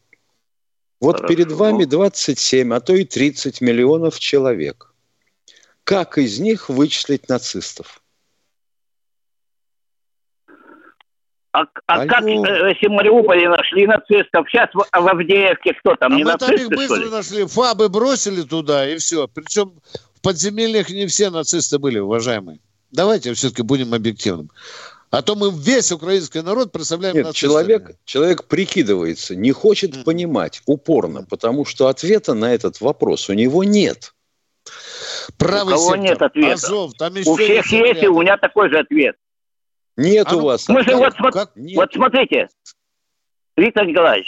Вот 1.00 1.18
Хорошо. 1.18 1.34
перед 1.34 1.52
вами 1.52 1.86
27, 1.86 2.74
а 2.74 2.80
то 2.80 2.94
и 2.94 3.06
30 3.06 3.62
миллионов 3.62 4.20
человек. 4.20 4.94
Как 5.84 6.18
из 6.18 6.40
них 6.40 6.70
вычислить 6.70 7.30
нацистов? 7.30 8.02
А, 11.54 11.66
а 11.88 12.06
как, 12.06 12.24
э, 12.24 12.30
если 12.30 12.88
в 12.88 12.92
Мариуполе 12.92 13.50
нашли 13.50 13.88
нацистов, 13.88 14.48
сейчас 14.50 14.70
в, 14.74 14.80
в 14.80 15.08
Авдеевке 15.08 15.74
кто 15.74 15.96
там, 15.96 16.14
а 16.14 16.16
не 16.16 16.24
мы 16.24 16.34
нацисты, 16.34 16.56
там 16.56 16.66
их 16.66 16.70
быстро 16.70 17.10
нашли, 17.10 17.46
фабы 17.48 17.90
бросили 17.90 18.42
туда, 18.42 18.88
и 18.88 18.98
все. 18.98 19.28
Причем 19.28 19.74
в 20.18 20.22
подземельях 20.22 20.90
не 20.90 21.06
все 21.06 21.30
нацисты 21.30 21.78
были, 21.78 22.00
уважаемые. 22.00 22.60
Давайте 22.92 23.34
все-таки 23.34 23.62
будем 23.62 23.94
объективным. 23.94 24.50
А 25.10 25.22
то 25.22 25.36
мы 25.36 25.52
весь 25.52 25.92
украинский 25.92 26.42
народ 26.42 26.72
представляем 26.72 27.16
Нет, 27.16 27.34
человек, 27.34 27.92
человек 28.04 28.46
прикидывается, 28.46 29.36
не 29.36 29.52
хочет 29.52 29.96
mm. 29.96 30.04
понимать 30.04 30.62
упорно, 30.66 31.24
потому 31.24 31.64
что 31.64 31.88
ответа 31.88 32.34
на 32.34 32.54
этот 32.54 32.82
вопрос 32.82 33.30
у 33.30 33.34
него 33.34 33.64
нет. 33.64 34.14
Правый 35.38 35.76
у 35.76 35.78
кого 35.78 35.96
сектор, 35.96 36.00
нет 36.00 36.22
ответа? 36.22 36.54
Азов, 36.54 36.94
там 36.96 37.16
еще 37.16 37.30
у 37.30 37.36
всех 37.36 37.72
есть, 37.72 38.04
и 38.04 38.08
у 38.08 38.22
меня 38.22 38.38
такой 38.38 38.70
же 38.70 38.80
ответ. 38.80 39.16
Нет 39.96 40.28
а 40.30 40.36
у 40.36 40.40
ну, 40.40 40.46
вас. 40.46 40.68
Мы 40.68 40.84
же 40.84 40.96
вот, 40.96 41.14
вот, 41.20 41.52
вот 41.56 41.94
смотрите, 41.94 42.50
Виктор 43.56 43.86
Николаевич, 43.86 44.28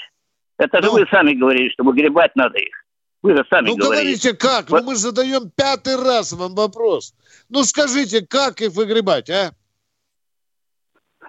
это 0.57 0.79
ну. 0.81 0.83
же 0.83 0.91
вы 0.91 1.07
сами 1.11 1.33
говорили, 1.33 1.69
что 1.69 1.83
выгребать 1.83 2.35
надо 2.35 2.57
их. 2.57 2.78
Вы 3.21 3.35
же 3.35 3.45
сами 3.49 3.67
ну, 3.67 3.75
говорите. 3.75 4.29
говорите, 4.29 4.33
как? 4.33 4.69
Вот. 4.69 4.81
Ну, 4.81 4.91
мы 4.91 4.95
задаем 4.95 5.51
пятый 5.51 5.95
раз 5.97 6.31
вам 6.31 6.55
вопрос. 6.55 7.13
Ну, 7.49 7.63
скажите, 7.63 8.25
как 8.25 8.61
их 8.61 8.71
выгребать, 8.71 9.29
а? 9.29 9.51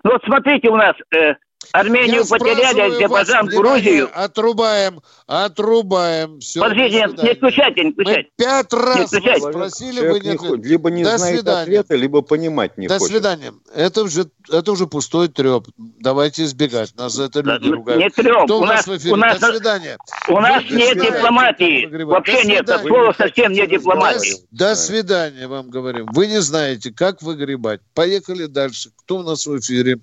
Ну, 0.04 0.12
вот 0.12 0.22
смотрите, 0.24 0.68
у 0.68 0.76
нас 0.76 0.94
э, 1.12 1.34
Армению 1.72 2.22
Я 2.22 2.24
потеряли, 2.24 2.80
Азербайджан, 2.80 3.46
Грузию. 3.46 4.10
Отрубаем, 4.12 5.00
отрубаем. 5.26 6.40
Все, 6.40 6.60
Подождите, 6.60 7.06
не 7.22 7.34
включайте, 7.34 7.84
не 7.84 7.92
включайте. 7.92 8.30
Мы 8.38 8.44
пять 8.44 8.72
раз 8.72 9.12
не 9.12 9.38
спросили, 9.38 10.08
вы 10.08 10.20
не, 10.20 10.30
не 10.30 10.68
Либо 10.68 10.90
не 10.90 11.04
До 11.04 11.18
знает 11.18 11.36
свидания. 11.36 11.62
ответа, 11.62 11.94
либо 11.94 12.22
понимать 12.22 12.76
не 12.76 12.88
До 12.88 12.98
хочет. 12.98 13.08
До 13.08 13.14
свидания. 13.14 13.52
Это 13.72 14.02
уже, 14.02 14.26
это 14.50 14.72
уже 14.72 14.86
пустой 14.88 15.28
треп. 15.28 15.68
Давайте 15.76 16.44
избегать. 16.44 16.96
Нас 16.96 17.12
за 17.12 17.24
это 17.24 17.40
люди 17.40 17.68
да, 17.68 17.76
ругают. 17.76 18.02
Не 18.02 18.10
треп. 18.10 18.44
Кто 18.44 18.58
у, 18.58 18.64
нас, 18.64 18.86
в 18.86 18.96
эфире? 18.96 19.12
У 19.12 19.16
нас, 19.16 19.38
До 19.38 19.52
свидания. 19.52 19.98
У 20.28 20.40
нас 20.40 20.64
вы 20.64 20.76
нет 20.76 20.98
дипломатии. 20.98 22.04
Вообще 22.04 22.44
нет. 22.44 22.68
От 22.68 22.82
слова 22.82 23.14
совсем 23.16 23.52
нет 23.52 23.70
дипломатии. 23.70 24.38
До, 24.50 24.70
до 24.70 24.74
свидания 24.74 25.46
вам 25.46 25.70
говорим. 25.70 26.06
Вы 26.12 26.26
не 26.26 26.40
знаете, 26.40 26.90
как 26.90 27.22
выгребать. 27.22 27.80
Поехали 27.94 28.46
дальше. 28.46 28.90
Кто 28.96 29.18
у 29.18 29.22
нас 29.22 29.46
в 29.46 29.56
эфире? 29.58 30.00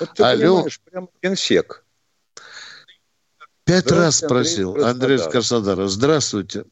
Вот 0.00 0.10
ты 0.14 0.22
Алло. 0.22 0.56
понимаешь, 0.56 0.80
прям 0.90 1.08
генсек. 1.22 1.84
Пять 3.64 3.90
раз 3.90 4.18
спросил 4.18 4.76
Андрей 4.84 5.16
из 5.16 5.26
Краснодара. 5.26 5.86
Здравствуйте. 5.86 6.64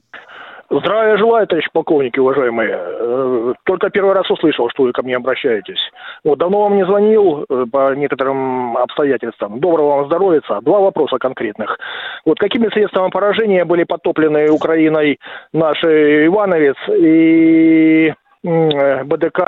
Здравия 0.70 1.18
желаю, 1.18 1.46
товарищ 1.46 1.68
полковники, 1.72 2.18
уважаемые. 2.18 2.70
Э, 2.72 3.54
только 3.64 3.90
первый 3.90 4.14
раз 4.14 4.30
услышал, 4.30 4.70
что 4.70 4.84
вы 4.84 4.92
ко 4.92 5.02
мне 5.02 5.16
обращаетесь. 5.16 5.78
Вот 6.24 6.38
давно 6.38 6.62
вам 6.62 6.76
не 6.76 6.84
звонил 6.84 7.44
э, 7.48 7.66
по 7.70 7.94
некоторым 7.94 8.76
обстоятельствам. 8.78 9.60
Доброго 9.60 9.96
вам 9.96 10.06
здоровья. 10.06 10.40
Два 10.62 10.80
вопроса 10.80 11.18
конкретных. 11.18 11.78
Вот 12.24 12.38
какими 12.38 12.68
средствами 12.68 13.10
поражения 13.10 13.64
были 13.64 13.84
потоплены 13.84 14.48
Украиной 14.50 15.20
наши 15.52 16.26
Ивановец 16.26 16.76
и 16.88 18.12
э, 18.42 19.04
БДК 19.04 19.46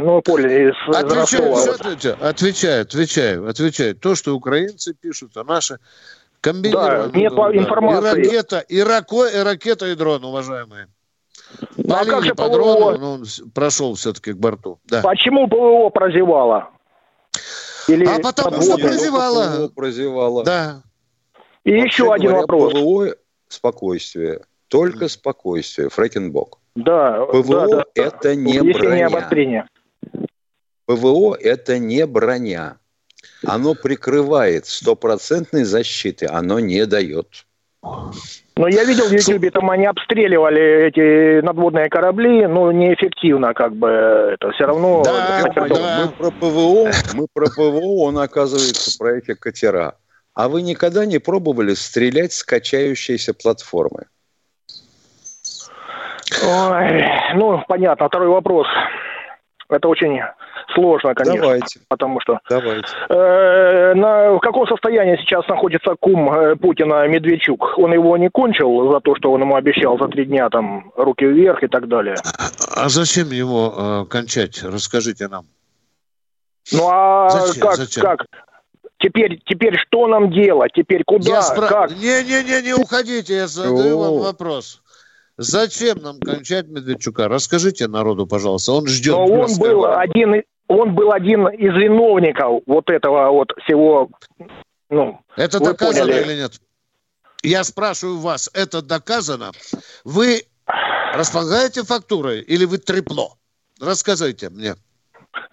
ну, 0.00 0.22
поняли, 0.22 0.70
из, 0.70 0.96
отвечаю, 0.96 1.52
из 1.52 1.68
отвечаю, 1.68 2.82
отвечаю, 2.82 3.48
отвечаю. 3.48 3.94
То, 3.96 4.14
что 4.14 4.34
украинцы 4.34 4.94
пишут, 4.94 5.36
а 5.36 5.44
наши 5.44 5.78
комбинированные. 6.40 7.10
Да, 7.10 7.18
нет 7.18 7.34
да. 7.34 7.56
информации. 7.56 8.20
И 8.20 8.24
ракета, 8.24 8.58
и, 8.60 8.80
рако, 8.80 9.26
и 9.26 9.38
ракета, 9.38 9.86
и 9.86 9.94
дрон, 9.94 10.24
уважаемые. 10.24 10.88
Ну, 11.76 11.94
а 11.94 12.04
как 12.04 12.24
же 12.24 12.34
по 12.34 12.48
дрону, 12.48 12.98
но 12.98 13.12
он 13.14 13.24
прошел 13.54 13.94
все-таки 13.94 14.32
к 14.32 14.36
борту. 14.36 14.78
Да. 14.84 15.02
Почему 15.02 15.48
ПВО 15.48 15.90
прозевало? 15.90 16.70
Или 17.88 18.04
а 18.06 18.20
потому 18.20 18.60
что 18.62 18.76
прозевало. 18.78 19.56
ПВО 19.56 19.68
прозевало. 19.68 20.44
Да. 20.44 20.82
И 21.64 21.72
Вообще 21.72 21.84
еще 21.84 22.12
один 22.12 22.30
говоря, 22.30 22.40
вопрос. 22.42 22.72
ПВО 22.72 23.14
спокойствие. 23.48 24.40
Только 24.68 25.08
спокойствие. 25.08 25.88
Фрекен 25.88 26.30
Бок. 26.30 26.58
Да. 26.76 27.26
ПВО 27.26 27.68
да, 27.68 27.76
да. 27.76 27.84
это 27.94 28.36
не 28.36 28.60
броня. 28.60 29.66
ПВО 30.90 31.36
это 31.36 31.78
не 31.78 32.04
броня. 32.04 32.76
Оно 33.46 33.74
прикрывает 33.74 34.66
стопроцентной 34.66 35.62
защиты, 35.62 36.26
оно 36.26 36.58
не 36.58 36.84
дает. 36.84 37.46
Но 38.56 38.68
я 38.68 38.84
видел 38.84 39.06
в 39.06 39.12
Ютьюбе, 39.12 39.50
там 39.52 39.70
они 39.70 39.86
обстреливали 39.86 40.88
эти 40.88 41.40
надводные 41.42 41.88
корабли, 41.88 42.46
но 42.46 42.72
неэффективно, 42.72 43.54
как 43.54 43.74
бы, 43.76 43.88
это 43.88 44.50
все 44.50 44.66
равно... 44.66 45.02
Да, 45.04 45.52
да. 45.54 46.02
Мы 46.04 46.08
про 46.10 46.30
ПВО, 46.32 46.90
мы 47.14 47.26
про 47.32 47.46
ПВО, 47.46 48.04
он, 48.04 48.18
оказывается, 48.18 48.98
про 48.98 49.18
эти 49.18 49.34
катера. 49.34 49.94
А 50.34 50.48
вы 50.48 50.62
никогда 50.62 51.06
не 51.06 51.18
пробовали 51.18 51.74
стрелять 51.74 52.32
с 52.32 52.42
качающейся 52.42 53.32
платформы? 53.32 54.06
Ой, 56.44 57.04
ну, 57.34 57.62
понятно. 57.68 58.08
Второй 58.08 58.28
вопрос. 58.28 58.66
Это 59.70 59.88
очень 59.88 60.20
сложно, 60.74 61.14
конечно. 61.14 61.40
Давайте. 61.40 61.80
Потому 61.88 62.20
что... 62.20 62.40
Давайте. 62.48 62.88
Э, 63.08 63.94
на, 63.94 64.32
в 64.32 64.40
каком 64.40 64.66
состоянии 64.66 65.16
сейчас 65.16 65.46
находится 65.46 65.94
кум 65.98 66.32
э, 66.32 66.56
Путина 66.56 67.06
Медведчук? 67.06 67.78
Он 67.78 67.92
его 67.92 68.16
не 68.16 68.28
кончил 68.30 68.90
за 68.92 69.00
то, 69.00 69.14
что 69.14 69.32
он 69.32 69.42
ему 69.42 69.54
обещал 69.54 69.96
за 69.98 70.08
три 70.08 70.26
дня 70.26 70.50
там 70.50 70.92
руки 70.96 71.24
вверх 71.24 71.62
и 71.62 71.68
так 71.68 71.88
далее? 71.88 72.16
А, 72.24 72.84
а 72.84 72.88
зачем 72.88 73.30
его 73.30 73.74
э, 73.76 74.04
кончать? 74.10 74.62
Расскажите 74.62 75.28
нам. 75.28 75.46
Ну 76.72 76.88
а 76.90 77.30
зачем? 77.30 77.62
как? 77.62 77.76
Зачем? 77.76 78.02
как? 78.02 78.26
Теперь, 78.98 79.40
теперь 79.46 79.76
что 79.78 80.08
нам 80.08 80.30
делать? 80.30 80.72
Теперь 80.74 81.04
куда? 81.04 81.30
Я 81.30 81.42
спра... 81.42 81.68
Как? 81.68 81.90
Не-не-не, 81.92 82.62
не 82.62 82.74
уходите, 82.74 83.34
я 83.34 83.46
задаю 83.46 83.98
О. 83.98 84.10
вам 84.10 84.22
вопрос. 84.24 84.82
Зачем 85.42 86.02
нам 86.02 86.20
кончать 86.20 86.68
Медведчука? 86.68 87.26
Расскажите 87.26 87.88
народу, 87.88 88.26
пожалуйста. 88.26 88.72
Он 88.72 88.86
ждет. 88.86 89.14
Но 89.16 89.24
он 89.24 89.56
был 89.58 89.86
один, 89.86 90.42
он 90.68 90.94
был 90.94 91.12
один 91.12 91.48
из 91.48 91.74
виновников 91.74 92.62
вот 92.66 92.90
этого 92.90 93.30
вот 93.30 93.48
всего. 93.64 94.10
Ну, 94.90 95.18
это 95.36 95.58
доказано 95.58 96.12
поняли. 96.12 96.24
или 96.26 96.42
нет? 96.42 96.60
Я 97.42 97.64
спрашиваю 97.64 98.18
вас, 98.18 98.50
это 98.52 98.82
доказано? 98.82 99.52
Вы 100.04 100.42
располагаете 101.14 101.84
фактурой 101.84 102.42
или 102.42 102.66
вы 102.66 102.76
трепло? 102.76 103.38
Рассказывайте 103.80 104.50
мне. 104.50 104.74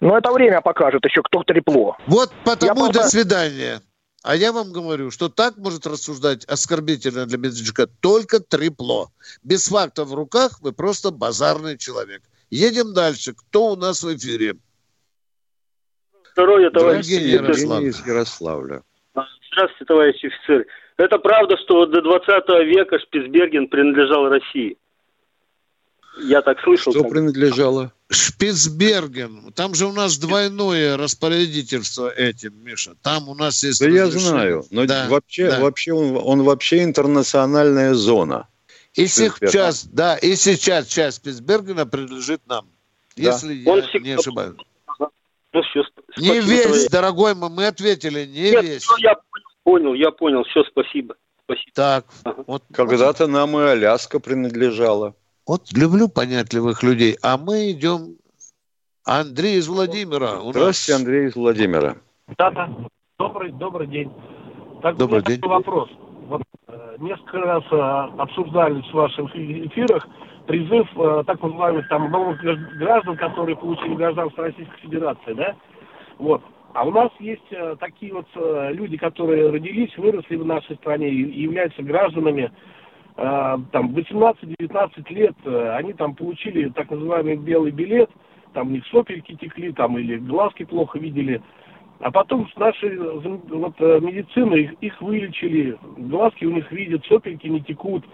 Ну, 0.00 0.14
это 0.14 0.30
время 0.32 0.60
покажет 0.60 1.02
еще, 1.06 1.22
кто 1.22 1.44
трепло. 1.44 1.96
Вот 2.06 2.30
потому 2.44 2.88
Я 2.88 2.92
до 2.92 2.98
просто... 2.98 3.08
свидания. 3.08 3.80
А 4.22 4.34
я 4.34 4.52
вам 4.52 4.72
говорю, 4.72 5.10
что 5.10 5.28
так 5.28 5.56
может 5.56 5.86
рассуждать 5.86 6.44
оскорбительно 6.44 7.26
для 7.26 7.38
Медведчука 7.38 7.86
только 7.86 8.40
трепло. 8.40 9.10
Без 9.42 9.68
фактов 9.68 10.08
в 10.08 10.14
руках 10.14 10.60
вы 10.60 10.72
просто 10.72 11.10
базарный 11.10 11.78
человек. 11.78 12.22
Едем 12.50 12.94
дальше. 12.94 13.34
Кто 13.34 13.72
у 13.72 13.76
нас 13.76 14.02
в 14.02 14.16
эфире? 14.16 14.56
Здоровья, 16.32 16.70
товарищ 16.70 17.06
Ярослав. 17.06 17.82
из 17.82 18.06
Ярославля. 18.06 18.82
Здравствуйте, 19.52 19.84
товарищ 19.86 20.24
офицер. 20.24 20.66
Это 20.96 21.18
правда, 21.18 21.56
что 21.56 21.86
до 21.86 22.02
20 22.02 22.48
века 22.66 22.98
Шпицберген 22.98 23.68
принадлежал 23.68 24.28
России? 24.28 24.76
Я 26.20 26.42
так 26.42 26.60
слышал. 26.60 26.92
Что 26.92 27.02
там. 27.02 27.10
принадлежало? 27.10 27.92
Шпицберген. 28.10 29.52
Там 29.52 29.74
же 29.74 29.86
у 29.86 29.92
нас 29.92 30.18
двойное 30.18 30.96
распорядительство 30.96 32.08
этим, 32.08 32.54
Миша. 32.64 32.94
Там 33.02 33.28
у 33.28 33.34
нас 33.34 33.62
есть... 33.62 33.80
Да 33.80 33.88
я 33.88 34.06
знаю. 34.06 34.64
Но 34.70 34.86
да, 34.86 35.08
вообще, 35.08 35.50
да. 35.50 35.60
вообще 35.60 35.92
он, 35.92 36.16
он 36.16 36.42
вообще 36.42 36.84
интернациональная 36.84 37.94
зона. 37.94 38.48
И 38.94 39.06
сейчас, 39.06 39.84
да, 39.84 40.16
и 40.16 40.34
сейчас 40.36 40.86
часть 40.86 41.18
Шпицбергена 41.18 41.86
принадлежит 41.86 42.40
нам. 42.46 42.66
Да. 43.16 43.22
Если 43.22 43.64
он 43.68 43.80
я 43.80 43.86
всегда... 43.86 44.08
не 44.08 44.14
ошибаюсь. 44.14 44.56
Ну, 45.52 45.62
все, 45.62 45.82
не 46.18 46.40
весь, 46.40 46.66
твоей... 46.66 46.88
дорогой 46.88 47.34
мой, 47.34 47.48
мы 47.48 47.66
ответили, 47.66 48.26
не 48.26 48.50
Нет, 48.50 48.64
весь. 48.64 48.86
я 48.98 49.16
понял, 49.64 49.94
я 49.94 50.10
понял, 50.10 50.44
все, 50.44 50.62
спасибо. 50.64 51.16
спасибо. 51.44 51.72
Так, 51.74 52.04
ага. 52.24 52.44
вот. 52.46 52.62
Когда-то 52.72 53.26
нам 53.26 53.58
и 53.58 53.62
Аляска 53.62 54.20
принадлежала. 54.20 55.14
Вот 55.48 55.72
люблю 55.74 56.08
понятливых 56.08 56.82
людей. 56.82 57.16
А 57.22 57.38
мы 57.38 57.72
идем... 57.72 58.16
Андрей 59.06 59.56
из 59.56 59.66
Владимира. 59.66 60.38
У 60.42 60.52
Здравствуйте, 60.52 60.92
нас... 60.92 61.00
Андрей 61.00 61.28
из 61.28 61.34
Владимира. 61.36 61.96
Да, 62.36 62.50
да. 62.50 62.68
Добрый, 63.18 63.52
добрый 63.52 63.86
день. 63.86 64.12
Так, 64.82 64.98
добрый 64.98 65.22
день. 65.22 65.40
вопрос. 65.40 65.88
Вот, 66.26 66.42
э, 66.68 66.96
несколько 66.98 67.38
раз 67.38 67.64
э, 67.70 67.76
обсуждали 68.20 68.82
в 68.82 68.92
ваших 68.92 69.34
эфирах 69.34 70.06
призыв 70.46 70.86
э, 70.94 71.22
так 71.26 71.42
называемых 71.42 71.88
там 71.88 72.10
новых 72.10 72.38
граждан, 72.42 73.16
которые 73.16 73.56
получили 73.56 73.94
гражданство 73.94 74.44
Российской 74.44 74.78
Федерации, 74.82 75.32
да? 75.32 75.56
Вот. 76.18 76.42
А 76.74 76.84
у 76.84 76.90
нас 76.90 77.10
есть 77.18 77.50
э, 77.50 77.76
такие 77.80 78.12
вот 78.12 78.26
э, 78.34 78.72
люди, 78.74 78.98
которые 78.98 79.50
родились, 79.50 79.96
выросли 79.96 80.36
в 80.36 80.44
нашей 80.44 80.76
стране 80.76 81.08
и 81.08 81.40
являются 81.40 81.82
гражданами 81.82 82.52
там 83.18 83.96
18-19 83.96 85.12
лет 85.12 85.34
э, 85.44 85.70
они 85.76 85.92
там 85.92 86.14
получили 86.14 86.68
так 86.68 86.88
называемый 86.88 87.36
белый 87.36 87.72
билет, 87.72 88.08
там 88.52 88.68
у 88.68 88.70
них 88.70 88.86
сопельки 88.86 89.34
текли, 89.34 89.72
там 89.72 89.98
или 89.98 90.18
глазки 90.18 90.64
плохо 90.64 91.00
видели. 91.00 91.42
А 91.98 92.12
потом 92.12 92.48
с 92.48 92.56
нашей 92.56 92.96
вот, 92.96 93.74
э, 93.80 93.98
медицины 94.00 94.54
их, 94.54 94.72
их 94.74 95.02
вылечили, 95.02 95.76
глазки 95.96 96.44
у 96.44 96.52
них 96.52 96.70
видят, 96.70 97.04
сопельки 97.06 97.48
не 97.48 97.60
текут. 97.60 98.04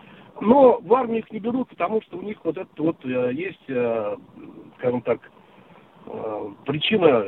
Но 0.40 0.80
в 0.80 0.94
армию 0.94 1.18
их 1.18 1.30
не 1.30 1.38
берут, 1.38 1.68
потому 1.68 2.00
что 2.00 2.16
у 2.16 2.22
них 2.22 2.38
вот 2.42 2.56
это 2.56 2.68
вот 2.78 2.96
э, 3.04 3.30
есть, 3.34 3.64
скажем 4.78 5.02
так, 5.02 5.20
причина 6.64 7.26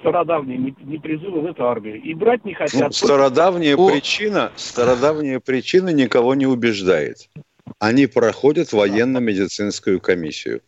стародавние 0.00 0.58
не, 0.58 0.76
не 0.80 0.98
призывы 0.98 1.40
в 1.40 1.46
эту 1.46 1.66
армию. 1.66 2.02
И 2.02 2.14
брать 2.14 2.44
не 2.44 2.54
хотят. 2.54 2.80
Ну, 2.80 2.92
стародавняя, 2.92 3.76
О... 3.76 3.90
причина, 3.90 4.52
стародавняя 4.56 5.40
причина 5.40 5.90
никого 5.90 6.34
не 6.34 6.46
убеждает. 6.46 7.28
Они 7.78 8.06
проходят 8.06 8.72
военно-медицинскую 8.72 10.00
комиссию. 10.00 10.62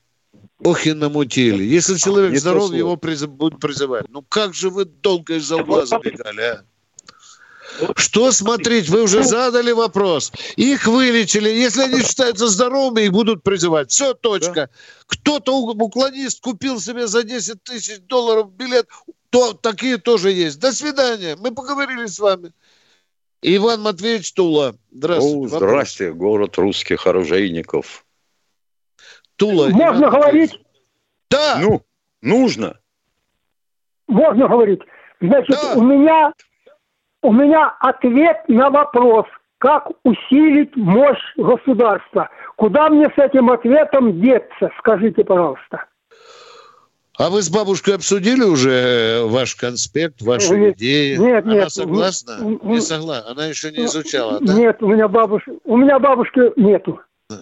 Ох 0.64 0.86
и 0.86 0.92
намутили. 0.92 1.64
Если 1.64 1.96
человек 1.96 2.32
не 2.32 2.38
здоров, 2.38 2.72
его 2.72 2.96
призыв, 2.96 3.30
будут 3.30 3.60
призывать. 3.60 4.06
Ну 4.08 4.22
как 4.22 4.54
же 4.54 4.70
вы 4.70 4.84
долго 4.84 5.34
из-за 5.34 5.56
угла 5.56 5.86
забегали, 5.86 6.40
а? 6.40 6.64
Что 7.96 8.32
смотреть? 8.32 8.88
Вы 8.88 9.02
уже 9.02 9.22
задали 9.22 9.72
вопрос. 9.72 10.32
Их 10.56 10.86
вылечили. 10.86 11.48
Если 11.48 11.82
они 11.82 12.02
считаются 12.02 12.46
здоровыми, 12.46 13.02
их 13.02 13.12
будут 13.12 13.42
призывать. 13.42 13.90
Все, 13.90 14.14
точка. 14.14 14.54
Да. 14.54 14.68
Кто-то, 15.06 15.56
уклонист, 15.56 16.40
купил 16.40 16.80
себе 16.80 17.06
за 17.06 17.22
10 17.22 17.62
тысяч 17.62 18.00
долларов 18.00 18.52
билет 18.52 18.88
то 19.32 19.54
такие 19.54 19.96
тоже 19.96 20.30
есть. 20.30 20.60
До 20.60 20.72
свидания. 20.72 21.36
Мы 21.40 21.54
поговорили 21.54 22.04
с 22.04 22.18
вами. 22.18 22.52
Иван 23.40 23.80
Матвеевич 23.80 24.34
Тула. 24.34 24.74
Здравствуйте. 24.90 25.56
О, 25.56 25.58
здрасте, 25.58 26.12
город 26.12 26.58
русских 26.58 27.06
оружейников. 27.06 28.04
Тула. 29.36 29.68
Можно 29.70 30.06
Иван 30.06 30.10
говорить? 30.10 30.60
Да. 31.30 31.58
Ну, 31.62 31.80
нужно. 32.20 32.78
Можно 34.06 34.48
говорить. 34.48 34.80
Значит, 35.22 35.56
да. 35.62 35.74
у 35.76 35.82
меня 35.82 36.34
у 37.22 37.32
меня 37.32 37.74
ответ 37.80 38.38
на 38.48 38.70
вопрос, 38.70 39.26
как 39.58 39.88
усилить 40.04 40.76
мощь 40.76 41.22
государства. 41.36 42.28
Куда 42.56 42.88
мне 42.88 43.06
с 43.06 43.18
этим 43.18 43.50
ответом 43.50 44.20
деться, 44.20 44.70
скажите, 44.78 45.24
пожалуйста. 45.24 45.84
А 47.18 47.30
вы 47.30 47.42
с 47.42 47.50
бабушкой 47.50 47.94
обсудили 47.94 48.42
уже 48.42 48.70
э, 48.70 49.26
ваш 49.26 49.54
конспект, 49.54 50.22
ваши 50.22 50.56
нет, 50.56 50.76
идеи? 50.76 51.16
Нет, 51.16 51.44
Она 51.44 51.54
нет. 51.54 51.70
согласна? 51.70 52.38
Не 52.62 52.80
согласна. 52.80 53.30
Она 53.30 53.46
еще 53.46 53.70
не 53.70 53.84
изучала, 53.84 54.40
да? 54.40 54.54
Нет, 54.54 54.82
у 54.82 54.88
меня 54.88 55.08
бабушки, 55.08 55.52
у 55.64 55.76
меня 55.76 55.98
бабушки 55.98 56.58
нету. 56.58 57.00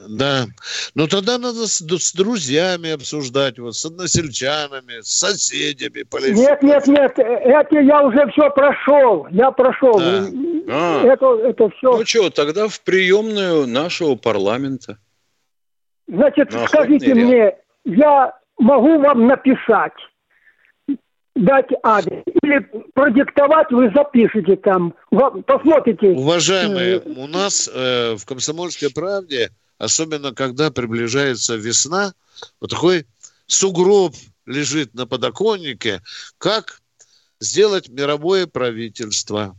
Да. 0.09 0.47
Ну 0.95 1.07
тогда 1.09 1.39
надо 1.39 1.67
с, 1.67 1.79
с 1.79 2.13
друзьями 2.13 2.91
обсуждать, 2.91 3.59
вот, 3.59 3.75
с 3.75 3.85
односельчанами, 3.85 5.01
с 5.01 5.09
соседями. 5.09 6.03
Полезть. 6.03 6.41
Нет, 6.41 6.63
нет, 6.63 6.87
нет, 6.87 7.13
это 7.19 7.81
я 7.81 8.03
уже 8.03 8.31
все 8.33 8.51
прошел. 8.51 9.27
Я 9.31 9.51
прошел. 9.51 9.99
Да. 9.99 10.29
А. 10.69 11.03
Это, 11.05 11.27
это 11.45 11.71
все. 11.71 11.97
Ну 11.99 12.05
что, 12.05 12.31
тогда 12.31 12.69
в 12.69 12.81
приемную 12.83 13.67
нашего 13.67 14.15
парламента. 14.15 14.99
Значит, 16.07 16.53
скажите 16.67 17.15
мне, 17.15 17.57
я 17.85 18.35
могу 18.59 18.99
вам 18.99 19.27
написать, 19.27 19.93
дать 21.37 21.69
адрес. 21.83 22.23
Или 22.43 22.69
продиктовать, 22.95 23.71
вы 23.71 23.91
запишите 23.95 24.57
там. 24.57 24.95
Посмотрите. 25.47 26.09
Уважаемые, 26.09 27.01
у 27.01 27.27
нас 27.27 27.71
э, 27.73 28.17
в 28.17 28.25
«Комсомольской 28.27 28.91
правде», 28.93 29.51
особенно 29.81 30.35
когда 30.35 30.71
приближается 30.71 31.57
весна, 31.57 32.13
вот 32.61 32.71
такой 32.71 33.07
сугроб 33.47 34.15
лежит 34.45 34.93
на 34.95 35.07
подоконнике, 35.07 36.03
как 36.37 36.83
сделать 37.41 37.89
мировое 37.89 38.47
правительство, 38.47 39.59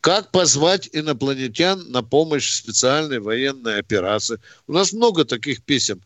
как 0.00 0.32
позвать 0.32 0.90
инопланетян 0.92 1.88
на 1.92 2.02
помощь 2.02 2.52
специальной 2.52 3.20
военной 3.20 3.78
операции. 3.78 4.40
У 4.66 4.72
нас 4.72 4.92
много 4.92 5.24
таких 5.24 5.62
писем. 5.62 6.02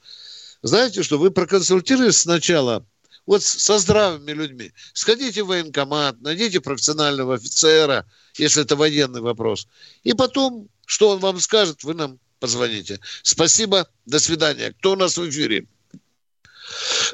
Знаете 0.62 1.02
что, 1.02 1.18
вы 1.18 1.30
проконсультируйтесь 1.30 2.18
сначала 2.18 2.84
вот 3.24 3.42
со 3.42 3.78
здравыми 3.78 4.32
людьми. 4.32 4.72
Сходите 4.92 5.42
в 5.42 5.46
военкомат, 5.46 6.20
найдите 6.20 6.60
профессионального 6.60 7.36
офицера, 7.36 8.04
если 8.36 8.62
это 8.62 8.76
военный 8.76 9.22
вопрос. 9.22 9.68
И 10.02 10.12
потом, 10.12 10.68
что 10.84 11.08
он 11.08 11.20
вам 11.20 11.40
скажет, 11.40 11.82
вы 11.82 11.94
нам 11.94 12.18
позвоните. 12.44 13.00
Спасибо, 13.22 13.86
до 14.04 14.18
свидания. 14.18 14.74
Кто 14.78 14.92
у 14.92 14.96
нас 14.96 15.16
в 15.16 15.26
эфире? 15.30 15.66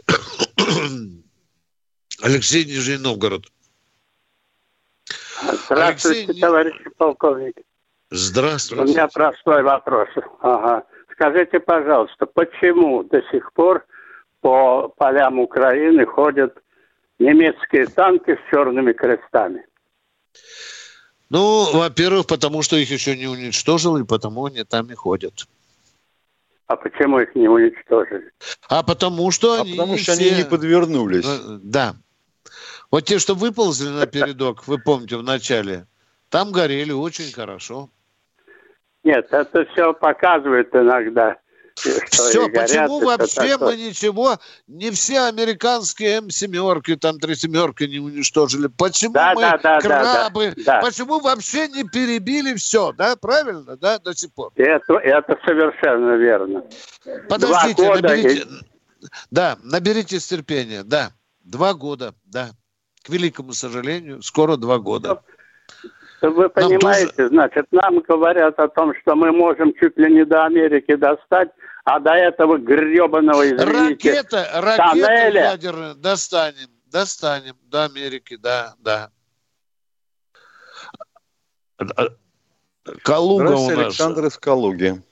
Алексей 2.22 2.64
Нижний 2.64 2.98
Новгород. 2.98 3.44
Здравствуйте, 5.66 6.24
Алексей... 6.24 6.40
товарищи 6.40 6.90
полковники. 6.96 7.62
Здравствуйте. 8.10 8.82
У 8.82 8.86
меня 8.88 9.06
простой 9.06 9.62
вопрос. 9.62 10.08
Ага. 10.40 10.84
Скажите, 11.12 11.60
пожалуйста, 11.60 12.26
почему 12.26 13.04
до 13.04 13.22
сих 13.30 13.52
пор 13.52 13.86
по 14.40 14.88
полям 14.88 15.38
Украины 15.38 16.06
ходят 16.06 16.58
немецкие 17.20 17.86
танки 17.86 18.34
с 18.34 18.50
черными 18.50 18.92
крестами? 18.92 19.64
Ну, 21.30 21.72
во-первых, 21.72 22.26
потому 22.26 22.62
что 22.62 22.76
их 22.76 22.90
еще 22.90 23.16
не 23.16 23.28
уничтожил, 23.28 23.96
и 23.96 24.04
потому 24.04 24.46
они 24.46 24.64
там 24.64 24.90
и 24.90 24.94
ходят. 24.94 25.46
А 26.66 26.76
почему 26.76 27.20
их 27.20 27.34
не 27.34 27.48
уничтожили? 27.48 28.30
А 28.68 28.82
потому 28.82 29.30
что 29.30 29.54
а 29.54 29.62
они 29.62 29.72
потому 29.72 29.96
что 29.96 30.12
все... 30.12 30.30
они 30.30 30.42
не 30.42 30.44
подвернулись. 30.44 31.26
Э, 31.26 31.58
да. 31.62 31.94
Вот 32.90 33.04
те, 33.04 33.18
что 33.18 33.34
выползли 33.34 33.88
на 33.88 34.06
передок, 34.06 34.66
вы 34.66 34.78
помните, 34.78 35.16
в 35.16 35.22
начале, 35.22 35.86
там 36.28 36.52
горели 36.52 36.92
очень 36.92 37.32
хорошо. 37.32 37.88
Нет, 39.04 39.28
это 39.30 39.64
все 39.66 39.94
показывает 39.94 40.74
иногда. 40.74 41.38
Все, 41.80 42.48
почему 42.48 43.00
вообще 43.00 43.56
мы 43.58 43.76
ничего, 43.76 44.38
не 44.66 44.90
все 44.90 45.22
американские 45.22 46.18
М-семерки, 46.18 46.96
там 46.96 47.18
три 47.18 47.34
семерки 47.34 47.84
не 47.84 47.98
уничтожили? 47.98 48.66
Почему 48.66 49.14
да, 49.14 49.32
мы 49.34 49.40
да, 49.40 49.58
да, 49.58 49.80
крабы, 49.80 50.52
да, 50.56 50.62
да. 50.64 50.80
почему 50.80 51.20
вообще 51.20 51.68
не 51.68 51.84
перебили 51.84 52.54
все, 52.54 52.92
да, 52.92 53.16
правильно, 53.16 53.76
да, 53.76 53.98
до 53.98 54.14
сих 54.14 54.32
пор? 54.32 54.52
Это, 54.56 54.94
это 54.94 55.38
совершенно 55.44 56.16
верно. 56.16 56.64
Подождите, 57.28 57.88
наберите, 57.94 58.42
и... 58.42 58.46
да, 59.30 59.56
наберитесь 59.62 60.26
терпения, 60.26 60.82
да, 60.84 61.12
два 61.44 61.74
года, 61.74 62.14
да, 62.24 62.50
к 63.02 63.08
великому 63.08 63.54
сожалению, 63.54 64.22
скоро 64.22 64.56
два 64.56 64.78
года. 64.78 65.22
Вы 66.20 66.48
понимаете, 66.50 67.12
тоже... 67.12 67.28
значит, 67.28 67.66
нам 67.70 68.00
говорят 68.00 68.58
о 68.58 68.68
том, 68.68 68.92
что 69.00 69.14
мы 69.16 69.32
можем 69.32 69.72
чуть 69.74 69.96
ли 69.96 70.12
не 70.12 70.24
до 70.24 70.44
Америки 70.44 70.94
достать, 70.94 71.50
а 71.84 71.98
до 71.98 72.12
этого 72.12 72.58
гребаного, 72.58 73.46
извините, 73.46 74.10
Ракета, 74.10 74.48
ракета 74.54 75.12
ядерная 75.12 75.94
достанем, 75.94 76.68
достанем 76.86 77.56
до 77.62 77.84
Америки, 77.84 78.36
да, 78.36 78.74
да. 78.80 79.10
Калуга 83.02 83.52
у 83.52 83.70
нас. 83.70 83.78
Александр 83.78 84.26
из 84.26 84.36
Калуги. 84.36 85.02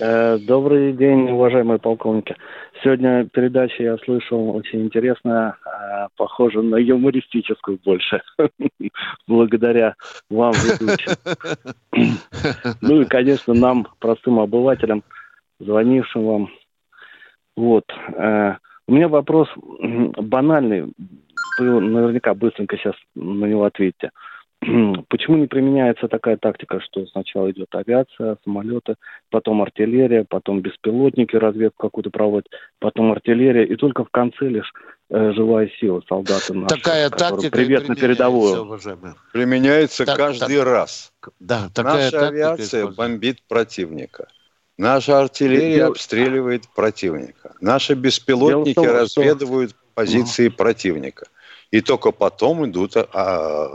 Э, 0.00 0.38
добрый 0.38 0.92
день, 0.92 1.30
уважаемые 1.30 1.78
полковники. 1.78 2.36
Сегодня 2.82 3.24
передача 3.24 3.82
я 3.82 3.96
слышал 3.98 4.54
очень 4.54 4.84
интересная, 4.84 5.56
похожа 6.16 6.62
на 6.62 6.76
юмористическую 6.76 7.78
больше, 7.84 8.22
благодаря 9.26 9.94
вам, 10.30 10.52
ведущим. 10.52 11.12
Ну 12.82 13.00
и, 13.00 13.04
конечно, 13.06 13.54
нам, 13.54 13.86
простым 13.98 14.38
обывателям, 14.38 15.02
звонившим 15.58 16.24
вам. 16.24 16.50
Вот. 17.56 17.84
Э, 18.14 18.56
у 18.86 18.92
меня 18.92 19.08
вопрос 19.08 19.48
банальный. 19.56 20.92
Вы 21.58 21.80
наверняка 21.80 22.34
быстренько 22.34 22.76
сейчас 22.76 22.94
на 23.14 23.46
него 23.46 23.64
ответите. 23.64 24.10
Почему 25.08 25.36
не 25.36 25.46
применяется 25.46 26.08
такая 26.08 26.36
тактика, 26.36 26.80
что 26.80 27.06
сначала 27.06 27.50
идет 27.50 27.68
авиация, 27.74 28.36
самолеты, 28.44 28.96
потом 29.30 29.62
артиллерия, 29.62 30.24
потом 30.28 30.60
беспилотники 30.60 31.36
разведку 31.36 31.86
какую-то 31.86 32.10
проводят, 32.10 32.48
потом 32.78 33.12
артиллерия, 33.12 33.64
и 33.64 33.76
только 33.76 34.04
в 34.04 34.10
конце 34.10 34.48
лишь 34.48 34.72
э, 35.10 35.32
живая 35.32 35.70
сила, 35.78 36.02
солдаты 36.08 36.54
наши. 36.54 36.74
Такая 36.76 37.10
тактика 37.10 37.56
Привет 37.56 37.88
на 37.88 37.94
передовую. 37.94 38.62
Уважаемые. 38.62 39.14
Применяется 39.32 40.04
так, 40.04 40.16
каждый 40.16 40.58
так, 40.58 40.66
раз. 40.66 41.12
Да, 41.38 41.68
такая 41.72 42.10
Наша 42.10 42.28
авиация 42.28 42.86
бомбит 42.88 43.42
противника. 43.48 44.28
Наша 44.78 45.20
артиллерия 45.20 45.76
Дел... 45.76 45.90
обстреливает 45.92 46.64
противника. 46.74 47.54
Наши 47.60 47.94
беспилотники 47.94 48.74
том, 48.74 48.86
разведывают 48.86 49.70
что... 49.70 49.78
позиции 49.94 50.48
угу. 50.48 50.56
противника 50.56 51.26
и 51.70 51.80
только 51.80 52.12
потом 52.12 52.66
идут 52.66 52.96
а, 52.96 53.68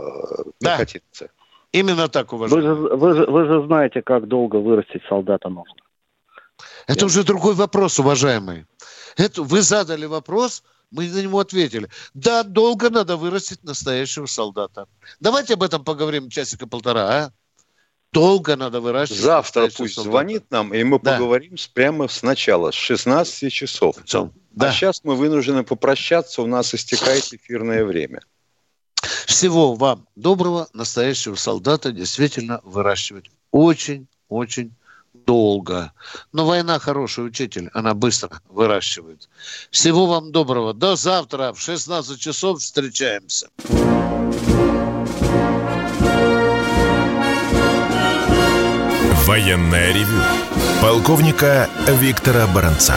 да. 0.60 0.76
пехотинцы. 0.76 1.30
Именно 1.72 2.08
так, 2.08 2.32
уважаемый. 2.32 2.74
Вы 2.74 2.88
же, 2.88 2.96
вы, 2.96 3.14
же, 3.14 3.26
вы 3.26 3.44
же 3.46 3.66
знаете, 3.66 4.02
как 4.02 4.28
долго 4.28 4.56
вырастить 4.56 5.02
солдата 5.08 5.48
нужно. 5.48 5.74
Это 6.86 7.00
Я... 7.00 7.06
уже 7.06 7.24
другой 7.24 7.54
вопрос, 7.54 7.98
уважаемый. 7.98 8.66
Это, 9.16 9.42
вы 9.42 9.62
задали 9.62 10.06
вопрос, 10.06 10.62
мы 10.90 11.08
на 11.08 11.22
него 11.22 11.40
ответили. 11.40 11.88
Да, 12.14 12.42
долго 12.42 12.90
надо 12.90 13.16
вырастить 13.16 13.64
настоящего 13.64 14.26
солдата. 14.26 14.86
Давайте 15.20 15.54
об 15.54 15.62
этом 15.62 15.84
поговорим 15.84 16.28
часика 16.28 16.66
полтора, 16.66 17.08
а? 17.08 17.32
Долго 18.12 18.56
надо 18.56 18.80
выращивать. 18.80 19.22
Завтра 19.22 19.70
пусть 19.74 19.94
солдата. 19.94 20.10
звонит 20.10 20.50
нам, 20.50 20.74
и 20.74 20.84
мы 20.84 21.00
да. 21.00 21.14
поговорим 21.14 21.56
прямо 21.72 22.08
сначала, 22.08 22.70
с 22.70 22.74
16 22.74 23.50
часов. 23.50 23.96
Да. 24.52 24.68
А 24.68 24.72
сейчас 24.72 25.02
мы 25.04 25.16
вынуждены 25.16 25.64
попрощаться, 25.64 26.42
у 26.42 26.46
нас 26.46 26.74
истекает 26.74 27.32
эфирное 27.32 27.84
время. 27.84 28.20
Всего 29.26 29.74
вам 29.74 30.06
доброго, 30.14 30.68
настоящего 30.72 31.34
солдата 31.34 31.90
действительно 31.90 32.60
выращивать 32.64 33.30
очень-очень 33.50 34.74
долго. 35.14 35.92
Но 36.32 36.46
война 36.46 36.78
хороший 36.78 37.26
учитель, 37.26 37.70
она 37.72 37.94
быстро 37.94 38.40
выращивает. 38.48 39.28
Всего 39.70 40.06
вам 40.06 40.32
доброго. 40.32 40.74
До 40.74 40.96
завтра 40.96 41.52
в 41.52 41.60
16 41.60 42.18
часов 42.18 42.60
встречаемся. 42.60 43.48
Военная 49.26 49.92
ревю. 49.92 50.20
Полковника 50.82 51.70
Виктора 51.86 52.46
Баранца. 52.48 52.96